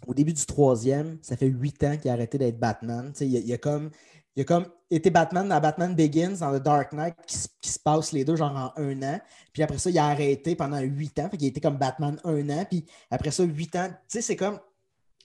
[0.07, 3.13] au début du troisième, ça fait huit ans qu'il a arrêté d'être Batman.
[3.21, 3.91] Il a, il a comme,
[4.38, 7.69] il a comme été Batman dans Batman Begins, dans The Dark Knight, qui, se- qui
[7.72, 9.19] se passe les deux genre en un an.
[9.51, 11.27] Puis après ça, il a arrêté pendant huit ans.
[11.30, 12.64] Fait qu'il a été comme Batman un an.
[12.69, 13.89] Puis après ça, huit ans.
[13.89, 14.59] Tu sais, c'est comme.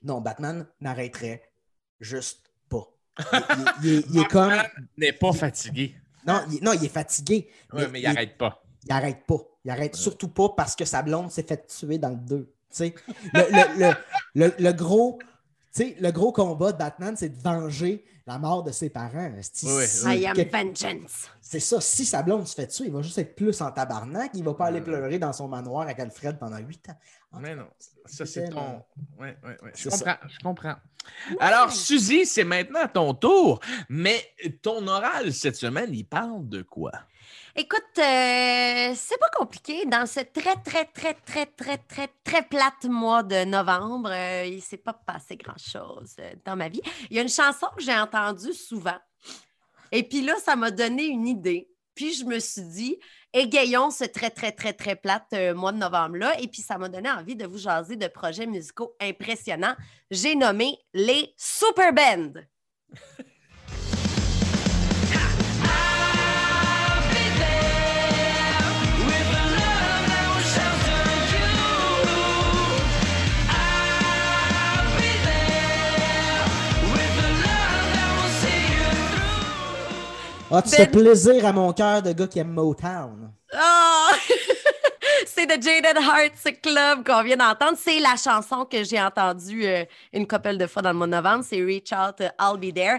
[0.02, 1.42] Non, Batman n'arrêterait
[2.00, 2.88] juste pas.
[3.20, 4.54] Il, il- il est- il est comme.
[4.96, 5.94] n'est pas fatigué.
[6.26, 7.48] Non, il, non, il est fatigué.
[7.72, 8.62] Ouais, mais il arrête pas.
[8.84, 9.38] Il arrête pas.
[9.64, 12.44] Il arrête surtout pas parce que sa blonde s'est fait tuer dans le 2.
[12.44, 12.94] Tu sais,
[13.34, 13.94] le- le-
[14.34, 15.18] le- le gros
[15.72, 19.30] sais, le gros combat de Batman, c'est de venger la mort de ses parents.
[19.34, 21.28] Oui, oui, I am vengeance.
[21.40, 21.80] C'est ça.
[21.80, 24.30] Si sa blonde se fait tuer, il va juste être plus en tabarnak.
[24.34, 24.84] Il va pas aller Hmm.
[24.84, 26.96] pleurer dans son manoir avec Alfred pendant huit ans.
[27.40, 27.66] Mais non,
[28.04, 28.58] ça c'est ton.
[28.60, 29.72] euh, Ouais, ouais, ouais.
[29.74, 30.74] Je comprends, je comprends.
[31.40, 33.58] Alors, Suzy, c'est maintenant ton tour,
[33.88, 34.22] mais
[34.62, 36.92] ton oral cette semaine, il parle de quoi?
[37.54, 39.84] Écoute, euh, c'est pas compliqué.
[39.84, 44.62] Dans ce très, très, très, très, très, très, très plate mois de novembre, euh, il
[44.62, 46.80] s'est pas passé grand-chose euh, dans ma vie.
[47.10, 48.96] Il y a une chanson que j'ai entendue souvent.
[49.90, 51.68] Et puis là, ça m'a donné une idée.
[51.94, 52.98] Puis je me suis dit,
[53.34, 56.40] égayons ce très, très, très, très plate euh, mois de novembre-là.
[56.40, 59.76] Et puis ça m'a donné envie de vous jaser de projets musicaux impressionnants.
[60.10, 62.32] J'ai nommé les Super Band.
[80.54, 83.32] Ah, tu Ben- fais plaisir à mon cœur de gars qui aime Motown.
[83.54, 84.10] Ah!
[85.26, 87.78] c'est The Jaded Hearts Club qu'on vient d'entendre.
[87.80, 91.12] C'est la chanson que j'ai entendue euh, une couple de fois dans le mois de
[91.12, 91.42] novembre.
[91.48, 92.98] C'est Reach Out, euh, I'll Be There.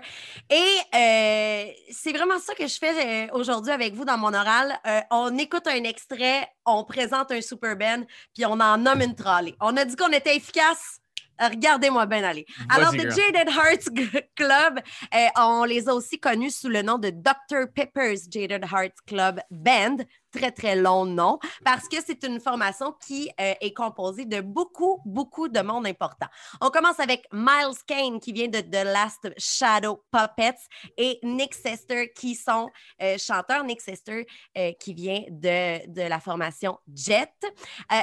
[0.49, 0.55] Et
[0.95, 4.73] euh, c'est vraiment ça que je fais euh, aujourd'hui avec vous dans mon oral.
[5.11, 8.03] On écoute un extrait, on présente un super band,
[8.33, 9.55] puis on en nomme une trolley.
[9.61, 10.99] On a dit qu'on était efficace.
[11.41, 12.45] Euh, Regardez-moi bien aller.
[12.69, 13.09] Alors, The.
[13.09, 13.89] Jaded Hearts
[14.35, 14.79] Club,
[15.13, 17.67] euh, on les a aussi connus sous le nom de Dr.
[17.73, 19.97] Pepper's Jaded Hearts Club Band.
[20.33, 24.99] Très, très long nom, parce que c'est une formation qui euh, est composée de beaucoup,
[25.05, 26.25] beaucoup de monde important.
[26.59, 30.57] On commence avec Miles Kane, qui vient de The Last Shadow Puppets,
[30.97, 32.69] et Nick Sester, qui sont
[33.01, 33.63] euh, chanteurs.
[33.63, 34.25] Nick Sester,
[34.57, 37.29] euh, qui vient de, de la formation Jet.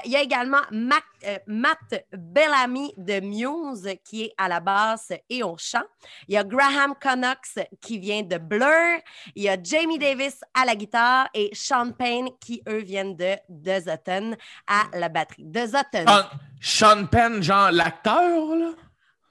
[0.04, 5.56] Il y a également Matt Bellamy de Muse, qui est à la basse et au
[5.58, 5.82] chant.
[6.28, 9.00] Il y a Graham Connox, qui vient de Blur.
[9.34, 13.34] Il y a Jamie Davis à la guitare et Sean Payne, qui, eux, viennent de
[13.64, 14.36] The Zotten
[14.66, 15.44] à la batterie.
[15.50, 16.06] The Zotten.
[16.06, 16.24] Sean,
[16.60, 18.70] Sean Penn, genre l'acteur, là?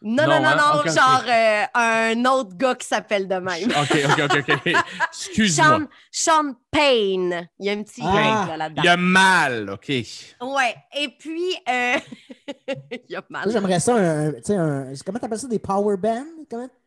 [0.02, 0.56] Non, non, non, hein?
[0.56, 0.86] non, ok.
[0.88, 3.70] genre euh, un autre gars qui s'appelle de même.
[3.70, 4.74] OK, OK, OK, OK.
[5.10, 5.68] Excuse-moi.
[5.68, 7.50] Sean, Sean Payne.
[7.60, 8.82] Il y a un petit Ah, là, là-dedans.
[8.82, 9.90] il y a mal, OK.
[9.90, 10.76] Ouais.
[10.98, 11.98] Et puis, euh,
[12.92, 13.52] il y a mal.
[13.52, 16.24] J'aimerais ça, un, tu sais, un, comment t'appelles ça, des power bands?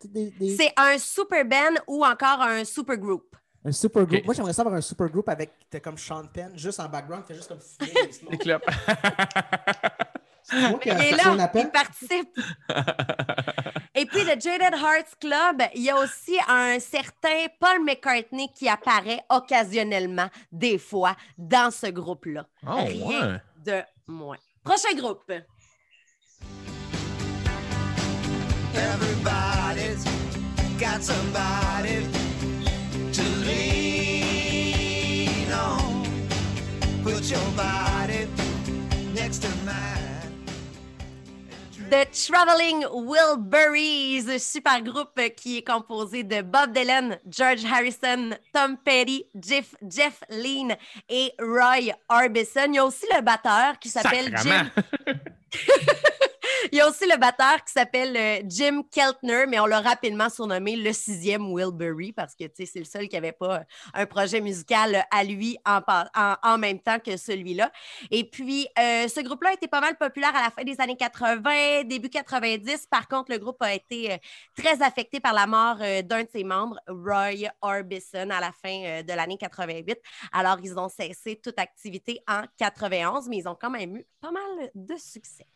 [0.07, 3.37] Des- C'est un super band ou encore un super group.
[3.65, 4.19] Un super group.
[4.19, 4.25] Ok.
[4.25, 7.25] Moi, j'aimerais ça avoir un super group avec, t'as comme Sean Penn, juste en background,
[7.25, 7.59] fait juste comme
[8.31, 8.65] des clopes.
[10.43, 12.39] C'est moi qui ai Il est là, il participe.
[13.95, 18.69] Et puis, le Jaded Hearts Club, il y a aussi un certain Paul McCartney qui
[18.69, 22.47] apparaît occasionnellement, des fois, dans ce groupe-là.
[22.67, 23.41] Oh, Rien ouais.
[23.65, 24.39] de moins.
[24.65, 25.31] Prochain groupe.
[28.75, 30.05] Everybody's
[30.81, 32.07] got somebody
[41.91, 49.27] The Traveling Wilburys, super groupe qui est composé de Bob Dylan, George Harrison, Tom Petty,
[49.35, 50.77] Jeff, Jeff Lynne
[51.09, 52.69] et Roy Orbison.
[52.69, 54.71] Il y a aussi le batteur qui s'appelle Jim.
[56.71, 60.29] Il y a aussi le batteur qui s'appelle euh, Jim Keltner, mais on l'a rapidement
[60.29, 63.65] surnommé le sixième Wilbury parce que c'est le seul qui n'avait pas euh,
[63.95, 67.73] un projet musical euh, à lui en, même temps que celui-là.
[68.11, 71.85] Et puis, ce groupe-là a été pas mal populaire à la fin des années 80,
[71.85, 72.87] début 90.
[72.87, 74.19] Par contre, le groupe a été
[74.57, 79.13] très affecté par la mort d'un de ses membres, Roy Orbison, à la fin de
[79.13, 79.99] l'année 88.
[80.33, 84.31] Alors, ils ont cessé toute activité en 91, mais ils ont quand même eu pas
[84.31, 85.47] mal de succès.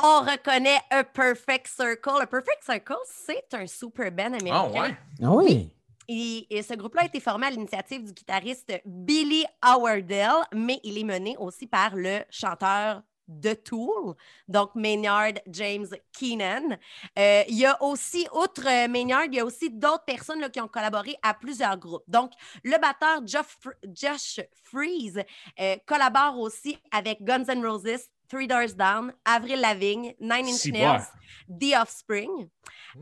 [0.00, 2.22] On reconnaît A Perfect Circle.
[2.22, 4.52] A Perfect Circle, c'est un super band américain.
[4.54, 4.96] Ah ouais?
[5.22, 5.70] Ah oui?
[6.08, 11.04] Et, ce groupe-là a été formé à l'initiative du guitariste Billy Howardell, mais il est
[11.04, 14.14] mené aussi par le chanteur de Tool,
[14.48, 15.86] donc Maynard James
[16.18, 16.78] Keenan.
[17.18, 20.60] Euh, il y a aussi, outre euh, Maynard, il y a aussi d'autres personnes qui
[20.60, 22.04] ont collaboré à plusieurs groupes.
[22.08, 22.32] Donc,
[22.64, 25.22] le batteur Josh Freeze
[25.60, 31.02] euh, collabore aussi avec Guns N' Roses, Three Doors Down, Avril Lavigne, Nine Inch Nails.
[31.48, 32.48] The Offspring.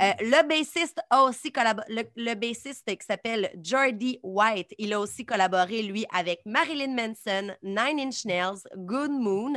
[0.00, 5.00] Euh, le bassiste a aussi collaboré, le, le bassiste qui s'appelle Jordy White, il a
[5.00, 9.54] aussi collaboré, lui, avec Marilyn Manson, Nine Inch Nails, Good Moon.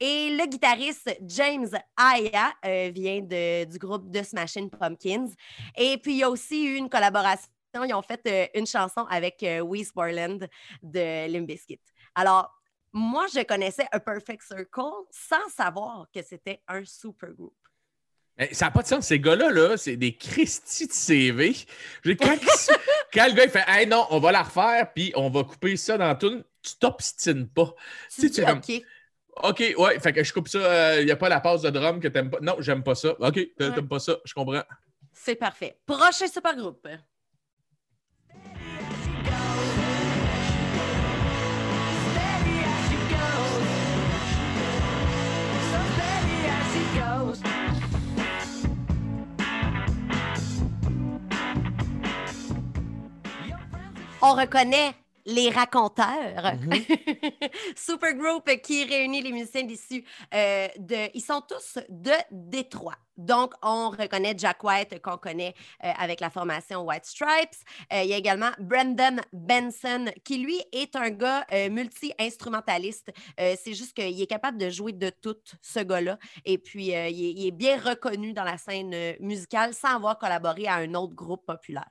[0.00, 5.28] Et le guitariste James Aya euh, vient de- du groupe The Smashing Pumpkins.
[5.76, 7.48] Et puis, il y a aussi eu une collaboration.
[7.86, 10.48] Ils ont fait euh, une chanson avec Wes Borland
[10.82, 11.80] de Limp Bizkit.
[12.16, 12.50] Alors,
[12.94, 17.52] moi, je connaissais A Perfect Circle sans savoir que c'était un supergroup.
[18.38, 19.06] Mais ça n'a pas de sens.
[19.06, 21.54] Ces gars-là, là, c'est des Christy de CV.
[22.04, 22.14] Quand,
[23.12, 25.76] quand le gars il fait Hey non, on va la refaire, puis on va couper
[25.76, 27.74] ça dans tout, tu t'obstines pas.
[28.14, 28.82] Tu sais, dis es comme, OK.
[29.42, 31.00] OK, ouais, fait que je coupe ça.
[31.00, 32.38] Il n'y a pas la passe de drum que t'aimes pas.
[32.40, 33.10] Non, j'aime pas ça.
[33.20, 34.62] OK, t'a- t'aimes pas ça, je comprends.
[35.12, 35.76] C'est parfait.
[35.86, 36.86] Prochain supergroupe.
[54.26, 54.94] On reconnaît
[55.26, 56.54] les raconteurs.
[57.76, 60.02] Supergroup qui réunit les musiciens d'issus
[60.32, 61.10] euh, de.
[61.12, 62.96] Ils sont tous de Détroit.
[63.16, 65.54] Donc, on reconnaît Jack White qu'on connaît
[65.84, 67.54] euh, avec la formation White Stripes.
[67.92, 73.12] Euh, il y a également Brandon Benson qui, lui, est un gars euh, multi-instrumentaliste.
[73.38, 76.18] C'est juste qu'il est capable de jouer de tout, ce gars-là.
[76.44, 80.94] Et puis, il, est, bien reconnu dans la scène musicale sans avoir collaboré à un
[80.94, 81.88] autre groupe populaire.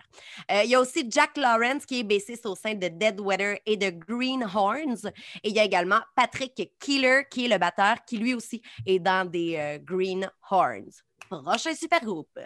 [0.49, 3.77] Il y a aussi Jack Lawrence qui est bassiste au sein de Dead Weather et
[3.77, 5.05] de Green Horns.
[5.43, 8.99] Et il y a également Patrick Keeler qui est le batteur qui lui aussi est
[8.99, 11.03] dans des Green Horns.
[11.41, 12.39] Prochain supergroupe.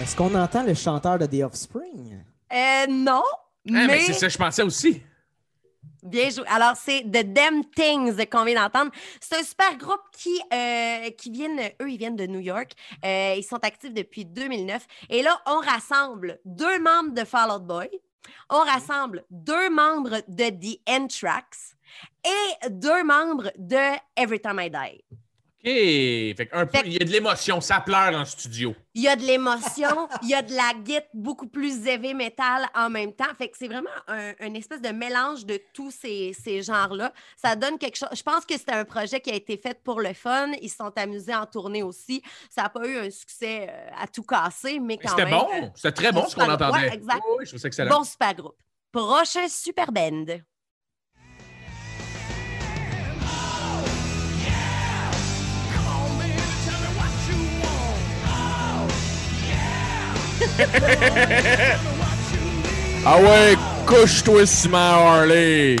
[0.00, 2.22] Est-ce qu'on entend le chanteur de The Offspring?
[2.52, 5.02] Euh, non, Ah, mais, mais c'est ça, je pensais aussi.
[6.02, 6.44] Bien joué.
[6.48, 8.90] Alors, c'est The Damn Things qu'on vient d'entendre.
[9.20, 12.72] C'est un super groupe qui, euh, qui viennent, eux, ils viennent de New York.
[13.04, 14.86] Euh, ils sont actifs depuis 2009.
[15.10, 17.90] Et là, on rassemble deux membres de Fall Out Boy.
[18.48, 21.74] On rassemble deux membres de The Anthrax
[22.24, 25.04] et deux membres de Every Time I Die.
[25.62, 26.36] OK.
[26.36, 28.74] Fait un peu, il y a de l'émotion, ça pleure en studio.
[28.94, 32.66] Il y a de l'émotion, il y a de la guitare beaucoup plus heavy metal
[32.74, 33.32] en même temps.
[33.36, 37.12] Fait que c'est vraiment un, une espèce de mélange de tous ces, ces genres-là.
[37.36, 38.08] Ça donne quelque chose.
[38.14, 40.50] Je pense que c'était un projet qui a été fait pour le fun.
[40.62, 42.22] Ils se sont amusés en tournée aussi.
[42.48, 45.46] Ça n'a pas eu un succès euh, à tout casser, mais quand C'était bon.
[45.74, 46.88] C'était très bon ce qu'on entendait.
[46.88, 47.22] Ouais, exact.
[47.28, 47.98] Oui, oui, je trouve ça excellent.
[47.98, 48.56] Bon super groupe.
[48.90, 50.24] Prochain super band.
[63.06, 63.56] Ah ouais,
[63.86, 65.76] couche-toi, Simon Harley.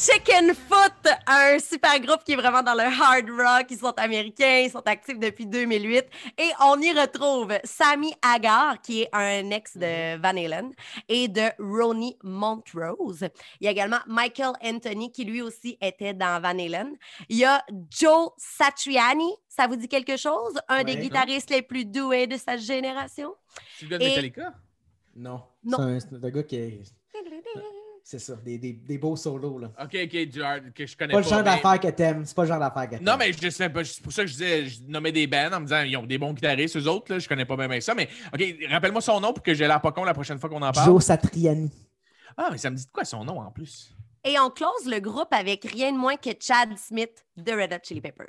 [0.00, 3.66] Chicken Foot, un super groupe qui est vraiment dans le hard rock.
[3.68, 6.06] Ils sont américains, ils sont actifs depuis 2008.
[6.38, 10.72] Et on y retrouve Sammy Hagar, qui est un ex de Van Halen,
[11.06, 13.28] et de Ronnie Montrose.
[13.60, 16.96] Il y a également Michael Anthony, qui lui aussi était dans Van Halen.
[17.28, 20.58] Il y a Joe Satriani, ça vous dit quelque chose?
[20.68, 23.34] Un des guitaristes les plus doués de sa génération.
[23.78, 24.54] Tu le gars de Et- Metallica?
[25.14, 25.42] Non.
[25.62, 25.76] Non.
[25.76, 26.80] C'est un, c'est un gars qui est.
[28.02, 29.58] C'est ça, des, des, des beaux solos.
[29.58, 29.68] Là.
[29.80, 31.24] OK, OK, du hard que je connais Pas pas.
[31.24, 32.24] le genre mais- d'affaires que t'aimes.
[32.24, 33.04] C'est pas le genre d'affaires que t'aimes.
[33.04, 33.84] Non, mais je sais pas.
[33.84, 36.06] C'est pour ça que je disais, je nommais des bands en me disant ils ont
[36.06, 37.12] des bons guitaristes, eux autres.
[37.12, 37.94] Là, je connais pas même ça.
[37.94, 40.62] Mais OK, rappelle-moi son nom pour que j'ai l'air pas con la prochaine fois qu'on
[40.62, 40.86] en parle.
[40.86, 41.70] Joe Satriani.
[42.36, 43.94] Ah, mais ça me dit de quoi son nom en plus?
[44.24, 47.78] Et on close le groupe avec rien de moins que Chad Smith de Red Hot
[47.84, 48.26] Chili Peppers.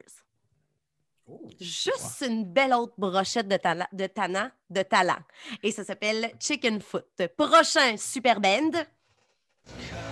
[1.59, 5.19] Juste une belle autre brochette de, tala- de, tana- de talent.
[5.63, 7.05] Et ça s'appelle Chicken Foot.
[7.37, 8.71] Prochain super band.
[9.67, 10.10] Yeah.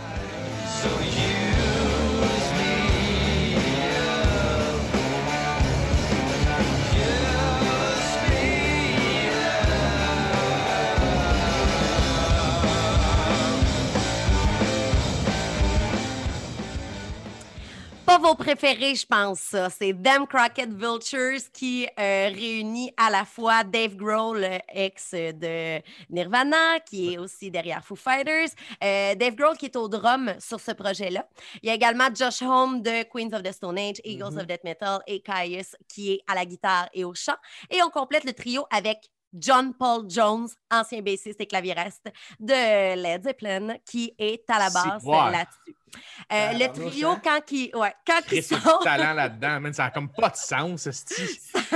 [18.09, 19.69] Pas vos préférés, je pense, ça.
[19.69, 25.79] C'est Them Crockett Vultures qui euh, réunit à la fois Dave Grohl, le ex de
[26.09, 28.49] Nirvana, qui est aussi derrière Foo Fighters.
[28.83, 31.27] Euh, Dave Grohl qui est au drum sur ce projet-là.
[31.61, 34.39] Il y a également Josh Homme de Queens of the Stone Age, Eagles Mhm.
[34.39, 37.37] of Death Metal et Caius qui est à la guitare et au chant.
[37.69, 38.97] Et on complète le trio avec
[39.33, 45.01] John Paul Jones, ancien bassiste et claviériste de Led Zeppelin, qui est à la base
[45.03, 45.75] C'est là-dessus.
[46.31, 49.73] Euh, le Tabarnouche, trio, quand ils ouais, quand ils a sont, du talent là-dedans.
[49.73, 51.23] Ça a comme pas de sens, esti.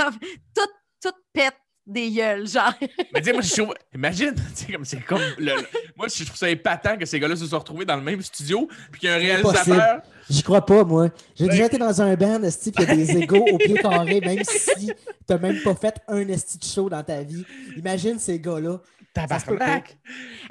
[0.54, 0.68] tout,
[1.02, 1.56] tout pète
[1.86, 2.72] des gueules, genre.
[3.12, 3.74] Mais dis moi, je trouve.
[3.94, 5.20] Imagine, tu sais, comme c'est comme.
[5.38, 8.02] le- le- Moi, je trouve ça épatant que ces gars-là se soient retrouvés dans le
[8.02, 9.74] même studio, puis qu'il y a un réalisateur.
[9.74, 10.02] Impossible.
[10.30, 11.08] J'y crois pas, moi.
[11.34, 14.20] J'ai déjà été dans un band, esti, il y a des égaux au pied carré,
[14.20, 14.92] même si
[15.26, 17.44] t'as même pas fait un esti de show dans ta vie.
[17.76, 18.80] Imagine ces gars-là.
[19.12, 19.96] Tabarnak!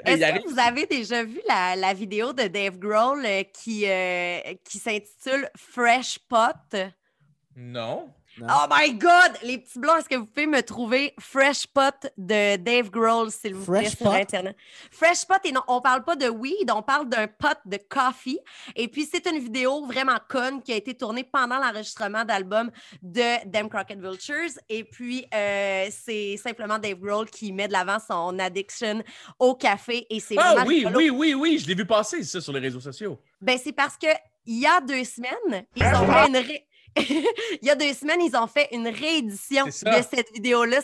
[0.06, 4.38] Est-ce que vous avez déjà vu la, la vidéo de Dave Grohl euh, qui, euh,
[4.64, 6.78] qui s'intitule Fresh Pot?
[7.54, 8.08] Non.
[8.42, 9.32] Oh my God!
[9.42, 13.54] Les petits blancs, est-ce que vous pouvez me trouver Fresh Pot de Dave Grohl, s'il
[13.54, 14.12] vous plaît, Fresh sur Pot?
[14.16, 14.56] Internet?
[14.90, 18.38] Fresh Pot, et non, on parle pas de weed, on parle d'un pot de coffee.
[18.74, 22.70] Et puis, c'est une vidéo vraiment conne qui a été tournée pendant l'enregistrement d'album
[23.02, 24.50] de Them Crockett Vultures.
[24.68, 29.02] Et puis, euh, c'est simplement Dave Grohl qui met de l'avant son addiction
[29.38, 30.06] au café.
[30.10, 30.98] Et c'est Ah oui, rigolo.
[30.98, 33.20] oui, oui, oui, je l'ai vu passer, ça, sur les réseaux sociaux.
[33.40, 34.08] Ben, c'est parce que
[34.46, 36.66] il y a deux semaines, ils ont fait une ré-
[37.08, 40.80] il y a deux semaines, ils ont fait une réédition de cette vidéo-là.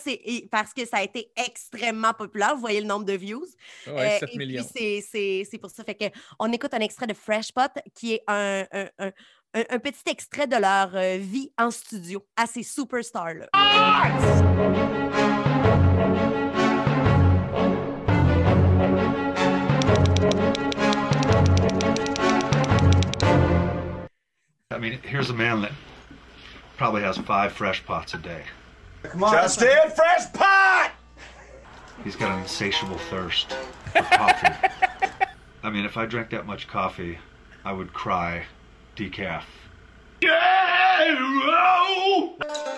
[0.51, 2.55] Parce que ça a été extrêmement populaire.
[2.55, 3.47] Vous voyez le nombre de views.
[3.89, 4.63] Euh, Ouais, 7 et millions.
[4.65, 4.73] puis,
[5.03, 5.85] c'est- c'est c'est pour ça.
[5.85, 6.05] Fait que
[6.39, 9.13] on écoute un extrait de Fresh Pot qui est un, un- un-
[9.55, 13.49] un- un petit extrait de leur euh, vie en studio à ces superstars-là.
[24.73, 25.73] I mean, here's a man that
[26.81, 28.43] probably has five fresh pots a day.
[29.03, 29.35] Come on.
[29.35, 30.93] Justin, fresh pot!
[32.03, 33.53] He's got an insatiable thirst
[33.93, 34.49] for coffee.
[35.63, 37.19] I mean, if I drank that much coffee,
[37.67, 38.45] I would cry
[38.97, 39.43] decaf.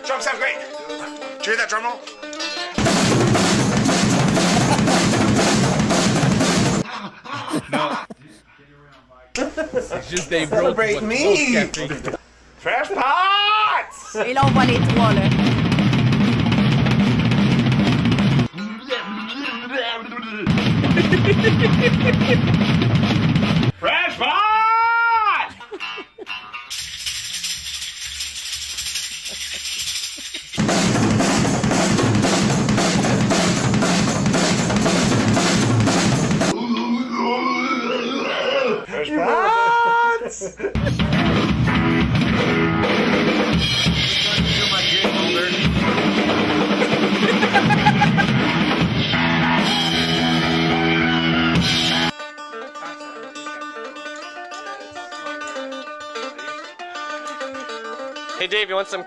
[0.04, 0.58] Drum sounds great.
[1.38, 2.00] Did you hear that drum roll?
[9.80, 11.68] C'est juste Dave Grohl qui Celebrate boit me!
[11.70, 12.16] trop de café.
[12.58, 13.21] Fresh pots!
[14.14, 15.22] Et là, on voit les trois, là.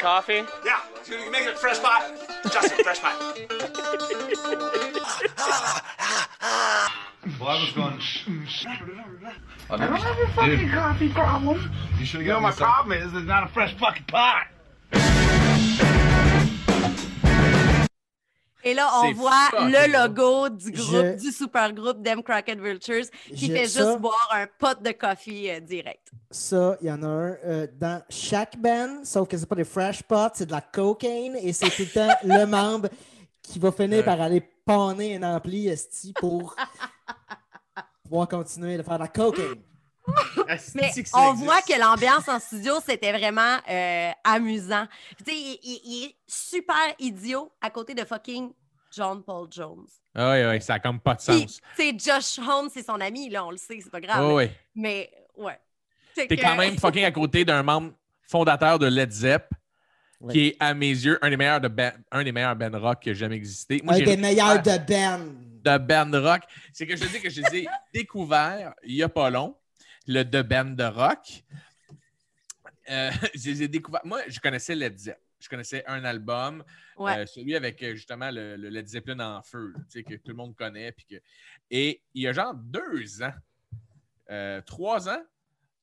[0.05, 0.43] coffee?
[0.63, 2.11] Yeah, you can make it a fresh pot.
[2.53, 3.15] Justin, fresh pot.
[7.39, 7.97] Well, I was going.
[7.97, 8.45] Mm,
[9.71, 11.71] I don't have a fucking coffee problem.
[11.97, 14.45] You should You know, my problem is there's not a fresh fucking pot.
[18.67, 23.05] Et là, on voit le logo du groupe, Je- du super groupe Dem Crockett Vultures
[23.33, 26.09] qui Je- fait ça- juste boire un pot de coffee euh, direct.
[26.31, 29.63] Ça, il y en a un euh, dans chaque band, sauf que c'est pas des
[29.65, 32.89] fresh pots, c'est de la cocaine et c'est tout le temps le membre
[33.43, 36.55] qui va finir par aller panner un ampli esti pour
[38.03, 39.61] pouvoir continuer de faire de la cocaine.
[40.75, 44.87] Mais ça on voit que l'ambiance en studio, c'était vraiment euh, amusant.
[45.17, 48.51] Tu sais, il, il- il est super idiot à côté de fucking
[48.91, 49.85] John Paul Jones.
[50.13, 51.59] Ah oui, oui, ça a comme pas de sens.
[51.75, 54.21] tu sais, Josh Holmes, c'est son ami, là, on le sait, c'est pas grave.
[54.27, 54.33] Là.
[54.33, 54.51] ouais.
[54.75, 55.59] Mais, ouais.
[56.13, 57.91] T'es que- quand même fucking à côté d'un membre
[58.21, 59.49] fondateur de Led Zepp,
[60.31, 63.01] qui est, à mes yeux, un des meilleurs, de band- un des meilleurs band rock
[63.01, 63.81] qui a jamais existé.
[63.83, 65.25] Moi, Un des meilleurs de band.
[65.61, 66.41] de band rock.
[66.71, 69.55] C'est que je te dis que je les ai découverts il n'y a pas long,
[70.07, 71.43] le de band de rock.
[72.89, 74.05] Euh, je les ai découverts.
[74.05, 75.19] Moi, je connaissais Led Zepp.
[75.39, 76.63] Je connaissais un album,
[76.97, 77.19] Ouais.
[77.19, 80.15] euh, celui avec euh, justement le, le Led Zeppelin en feu, là, tu sais, que
[80.15, 80.91] tout le monde connaît.
[80.93, 81.15] Puis que...
[81.69, 83.33] Et il y a genre deux ans,
[84.31, 85.21] euh, trois ans,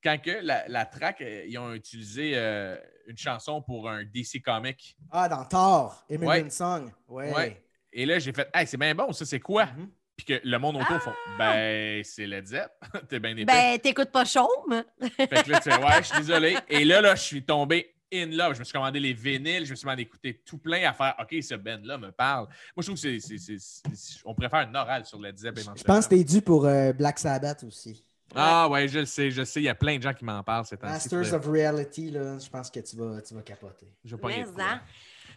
[0.02, 2.76] quand que la, la track, ils ont utilisé euh,
[3.06, 4.96] une chanson pour un DC Comic.
[5.10, 6.50] Ah, dans Thor, Eminem Ouais.
[6.50, 6.90] Song.
[7.06, 7.32] Ouais.
[7.32, 7.64] Ouais.
[7.92, 9.66] Et là, j'ai fait, hey, c'est bien bon, ça, c'est quoi?
[9.66, 9.88] Mm-hmm.
[10.24, 12.70] Puis que le monde autour font, ben, c'est Led Zepp.
[13.08, 13.44] T'es bien épais.
[13.44, 14.84] Ben, t'écoutes pas Chaume?
[15.16, 16.56] Fait que là, tu fais, ouais, je suis désolé.
[16.68, 18.54] Et là, là, je suis tombé in love.
[18.54, 20.92] Je me suis commandé les vinyles, je me suis mis à écouter tout plein à
[20.92, 22.46] faire, OK, ce band-là me parle.
[22.46, 23.58] Moi, je trouve que c'est, c'est- c'est-
[23.94, 26.92] c'est- on faire une orale sur Led Zepp Je pense que t'es dû pour euh,
[26.92, 28.04] Black Sabbath aussi.
[28.34, 29.60] Ah, ouais, je le sais, je sais.
[29.60, 30.64] Il y a plein de gens qui m'en parlent.
[30.82, 33.86] Masters of Reality, là, je pense que tu vas, tu vas capoter.
[34.04, 34.80] Je vais pas Mais.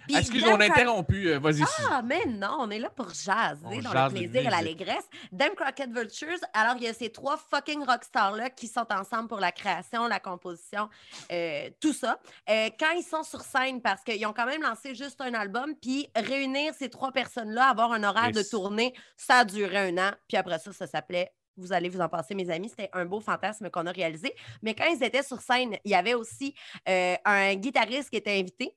[0.09, 1.27] Excuse, on a interrompu?
[1.27, 1.63] euh, Vas-y.
[1.89, 5.07] Ah, mais non, on est là pour jaser On dans jase le plaisir et l'allégresse.
[5.31, 9.39] Dem Crockett Vultures, alors il y a ces trois fucking rockstars-là qui sont ensemble pour
[9.39, 10.89] la création, la composition,
[11.31, 12.19] euh, tout ça.
[12.49, 15.75] Euh, quand ils sont sur scène, parce qu'ils ont quand même lancé juste un album,
[15.81, 20.11] puis réunir ces trois personnes-là, avoir un horaire de tournée, ça a duré un an.
[20.27, 22.69] Puis après ça, ça s'appelait vous allez vous en passer, mes amis.
[22.69, 24.33] C'était un beau fantasme qu'on a réalisé.
[24.61, 26.53] Mais quand ils étaient sur scène, il y avait aussi
[26.89, 28.75] euh, un guitariste qui était invité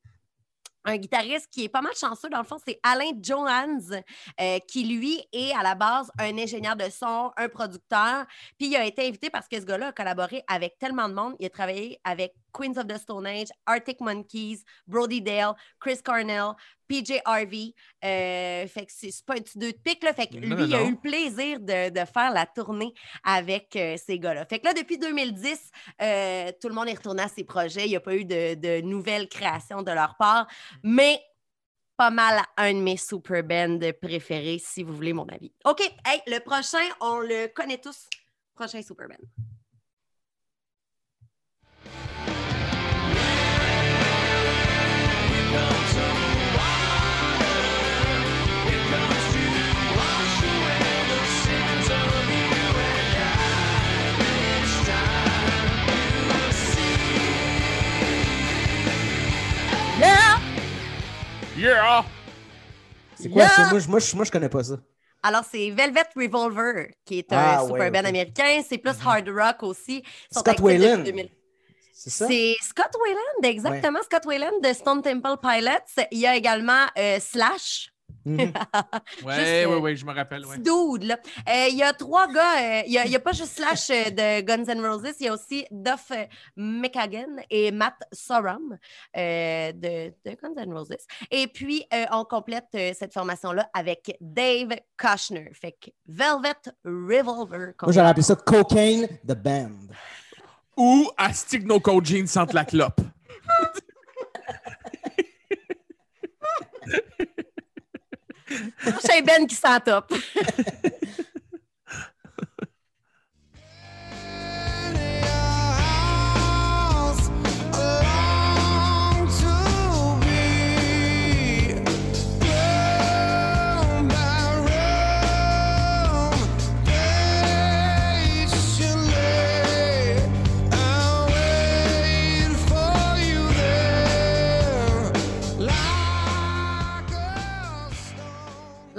[0.84, 4.02] un guitariste qui est pas mal chanceux, dans le fond, c'est Alain Johans,
[4.40, 8.26] euh, qui lui est à la base un ingénieur de son, un producteur.
[8.58, 11.34] Puis il a été invité parce que ce gars-là a collaboré avec tellement de monde.
[11.40, 16.54] Il a travaillé avec Queens of the Stone Age, Arctic Monkeys, Brody Dale, Chris Cornell,
[16.88, 17.74] PJ Harvey.
[18.04, 20.12] Euh, fait que c'est pas un petit deux de pique, là.
[20.12, 23.76] Fait que Non, lui, il a eu le plaisir de, de faire la tournée avec
[23.76, 24.44] euh, ces gars-là.
[24.46, 25.70] Fait que là, depuis 2010,
[26.02, 27.84] euh, tout le monde est retourné à ses projets.
[27.84, 30.48] Il n'y a pas eu de, de nouvelles créations de leur part,
[30.82, 31.20] mais
[31.96, 35.52] pas mal un de mes super bands préférés, si vous voulez mon avis.
[35.64, 38.08] OK, hey, le prochain, on le connaît tous.
[38.54, 39.47] Prochain super band.
[61.58, 62.04] Yeah!
[63.16, 63.48] C'est quoi Yeah!
[63.50, 63.70] ça?
[63.70, 64.76] Moi, je- moi, je, moi, je connais pas ça.
[65.22, 68.62] Alors, c'est Velvet Revolver, qui est un Ah, super ouais, band américain.
[68.68, 70.04] C'est plus hard rock aussi.
[70.30, 70.56] Ils Scott.
[70.62, 71.30] 2000.
[71.92, 72.28] C'est ça?
[72.28, 73.98] C'est Scott Weiland, exactement.
[74.04, 76.04] Scott Weiland de Stone Temple Pilots.
[76.12, 77.90] Il y a également euh, Slash.
[79.24, 80.44] Ouais, euh, ouais, je me rappelle.
[80.46, 80.58] Ouais.
[80.58, 81.18] Dude, là.
[81.48, 82.80] Euh, Il y a trois gars.
[82.80, 85.14] euh, Il n'y a, pas juste Slash euh, de Guns N' Roses.
[85.20, 86.12] Il y a aussi Duff
[86.56, 88.76] McKagan et Matt Sorum
[89.16, 91.06] euh, de, de Guns N' Roses.
[91.30, 95.50] Et puis, euh, on complète euh, cette formation-là avec Dave Kushner.
[95.54, 97.72] Fait que Velvet Revolver.
[97.82, 99.72] Moi, j'aurais appelé ça Cocaine the Band.
[100.76, 103.00] Ou Astigno Jeans sentent la clope.
[108.80, 110.12] Prochain Ben qui s'en top.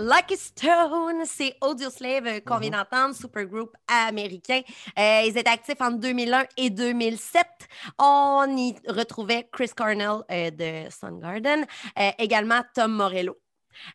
[0.10, 4.62] Like a Stone, c'est Audioslave euh, qu'on vient d'entendre, supergroupe américain.
[4.98, 7.46] Euh, ils étaient actifs entre 2001 et 2007.
[8.00, 11.64] On y retrouvait Chris Cornell euh, de Soundgarden,
[12.00, 13.38] euh, également Tom Morello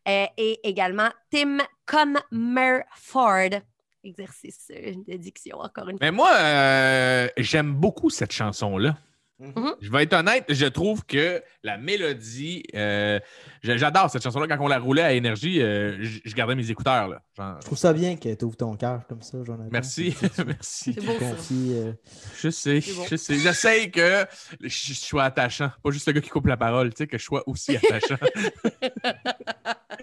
[0.07, 3.61] et également Tim Comerford.
[4.05, 6.07] Exercice de diction, encore une fois.
[6.07, 8.97] Mais moi, j'aime beaucoup cette chanson-là.
[9.41, 9.75] Mhm.
[9.81, 13.19] Je vais être honnête, je trouve que la mélodie, euh,
[13.63, 14.47] j'adore cette chanson-là.
[14.47, 17.09] Quand on la roulait à énergie, euh, je gardais mes écouteurs.
[17.09, 17.21] Là.
[17.37, 19.69] Genre, Je trouve ça bien que tu ouvres ton cœur comme ça, Jonathan.
[19.73, 20.15] Merci,
[20.47, 20.95] merci.
[20.95, 21.93] tu te confies, euh,
[22.41, 23.05] Je sais, bon.
[23.11, 23.35] je sais.
[23.39, 24.25] J'essaye que
[24.61, 25.71] je je sois attachant.
[25.83, 28.15] Pas juste le gars qui coupe la parole, tu sais, que je sois aussi attachant.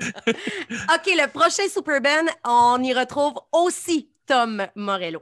[0.01, 5.21] OK, le prochain super band, on y retrouve aussi Tom Morello.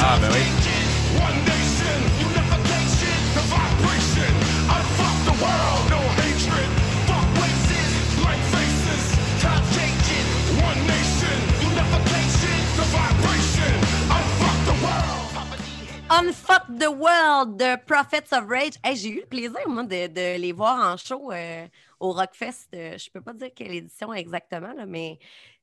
[0.00, 0.58] Ah, ben.
[16.10, 18.72] Unfuck the World de Prophets of Rage.
[18.82, 21.66] Hey, J'ai eu le plaisir, moi, de, de les voir en show euh,
[22.00, 22.68] au Rockfest.
[22.74, 25.18] Euh, je peux pas dire quelle édition exactement, là, mais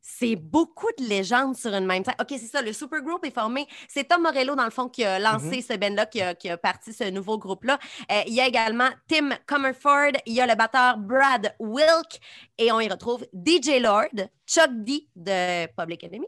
[0.08, 2.14] c'est beaucoup de légendes sur une même scène.
[2.22, 3.66] OK, c'est ça, le supergroupe est formé.
[3.88, 5.62] C'est Tom Morello, dans le fond, qui a lancé Mhm.
[5.64, 7.80] ce band-là, qui a, qui a parti ce nouveau groupe-là.
[8.12, 12.20] Euh, il y a également Tim Comerford, il y a le batteur Brad Wilk,
[12.60, 16.28] et on y retrouve DJ Lord, Chuck D de Public Enemy,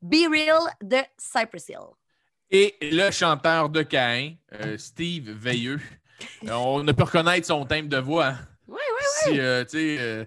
[0.00, 1.78] Be Real de Cypress Hill.
[2.48, 5.80] Et le chanteur de Caïn, euh, Steve Veilleux.
[6.48, 8.28] Euh, on ne peut reconnaître son thème de voix.
[8.28, 8.38] hein.
[8.68, 10.24] Oui, oui, Si, tu sais, euh,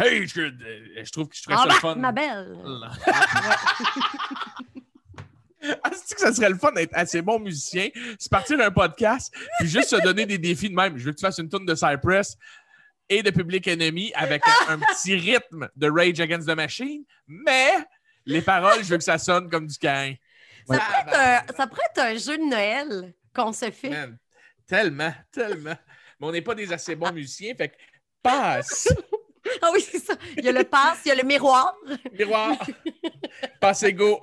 [0.00, 1.94] hey, je, euh, je trouve que je ferais ça le fun.
[1.96, 2.56] ma belle.
[5.84, 9.30] Ah, c'est que ça serait le fun d'être assez bon musicien, c'est partir d'un podcast,
[9.58, 10.96] puis juste se donner des défis de même?
[10.96, 12.38] Je veux que tu fasses une tonne de Cypress
[13.10, 17.72] et de Public Enemy avec un, un petit rythme de Rage Against the Machine, mais
[18.24, 20.14] les paroles, je veux que ça sonne comme du Cain.
[20.66, 23.90] Ça, pourrait être un, ça pourrait être un jeu de Noël qu'on se fait.
[23.90, 24.18] Man,
[24.66, 25.76] tellement, tellement.
[26.20, 27.76] Mais on n'est pas des assez bons musiciens, fait que
[28.22, 28.88] passe.
[29.62, 30.14] Ah oui, c'est ça.
[30.36, 31.74] Il y a le pass, il y a le miroir.
[32.18, 32.52] Miroir.
[33.60, 34.20] Passe go.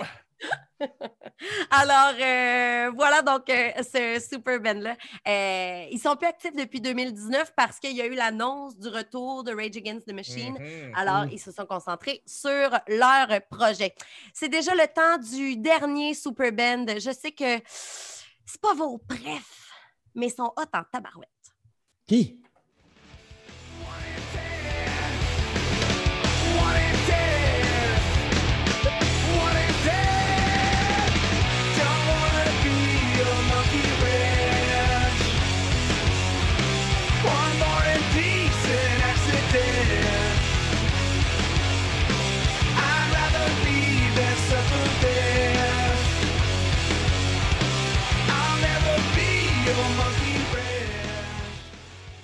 [1.72, 4.96] Alors, euh, voilà donc euh, ce super band-là.
[5.28, 9.44] Euh, ils sont plus actifs depuis 2019 parce qu'il y a eu l'annonce du retour
[9.44, 10.54] de Rage Against the Machine.
[10.60, 10.94] Mhm.
[10.96, 11.30] Alors, Mm.
[11.32, 13.96] ils se sont concentrés sur leur projet.
[14.34, 16.86] C'est déjà le temps du dernier super band.
[17.00, 17.60] Je sais que
[18.46, 19.72] c'est pas vos préfs,
[20.14, 21.30] mais ils sont hot en tabarouette.
[22.08, 22.40] Qui?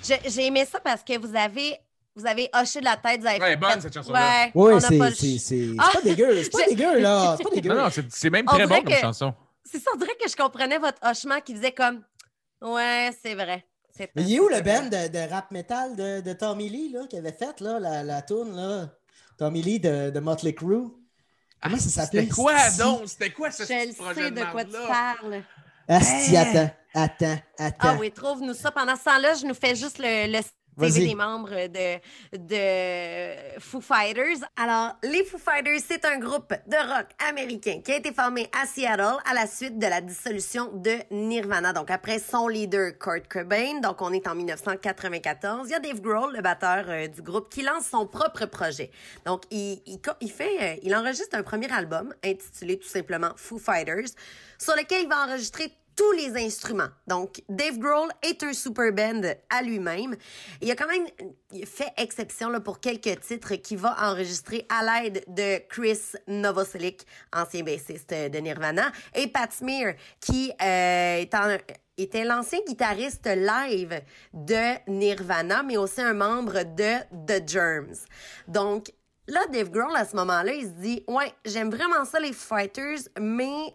[0.04, 1.76] J'ai aimé ça parce que vous avez,
[2.14, 3.20] vous avez hoché de la tête.
[3.20, 4.44] Vous avez Ouais, fait- bonne, cette chanson-là.
[4.44, 5.90] Ouais, Oui, c'est pas le c'est- c'est- c'est Ah!
[5.92, 6.42] pas dégueu.
[6.42, 7.34] C'est pas dégueu, là.
[7.36, 7.68] C'est pas dégueu.
[7.70, 9.34] Non, non, c'est c'est même On très bon comme que- chanson.
[9.64, 12.02] C'est ça, on dirait que je comprenais votre hochement qui faisait comme
[12.60, 13.64] Ouais, c'est vrai.
[13.96, 16.90] C'est Mais il est où le band de, de rap metal de, de Tommy Lee
[16.92, 18.88] là, qui avait fait là, la, la tune là?
[19.38, 20.88] Tommy Lee de, de Motley Crue.
[21.62, 22.22] Comment ça s'appelait?
[22.22, 23.02] C'était quoi donc?
[23.06, 25.42] C'était quoi ce Je projet sais de quoi tu parles.
[25.88, 27.76] Asti, attends, attends, attends.
[27.80, 28.70] Ah oui, trouve-nous ça.
[28.70, 30.40] Pendant ce temps-là, je nous fais juste le, le.
[30.76, 31.98] Des membres de,
[32.36, 34.38] de Foo Fighters.
[34.56, 38.66] Alors, les Foo Fighters, c'est un groupe de rock américain qui a été formé à
[38.66, 41.72] Seattle à la suite de la dissolution de Nirvana.
[41.72, 46.00] Donc, après son leader, Kurt Cobain, donc on est en 1994, il y a Dave
[46.00, 48.90] Grohl, le batteur euh, du groupe, qui lance son propre projet.
[49.24, 49.80] Donc, il,
[50.20, 54.10] il, fait, euh, il enregistre un premier album intitulé tout simplement Foo Fighters,
[54.58, 56.88] sur lequel il va enregistrer tous les instruments.
[57.06, 60.16] Donc, Dave Grohl est un super band à lui-même.
[60.60, 61.06] Il a quand même
[61.64, 67.62] fait exception là, pour quelques titres qu'il va enregistrer à l'aide de Chris Novoselic, ancien
[67.62, 71.24] bassiste de Nirvana, et Pat Smear, qui euh,
[71.96, 74.00] était l'ancien guitariste live
[74.32, 78.06] de Nirvana, mais aussi un membre de The Germs.
[78.48, 78.90] Donc,
[79.26, 83.08] Là, Dave Grohl, à ce moment-là, il se dit Ouais, j'aime vraiment ça, les Fighters,
[83.18, 83.72] mais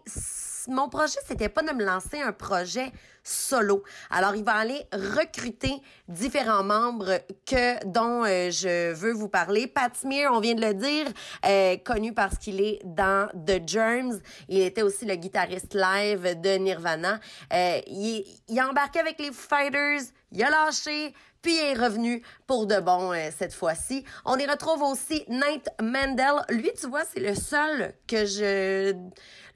[0.68, 2.92] mon projet, c'était pas de me lancer un projet
[3.22, 3.82] solo.
[4.10, 5.74] Alors, il va aller recruter
[6.08, 9.66] différents membres que dont euh, je veux vous parler.
[9.66, 11.06] Pat Smear, on vient de le dire,
[11.46, 14.20] euh, connu parce qu'il est dans The Germs.
[14.48, 17.20] Il était aussi le guitariste live de Nirvana.
[17.52, 20.00] Euh, il, il a embarqué avec les Fighters,
[20.32, 24.04] il a lâché, puis il est revenu pour de bon cette fois-ci.
[24.26, 26.34] On y retrouve aussi Nate Mandel.
[26.50, 28.94] Lui, tu vois, c'est le seul que je...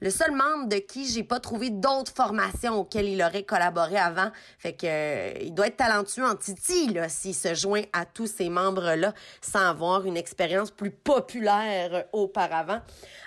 [0.01, 4.31] Le seul membre de qui j'ai pas trouvé d'autres formations auxquelles il aurait collaboré avant.
[4.59, 8.27] Fait que euh, il doit être talentueux en titi, là, s'il se joint à tous
[8.27, 12.81] ces membres-là sans avoir une expérience plus populaire euh, auparavant.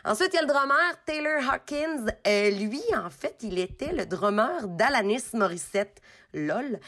[0.05, 2.07] Ensuite, il y a le drummer Taylor Hawkins.
[2.27, 6.01] Euh, lui, en fait, il était le drummer d'Alanis Morissette.
[6.35, 6.79] LOL.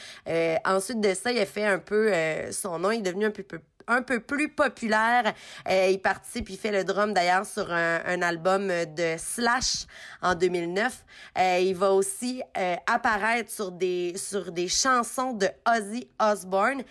[0.67, 2.13] Ensuite de ça, il a fait un peu
[2.53, 5.35] son nom, est devenu un peu, peu- un peu plus populaire.
[5.69, 9.87] Euh, il participe, il fait le drum d'ailleurs sur un, album de Slash
[10.23, 11.05] en 2009.
[11.39, 16.83] Euh, il va aussi euh, apparaître sur des, sur des chansons de Ozzy Osbourne.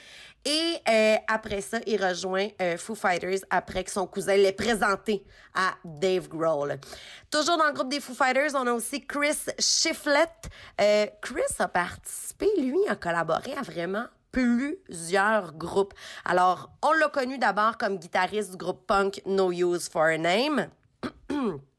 [0.45, 0.77] Et
[1.27, 2.47] après ça, il rejoint
[2.77, 5.21] Foo Fighters après que son cousin l'ait présenté
[5.53, 6.79] à Dave Grohl.
[7.29, 10.49] Toujours dans le groupe des Foo Fighters, on a aussi Chris Shiflett.
[11.21, 15.93] Chris a participé, lui, a collaboré à vraiment plusieurs groupes.
[16.25, 20.67] Alors, on l'a connu d'abord comme guitariste du groupe punk No Use for a Name.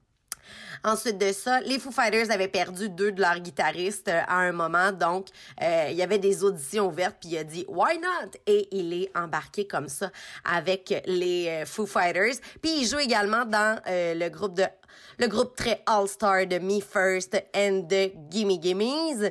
[0.83, 4.53] Ensuite de ça, les Foo Fighters avaient perdu deux de leurs guitaristes euh, à un
[4.53, 5.27] moment, donc
[5.61, 8.31] euh, il y avait des auditions ouvertes, puis il a dit Why not?
[8.47, 10.11] Et il est embarqué comme ça
[10.43, 12.37] avec les euh, Foo Fighters.
[12.63, 14.65] Puis il joue également dans le groupe de
[15.19, 19.31] le groupe très all-star de Me First and the Gimme Gimmes.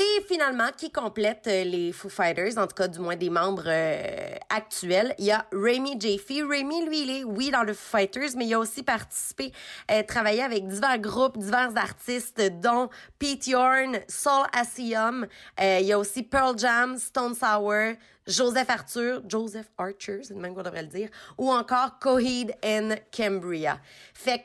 [0.00, 3.64] Et finalement, qui complète euh, les Foo Fighters, en tout cas du moins des membres
[3.66, 6.28] euh, actuels, il y a Remy Jaffe.
[6.28, 9.52] Remy, lui, il est, oui, dans le Foo Fighters, mais il a aussi participé,
[9.90, 15.26] euh, travaillé avec divers groupes, divers artistes, dont Pete Yorn, Soul Asylum.
[15.60, 20.40] Euh, il y a aussi Pearl Jam, Stone Sour, Joseph Arthur, Joseph Archer, c'est le
[20.40, 23.80] même qu'on devrait le dire, ou encore Coheed and Cambria.
[24.14, 24.44] Fait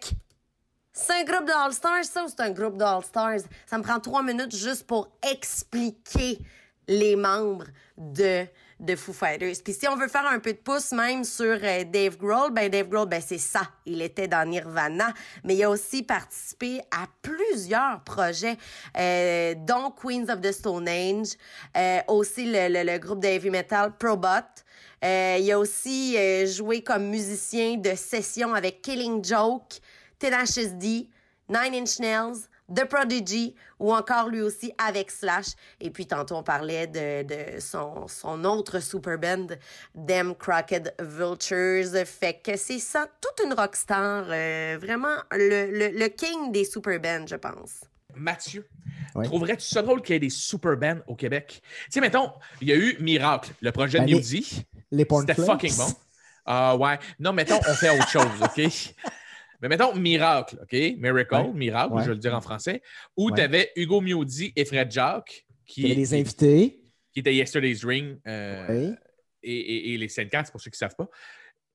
[0.94, 3.42] c'est un groupe d'All-Stars, ça, ou c'est un groupe d'All-Stars?
[3.66, 6.40] Ça me prend trois minutes juste pour expliquer
[6.88, 7.66] les membres
[7.98, 8.46] de
[8.80, 9.56] de Foo Fighters.
[9.64, 12.68] Puis si on veut faire un peu de pouce même sur euh, Dave Grohl, ben
[12.70, 13.62] Dave Grohl, ben c'est ça.
[13.86, 15.14] Il était dans Nirvana,
[15.46, 18.58] mais il a aussi participé à plusieurs projets,
[18.98, 21.28] euh, dont Queens of the Stone Age,
[21.78, 24.28] euh, aussi le, le- le groupe de heavy metal Probot.
[25.02, 26.18] Il a aussi
[26.48, 29.80] joué comme musicien de session avec Killing Joke,
[30.28, 31.10] Tenacious D,
[31.50, 35.48] Nine Inch Nails, The Prodigy ou encore lui aussi avec Slash.
[35.82, 39.48] Et puis tantôt on parlait de, de son, son autre super band,
[40.08, 42.06] Them Crooked Vultures.
[42.08, 47.00] Fait que c'est ça, toute une rockstar, euh, vraiment le, le, le king des super
[47.02, 47.82] bands, je pense.
[48.16, 48.66] Mathieu,
[49.16, 49.26] Ouais.
[49.26, 51.62] trouverais-tu ça drôle qu'il y ait des super bands au Québec?
[51.86, 52.32] Tu sais, mettons,
[52.62, 54.66] il y a eu Miracle, le projet Ben, de les- Newsy.
[54.92, 55.88] les Porn C'était fucking bon.
[56.46, 56.98] Ah ouais.
[57.20, 58.62] Non, mettons, on fait autre chose, OK?
[59.64, 60.74] Mais mettons Miracle, OK?
[60.98, 61.54] Miracle, Ouais.
[61.54, 62.02] Miracle, Ouais.
[62.04, 62.82] je vais le dire en français,
[63.18, 63.36] où Ouais.
[63.36, 66.82] tu avais Hugo Miodi et Fred Jacques qui, des invités.
[67.14, 68.94] qui étaient Yesterday's Ring euh,
[69.42, 71.08] et, et- et les 54, pour ceux qui ne savent pas.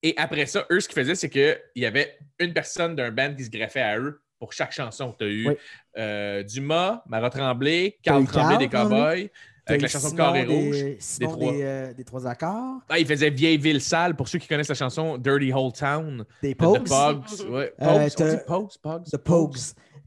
[0.02, 3.34] Et après ça, eux, ce qu'ils faisaient, c'est qu'il y avait une personne d'un band
[3.34, 5.14] qui se greffait à eux pour chaque chanson.
[5.18, 5.48] Tu as eu
[5.96, 9.28] euh, Dumas, Marat Tremblay, Carl Tremblay des Cowboys,
[9.68, 10.96] avec la chanson Carré des- Rouge.
[10.98, 11.52] Simon des trois.
[11.52, 12.80] des, euh, des trois accords.
[12.88, 16.24] Ah, il faisait Vieille Ville Sale, pour ceux qui connaissent la chanson Dirty Whole Town.
[16.42, 16.88] Des de The Pogues.
[16.88, 17.50] Pogues.
[17.50, 17.72] Ouais.
[17.80, 18.02] Euh, Pogues.
[18.02, 19.56] on t'as- dit Pogues, Pogues, The Pogues.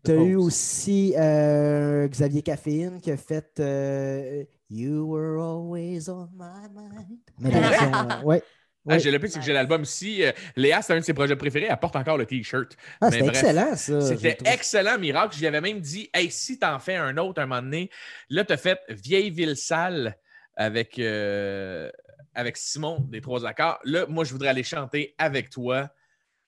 [0.03, 0.27] Tu as Pogues.
[0.27, 7.19] eu aussi euh, Xavier Caffeine qui a fait euh, You were always on my mind.
[7.39, 8.21] Mais la
[8.89, 10.23] Ah, j'ai le pire, c'est que j'ai l'album ici.
[10.23, 11.67] Euh, Léa, c'est un de ses projets préférés.
[11.69, 12.75] Elle porte encore le T-shirt.
[12.99, 14.01] Ah, c'était excellent, ça.
[14.01, 15.35] C'était excellent, Miracle.
[15.37, 17.89] J'y avais même dit, hey, si t'en fais un autre un moment donné,
[18.29, 20.17] là, t'as fait Vieille Ville Sale
[20.55, 21.91] avec, euh,
[22.33, 23.79] avec Simon des Trois Accords.
[23.83, 25.89] Là, moi, je voudrais aller chanter avec toi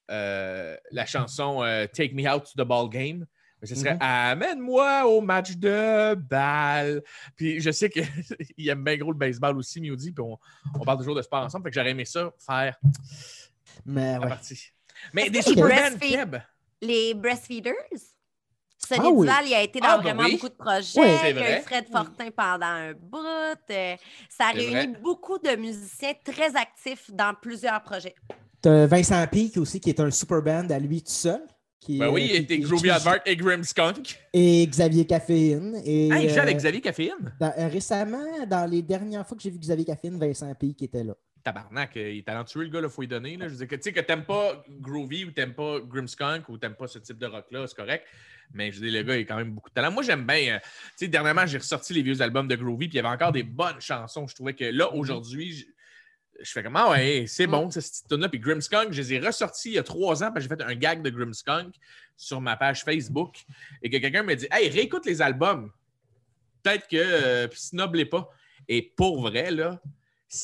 [0.10, 1.60] euh, la chanson
[1.94, 3.26] Take Me Out to the Ball Game.
[3.64, 4.00] Mais ce serait Mhm.
[4.02, 7.02] Amène-moi au match de balle.
[7.38, 8.04] Puis je sais qu'il
[8.70, 10.38] aime bien gros le baseball aussi, Mewdy, puis on,
[10.76, 11.64] on parle toujours de sport ensemble.
[11.64, 12.78] Fait que j'aurais aimé ça faire
[13.86, 14.28] Mais la ouais.
[14.28, 14.60] partie.
[15.14, 16.36] Mais des que super les bands, breastfeed- Keb?
[16.82, 17.74] Les Breastfeeders?
[18.86, 19.28] Sonny Ah oui.
[19.28, 20.34] Duval, il a été dans Ah, vraiment oui.
[20.34, 21.00] beaucoup de projets.
[21.00, 21.08] Oui.
[21.22, 21.60] C'est Il y a vrai.
[21.60, 23.18] eu Fred Fortin pendant un bout.
[23.70, 23.96] Euh,
[24.30, 25.00] ça a C'est réuni vrai.
[25.02, 28.14] beaucoup de musiciens très actifs dans plusieurs projets.
[28.62, 31.42] T'as Vincent Peake aussi qui est un super band à lui tout seul.
[31.84, 34.18] Qui, Ben oui, il qui- était qui- Groovy qui- Advert et Grimskunk.
[34.32, 35.82] Et Xavier Caffeine.
[35.86, 37.34] Et, Ah, il joue euh, avec Xavier Caféine.
[37.42, 41.04] dans- euh, récemment, dans les dernières fois que j'ai vu Xavier Caffeine, Vincent Peake était
[41.04, 41.14] là.
[41.44, 43.36] Tabarnak, euh, il est talentueux, le gars, il faut lui donner.
[43.36, 43.48] Là.
[43.48, 46.58] Je veux dire que tu sais que t'aimes pas Groovy ou t'aimes pas Grimskunk ou
[46.58, 48.06] t'aimes pas ce type de rock-là, c'est correct.
[48.54, 49.92] Mais je dis, le gars, il a quand même beaucoup de talent.
[49.92, 50.56] Moi, j'aime bien.
[50.56, 53.14] euh, tu sais, dernièrement, j'ai ressorti les vieux albums de Groovy, puis il y avait
[53.14, 54.26] encore des bonnes chansons.
[54.28, 55.00] Je trouvais que là, Mhm.
[55.00, 55.68] aujourd'hui,
[56.42, 59.20] je, fais comme, ah ouais, c'est bon, cette tune là Puis Grimskunk, je les ai
[59.20, 61.76] ressortis il y a trois ans, parce que j'ai fait un gag de Grimskunk
[62.18, 63.44] sur ma page Facebook,
[63.82, 65.72] et que quelqu'un m'a dit, hey, réécoute les albums.
[66.62, 68.30] Peut-être que, euh, puis pas.
[68.68, 69.82] Et pour vrai, là,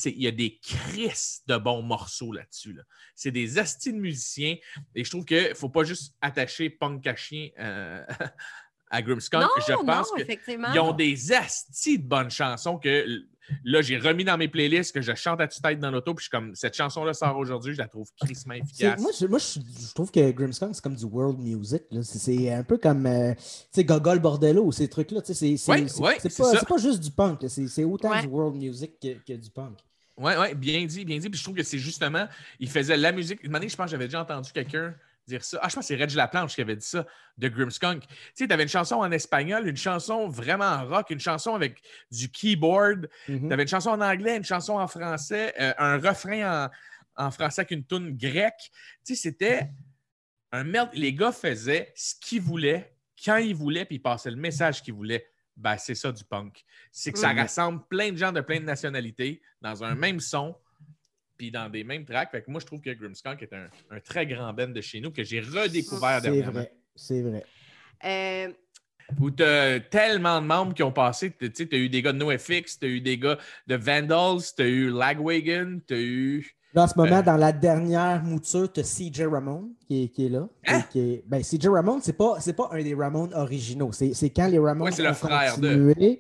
[0.06, 2.74] il y a des crises de bons morceaux là-dessus.
[2.74, 2.84] là.
[3.16, 4.56] C'est des astis de musiciens.
[4.96, 8.06] Et je trouve qu'il ne faut pas juste attacher punk à chien euh,
[8.92, 9.42] à Grimskunk.
[9.42, 10.72] Non, je pense que effectivement.
[10.74, 13.24] ils ont des astis de bonnes chansons que
[13.64, 16.14] là, j'ai remis dans mes playlists, que je chante à tue-tête dans l'auto.
[16.14, 19.00] Puis je suis comme, cette chanson-là sort aujourd'hui, je la trouve crissement efficace.
[19.00, 21.84] Moi, je, moi, je, je trouve que Grimmskunk, c'est comme du world music.
[21.92, 22.04] là.
[22.04, 25.22] C'est- C'est un peu comme euh, tu sais, Gogol Bordello, ces trucs-là.
[25.22, 26.18] tu sais, C'est c'est- Ouais, c'est- ouais,
[26.60, 27.40] pas, pas juste du punk.
[27.48, 28.22] C'est c'est autant Ouais.
[28.22, 29.78] du world music que, que du punk.
[30.18, 31.30] Oui, oui, bien dit, bien dit.
[31.30, 32.28] Puis je trouve que c'est justement,
[32.60, 33.40] il faisait la musique.
[33.44, 34.94] Une année, je pense que j'avais déjà entendu quelqu'un
[35.30, 35.60] dire ça.
[35.62, 37.06] Ah, je pense que c'est Reg Laplanche qui avait dit ça,
[37.38, 38.06] de Grimskunk.
[38.08, 41.82] Tu sais, tu avais une chanson en espagnol, une chanson vraiment rock, une chanson avec
[42.12, 43.10] du keyboard.
[43.28, 43.48] Mhm.
[43.48, 46.66] Tu avais une chanson en anglais, une chanson en français, euh, un refrain
[47.16, 48.72] en, en français avec une toune grecque.
[49.06, 49.70] Tu sais, c'était
[50.52, 50.90] un merde.
[50.94, 54.94] Les gars faisaient ce qu'ils voulaient, quand ils voulaient, puis ils passaient le message qu'ils
[54.94, 55.26] voulaient.
[55.56, 56.64] Ben, c'est ça du punk.
[56.92, 57.40] C'est que ça Mhm.
[57.40, 60.56] rassemble plein de gens de plein de nationalités dans un même son,
[61.40, 62.30] puis dans des mêmes tracks.
[62.30, 65.00] Fait que moi, je trouve que Grimskunk est un, un très grand band de chez
[65.00, 66.52] nous que j'ai redécouvert C'est dernièrement.
[66.52, 66.72] vrai.
[66.96, 67.46] C'est vrai.
[68.06, 68.50] Euh,
[69.20, 71.32] Où tu as tellement de membres qui ont passé.
[71.32, 73.38] Tu as eu des gars de NoFX, tu as eu des gars
[73.68, 76.56] de Vandals, tu as eu Lagwagon, tu as eu.
[76.74, 77.24] Là, en ce moment, Euh.
[77.24, 80.48] dans la dernière mouture, tu as CJ Ramon qui est, qui est là.
[80.68, 80.82] Hein?
[80.92, 83.92] Qui est- ben, CJ Ramon, c'est pas, c'est pas un des Ramones originaux.
[83.94, 86.18] C'est c'est quand les Ramones Ouais, c'est le ont frère de.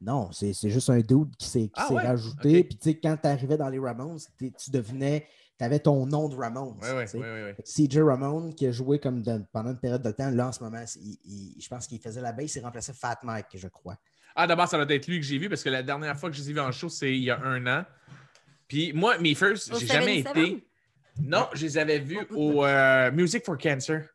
[0.00, 2.02] Non, c'est c'est juste un dude qui s'est Ah ouais?
[2.06, 2.64] rajouté.
[2.64, 5.26] Puis, tu sais, quand tu arrivais dans les Ramones, tu devenais.
[5.58, 6.78] Tu avais ton nom de Ramones.
[6.80, 7.18] Ouais, ouais, tu sais.
[7.18, 7.54] ouais, ouais, ouais.
[7.54, 10.48] Fait que CJ Ramon, qui a joué comme de- pendant une période de temps, là,
[10.48, 13.18] en ce moment, c'est- il- il- je pense qu'il faisait la baisse, il remplaçait Fat
[13.24, 13.96] Mike, je crois.
[14.34, 16.36] Ah, d'abord, ça doit être lui que j'ai vu parce que la dernière fois que
[16.36, 17.84] je les ai vus en show, c'est il y a un an.
[18.68, 20.36] Puis moi, mes first, j'ai jamais 77?
[20.38, 20.66] été.
[21.22, 24.08] Non, je les avais vus au euh, Music for Cancer.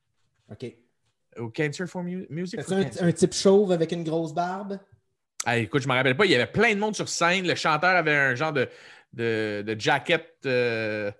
[0.49, 0.65] OK.
[1.37, 3.03] Au Cancer for Mu- Music C'est for un, Cancer.
[3.03, 4.79] un type chauve avec une grosse barbe?
[5.45, 7.47] Ah, écoute, je me rappelle pas, il y avait plein de monde sur scène.
[7.47, 8.67] Le chanteur avait un genre de,
[9.13, 11.11] de, de jacket euh,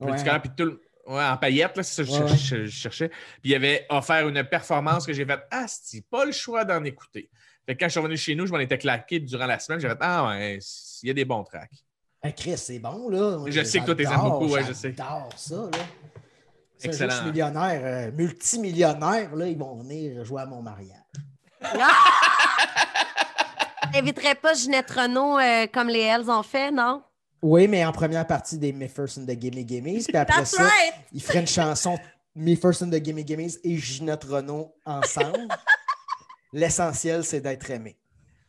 [0.00, 0.08] Ouais.
[0.10, 2.70] multicolore, puis tout le- ouais, en paillettes, là, c'est ça que je, Ouais, cherchais- je
[2.70, 3.08] cherchais.
[3.08, 6.82] Puis il avait offert une performance que j'ai fait Ah, c'est pas le choix d'en
[6.84, 7.30] écouter?
[7.66, 9.80] Fait que quand je suis revenu chez nous, je m'en étais claqué durant la semaine.
[9.80, 10.58] J'ai fait Ah, ouais,
[11.02, 11.70] il y a des bons tracks.
[12.22, 13.36] Hey, Chris, c'est bon, là.
[13.38, 14.94] Moi, Je sais que toi, t'es aimes beaucoup, ouais, je sais.
[14.96, 15.78] J'adore ça, là.
[16.82, 17.10] Excellent.
[17.10, 20.98] je suis millionnaire, euh, multimillionnaire, là, ils vont venir jouer à mon mariage.
[23.94, 27.00] T'inviterais pas Ginette Renault euh, comme les Hells ont fait, non?
[27.40, 30.02] Oui, mais en première partie des Me First and the Gimme Gimmes.
[30.02, 30.94] Puis après That's ça, right.
[31.12, 31.96] il ferait une chanson
[32.34, 35.46] Me First and the Gimme Gimmes et Ginette Renault ensemble.
[36.52, 37.96] L'essentiel, c'est d'être aimé.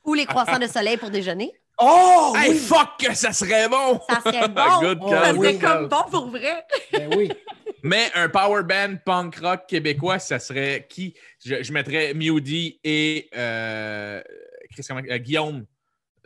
[0.03, 1.53] Ou les croissants de soleil pour déjeuner?
[1.79, 2.33] Oh!
[2.35, 2.57] Hey, oui!
[2.57, 3.99] fuck, que ça serait bon!
[4.09, 4.79] Ça serait bon!
[4.81, 6.65] Good Oh, ça serait comme bon pour vrai!
[6.91, 7.31] Ben oui.
[7.83, 11.13] Mais un power band punk rock québécois, ça serait qui?
[11.45, 14.23] Je, je mettrais Mewdy et euh,
[15.17, 15.65] Guillaume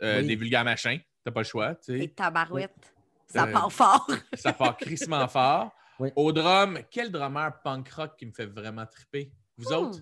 [0.02, 0.26] euh, Oui.
[0.26, 1.00] des Vulgaires Machins.
[1.24, 1.74] T'as pas le choix.
[1.74, 2.04] tu sais.
[2.04, 2.94] Et tabarouette.
[3.26, 4.10] Ça Euh, part fort.
[4.34, 5.70] Ça part crissement fort.
[5.98, 6.10] Oui.
[6.16, 9.30] Au drum, quel drummer punk rock qui me fait vraiment triper?
[9.58, 9.74] Vous Hmm.
[9.74, 9.98] autres?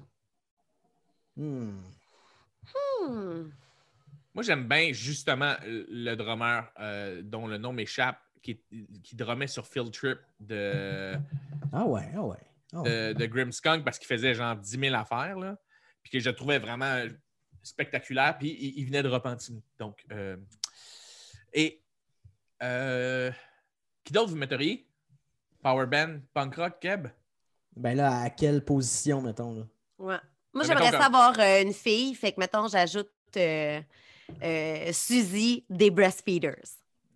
[1.36, 1.80] Hmm.
[3.02, 3.50] Hmm.
[4.34, 8.60] Moi, j'aime bien justement le drummer euh, dont le nom m'échappe, qui,
[9.02, 11.14] qui drummait sur Field Trip de,
[11.72, 12.36] Ah ouais, ah ouais.
[12.72, 15.56] ah de, parce qu'il faisait genre 10 000 affaires, là,
[16.02, 17.04] puis que je trouvais vraiment
[17.68, 19.62] spectaculaire, puis il, il venait de Repentigny.
[19.78, 20.36] Donc, euh,
[21.52, 21.80] et
[22.62, 23.30] euh,
[24.04, 24.86] qui d'autre vous metteriez?
[25.62, 27.08] Power band, punk rock, Keb?
[27.76, 29.66] Ben là, à quelle position, mettons, là?
[29.98, 30.16] Ouais.
[30.52, 32.14] Moi, Mais j'aimerais savoir euh, une fille.
[32.14, 33.80] Fait que, mettons, j'ajoute euh,
[34.42, 36.62] euh, Suzy des Breastfeeders.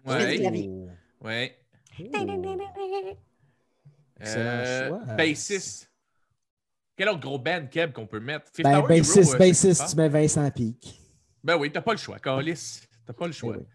[0.05, 0.35] Je fais Ouais.
[0.35, 0.69] du clavier.
[0.71, 0.89] Oh.
[1.27, 1.59] Ouais.
[4.21, 5.15] Excellent Euh, choix.
[5.15, 5.91] bassiste.
[6.97, 8.47] Quel autre gros band, Keb, qu'on peut mettre?
[8.53, 11.01] Fifth Ben, bassiste, euh, je sais bassiste, tu mets Vincent Pic.
[11.43, 12.81] Ben oui, t'as pas le choix, Carlis.
[13.07, 13.55] T'as pas le choix.
[13.57, 13.67] Eh oui.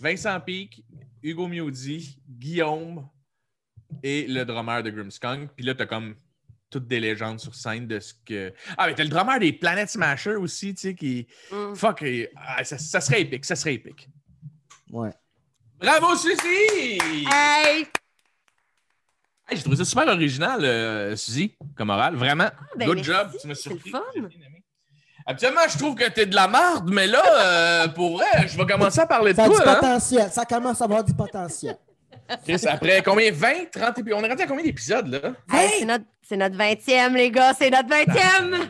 [0.00, 0.82] Vincent Peake,
[1.22, 3.08] Hugo Mewdy, Guillaume
[4.02, 5.50] et le drummer de Grimmskunk.
[5.54, 6.14] Puis là, t'as comme
[6.70, 8.52] toutes des légendes sur scène de ce que.
[8.78, 11.26] Ah, mais t'as le drummer des Planet Smasher aussi, tu sais, qui.
[11.52, 11.74] Mm.
[11.74, 14.08] Fuck, et- ah, ça, ça serait épique, ça serait épique.
[14.90, 15.10] Ouais.
[15.78, 16.98] Bravo, Suzy!
[17.30, 17.86] Hey!
[19.52, 22.14] Hey, J'ai trouvé ça super original, euh, Suzy, comme oral.
[22.16, 22.48] Vraiment.
[22.74, 23.90] ben Good merci, job, tu m'as surpris.
[23.90, 24.00] fun.
[25.26, 28.64] Habituellement, je trouve que t'es de la merde, mais là, euh, pour vrai, je vais
[28.64, 29.74] commencer à parler de Ça a du hein.
[29.74, 30.30] potentiel.
[30.30, 31.76] Ça commence à avoir du potentiel.
[32.44, 33.30] Chris, après combien?
[33.30, 34.18] 20, 30 épisodes?
[34.18, 35.32] On est rendu à combien d'épisodes, là?
[35.52, 37.52] Hey, c'est notre, c'est notre 20e, les gars.
[37.52, 38.68] C'est notre 20e!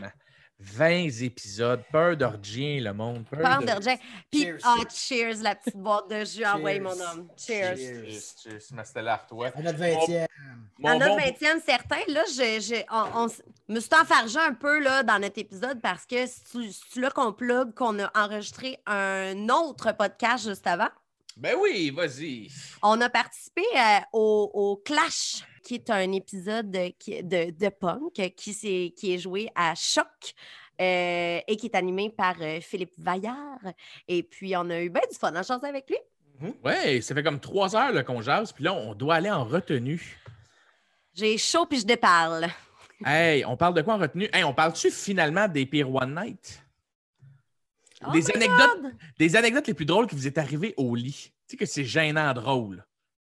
[0.65, 1.83] 20 épisodes.
[1.91, 3.25] Peur d'orgien, le monde.
[3.29, 3.99] Peur de Jay.
[4.31, 4.59] Puis, Cheers.
[4.65, 6.45] ah, cheers, la petite boîte de jus.
[6.45, 7.29] Ah ouais, mon homme.
[7.37, 7.77] Cheers.
[7.77, 9.49] Cheers, cheers, ma Stella Artois.
[9.55, 10.27] À notre 20e.
[10.79, 13.29] Mon À notre bon- 20e, certain, là, je, je- on,
[13.73, 17.75] me suis enfargé un peu là, dans notre épisode parce que c'est là qu'on plug
[17.75, 20.89] qu'on a enregistré un autre podcast juste avant.
[21.37, 22.49] Ben oui, vas-y.
[22.83, 26.93] On a participé euh, au, au Clash, qui est un épisode de,
[27.23, 30.07] de, de punk qui, s'est- qui est joué à Choc
[30.81, 33.61] euh, et qui est animé par euh, Philippe Vaillard.
[34.09, 35.99] Et puis, on a eu bien du fun en chanter avec lui.
[36.65, 40.19] Ouais, ça fait comme trois heures qu'on jase, puis là, on doit aller en retenue.
[41.15, 42.49] J'ai chaud puis je déparle.
[43.05, 44.29] Hey, on parle de quoi en retenue?
[44.33, 46.62] Hey, on parle-tu finalement des pires One Night?
[48.07, 48.93] Oh des, anecdotes, God!
[49.19, 51.33] des anecdotes les plus drôles qui vous est arrivées au lit.
[51.47, 52.85] Tu sais que c'est gênant drôle.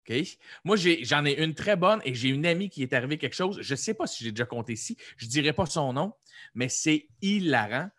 [0.09, 0.15] OK?
[0.63, 3.35] Moi, j'ai- j'en ai, une très bonne et j'ai une amie qui est arrivé quelque
[3.35, 3.59] chose.
[3.61, 4.97] Je ne sais pas si j'ai déjà compté ici.
[5.17, 6.13] Je ne dirai pas son nom,
[6.53, 7.89] mais c'est hilarant.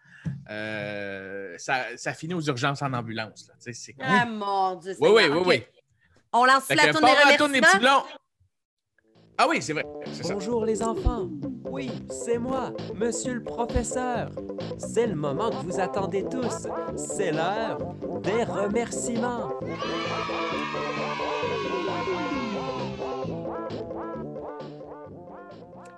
[0.50, 3.48] Euh, ça, ça finit aux urgences en ambulance.
[3.48, 3.54] là.
[3.72, 4.04] C'est cool.
[4.06, 4.96] Ah mon Dieu.
[5.00, 5.62] Oui, oui, oui, oui.
[6.32, 8.04] On lance Fait la que tourne des petits blonds.
[9.38, 9.84] Ah oui, c'est vrai.
[10.12, 10.34] C'est ça.
[10.34, 11.28] Bonjour les enfants.
[11.78, 14.30] Oui, c'est moi, monsieur le professeur.
[14.78, 16.66] C'est le moment que vous attendez tous.
[16.96, 17.78] C'est l'heure
[18.24, 19.52] des remerciements.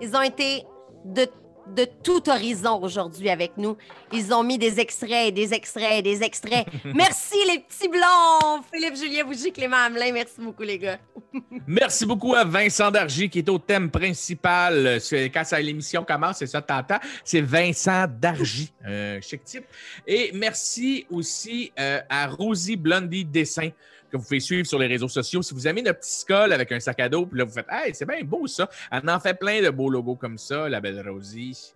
[0.02, 0.66] Ils ont été
[1.06, 1.26] de,
[1.74, 3.76] de tout horizon aujourd'hui avec nous.
[4.12, 6.66] Ils ont mis des extraits, et des extraits, et des extraits.
[6.84, 8.62] merci les petits blonds!
[8.72, 10.98] Philippe, Julien Bougie, Clément Hamelin, merci beaucoup les gars.
[11.66, 14.98] Merci beaucoup à Vincent Dargy qui est au thème principal.
[15.32, 16.98] Quand ça- l'émission commence, c'est ça, t'entends?
[17.24, 19.64] C'est Vincent Dargy, un chic type.
[20.06, 23.70] Et merci aussi euh, à Rosie Blondie Dessin
[24.10, 25.42] que vous pouvez suivre sur les réseaux sociaux.
[25.42, 27.66] Si vous aimez notre petit skull avec un sac à dos, puis là, vous faites
[27.70, 28.68] Hey, c'est bien beau ça.
[28.90, 31.72] Elle en fait plein de beaux logos comme ça, la belle Rosie.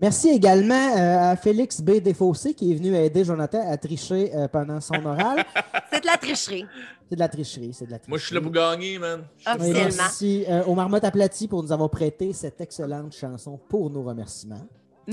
[0.00, 2.00] Merci également euh, à Félix B.
[2.00, 5.44] Desfossés qui est venu aider Jonathan à tricher euh, pendant son oral.
[5.92, 6.64] C'est de la tricherie.
[7.08, 8.10] C'est de la tricherie, c'est de la tricherie.
[8.10, 9.24] Moi, je suis là pour gagner, man.
[9.58, 14.64] Merci euh, aux Marmottes aplaties pour nous avoir prêté cette excellente chanson pour nos remerciements.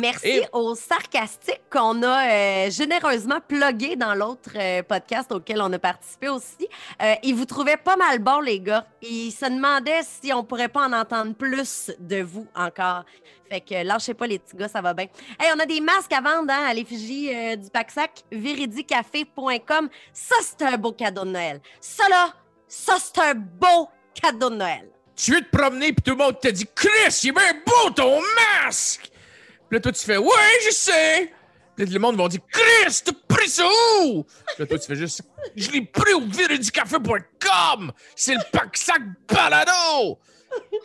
[0.01, 5.71] Merci Et- aux sarcastiques qu'on a euh, généreusement plugué dans l'autre euh, podcast auquel on
[5.73, 6.67] a participé aussi.
[7.01, 8.85] Euh, ils vous trouvaient pas mal bons, les gars.
[9.01, 13.03] Ils se demandaient si on pourrait pas en entendre plus de vous encore.
[13.49, 15.05] Fait que lâchez pas les petits gars, ça va bien.
[15.39, 19.89] Hey, on a des masques à vendre hein, à l'effigie du Paxac, viridicafé.com.
[20.13, 21.61] Ça, c'est un beau cadeau de Noël.
[21.79, 22.33] Ça, là,
[22.67, 23.89] ça, c'est un beau
[24.21, 24.89] cadeau de Noël.
[25.15, 26.89] Tu veux te promener, puis tout le monde te dit Chris,
[27.23, 28.19] il est bien beau ton
[28.65, 29.09] masque!
[29.69, 31.33] Puis là, toi, tu fais Ouais, je sais!
[31.75, 33.67] Puis là, le monde va dire Chris, t'as pris ça
[34.03, 34.23] où?
[34.23, 35.21] Puis là, toi, tu fais juste
[35.55, 37.91] Je l'ai pris au viridicafé.com!
[38.15, 40.19] C'est le pack sac balado!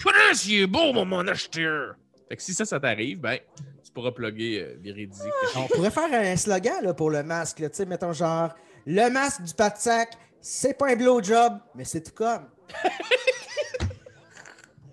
[0.00, 1.94] Chris, il est beau, mon, mon acheteur!
[2.28, 3.38] Fait que si ça, ça t'arrive, ben,
[3.84, 5.22] tu pourras plugger euh, Viridic.
[5.54, 7.60] On pourrait faire un slogan là, pour le masque.
[7.60, 8.54] là, Tu sais, mettons genre
[8.86, 12.48] le masque du pat sac, c'est pas un blowjob, mais c'est tout comme.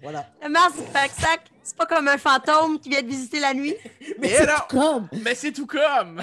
[0.01, 0.27] voilà.
[0.43, 3.75] Le masque du Paxac, c'est pas comme un fantôme qui vient te visiter la nuit.
[4.19, 5.07] Mais c'est tout comme.
[5.23, 6.21] Mais c'est tout comme!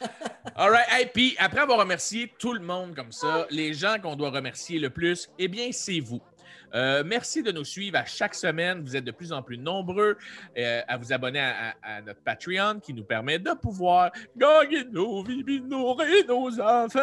[0.56, 0.86] All right.
[0.90, 4.78] Hey, puis après avoir remercié tout le monde comme ça, les gens qu'on doit remercier
[4.78, 6.20] le plus, eh bien, c'est vous.
[6.74, 8.82] Euh, merci de nous suivre à chaque semaine.
[8.82, 10.16] Vous êtes de plus en plus nombreux
[10.58, 14.84] euh, à vous abonner à, à- à notre Patreon qui nous permet de pouvoir gagner
[14.84, 17.00] nos vies, nourrir nos enfants.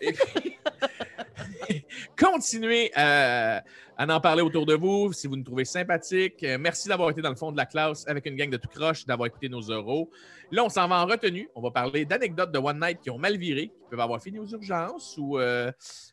[2.18, 3.60] Continuez euh,
[3.96, 6.42] à en parler autour de vous si vous nous trouvez sympathiques.
[6.42, 8.68] Euh, merci d'avoir été dans le fond de la classe avec une gang de tout
[8.68, 10.10] croche, d'avoir écouté nos euros.
[10.50, 11.48] Là, on s'en va en retenue.
[11.54, 14.38] On va parler d'anecdotes de One Night qui ont mal viré, qui peuvent avoir fini
[14.38, 15.72] aux urgences ou euh,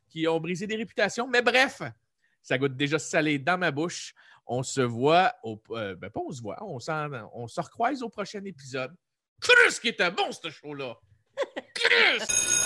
[0.09, 1.27] qui ont brisé des réputations.
[1.27, 1.81] Mais bref,
[2.41, 4.13] ça goûte déjà salé dans ma bouche.
[4.47, 6.77] On se voit ben, pas on se voit, on,
[7.33, 8.93] on se recroise au prochain épisode.
[9.41, 10.95] Chris, qui était bon, ce show-là!
[11.73, 12.64] Chris!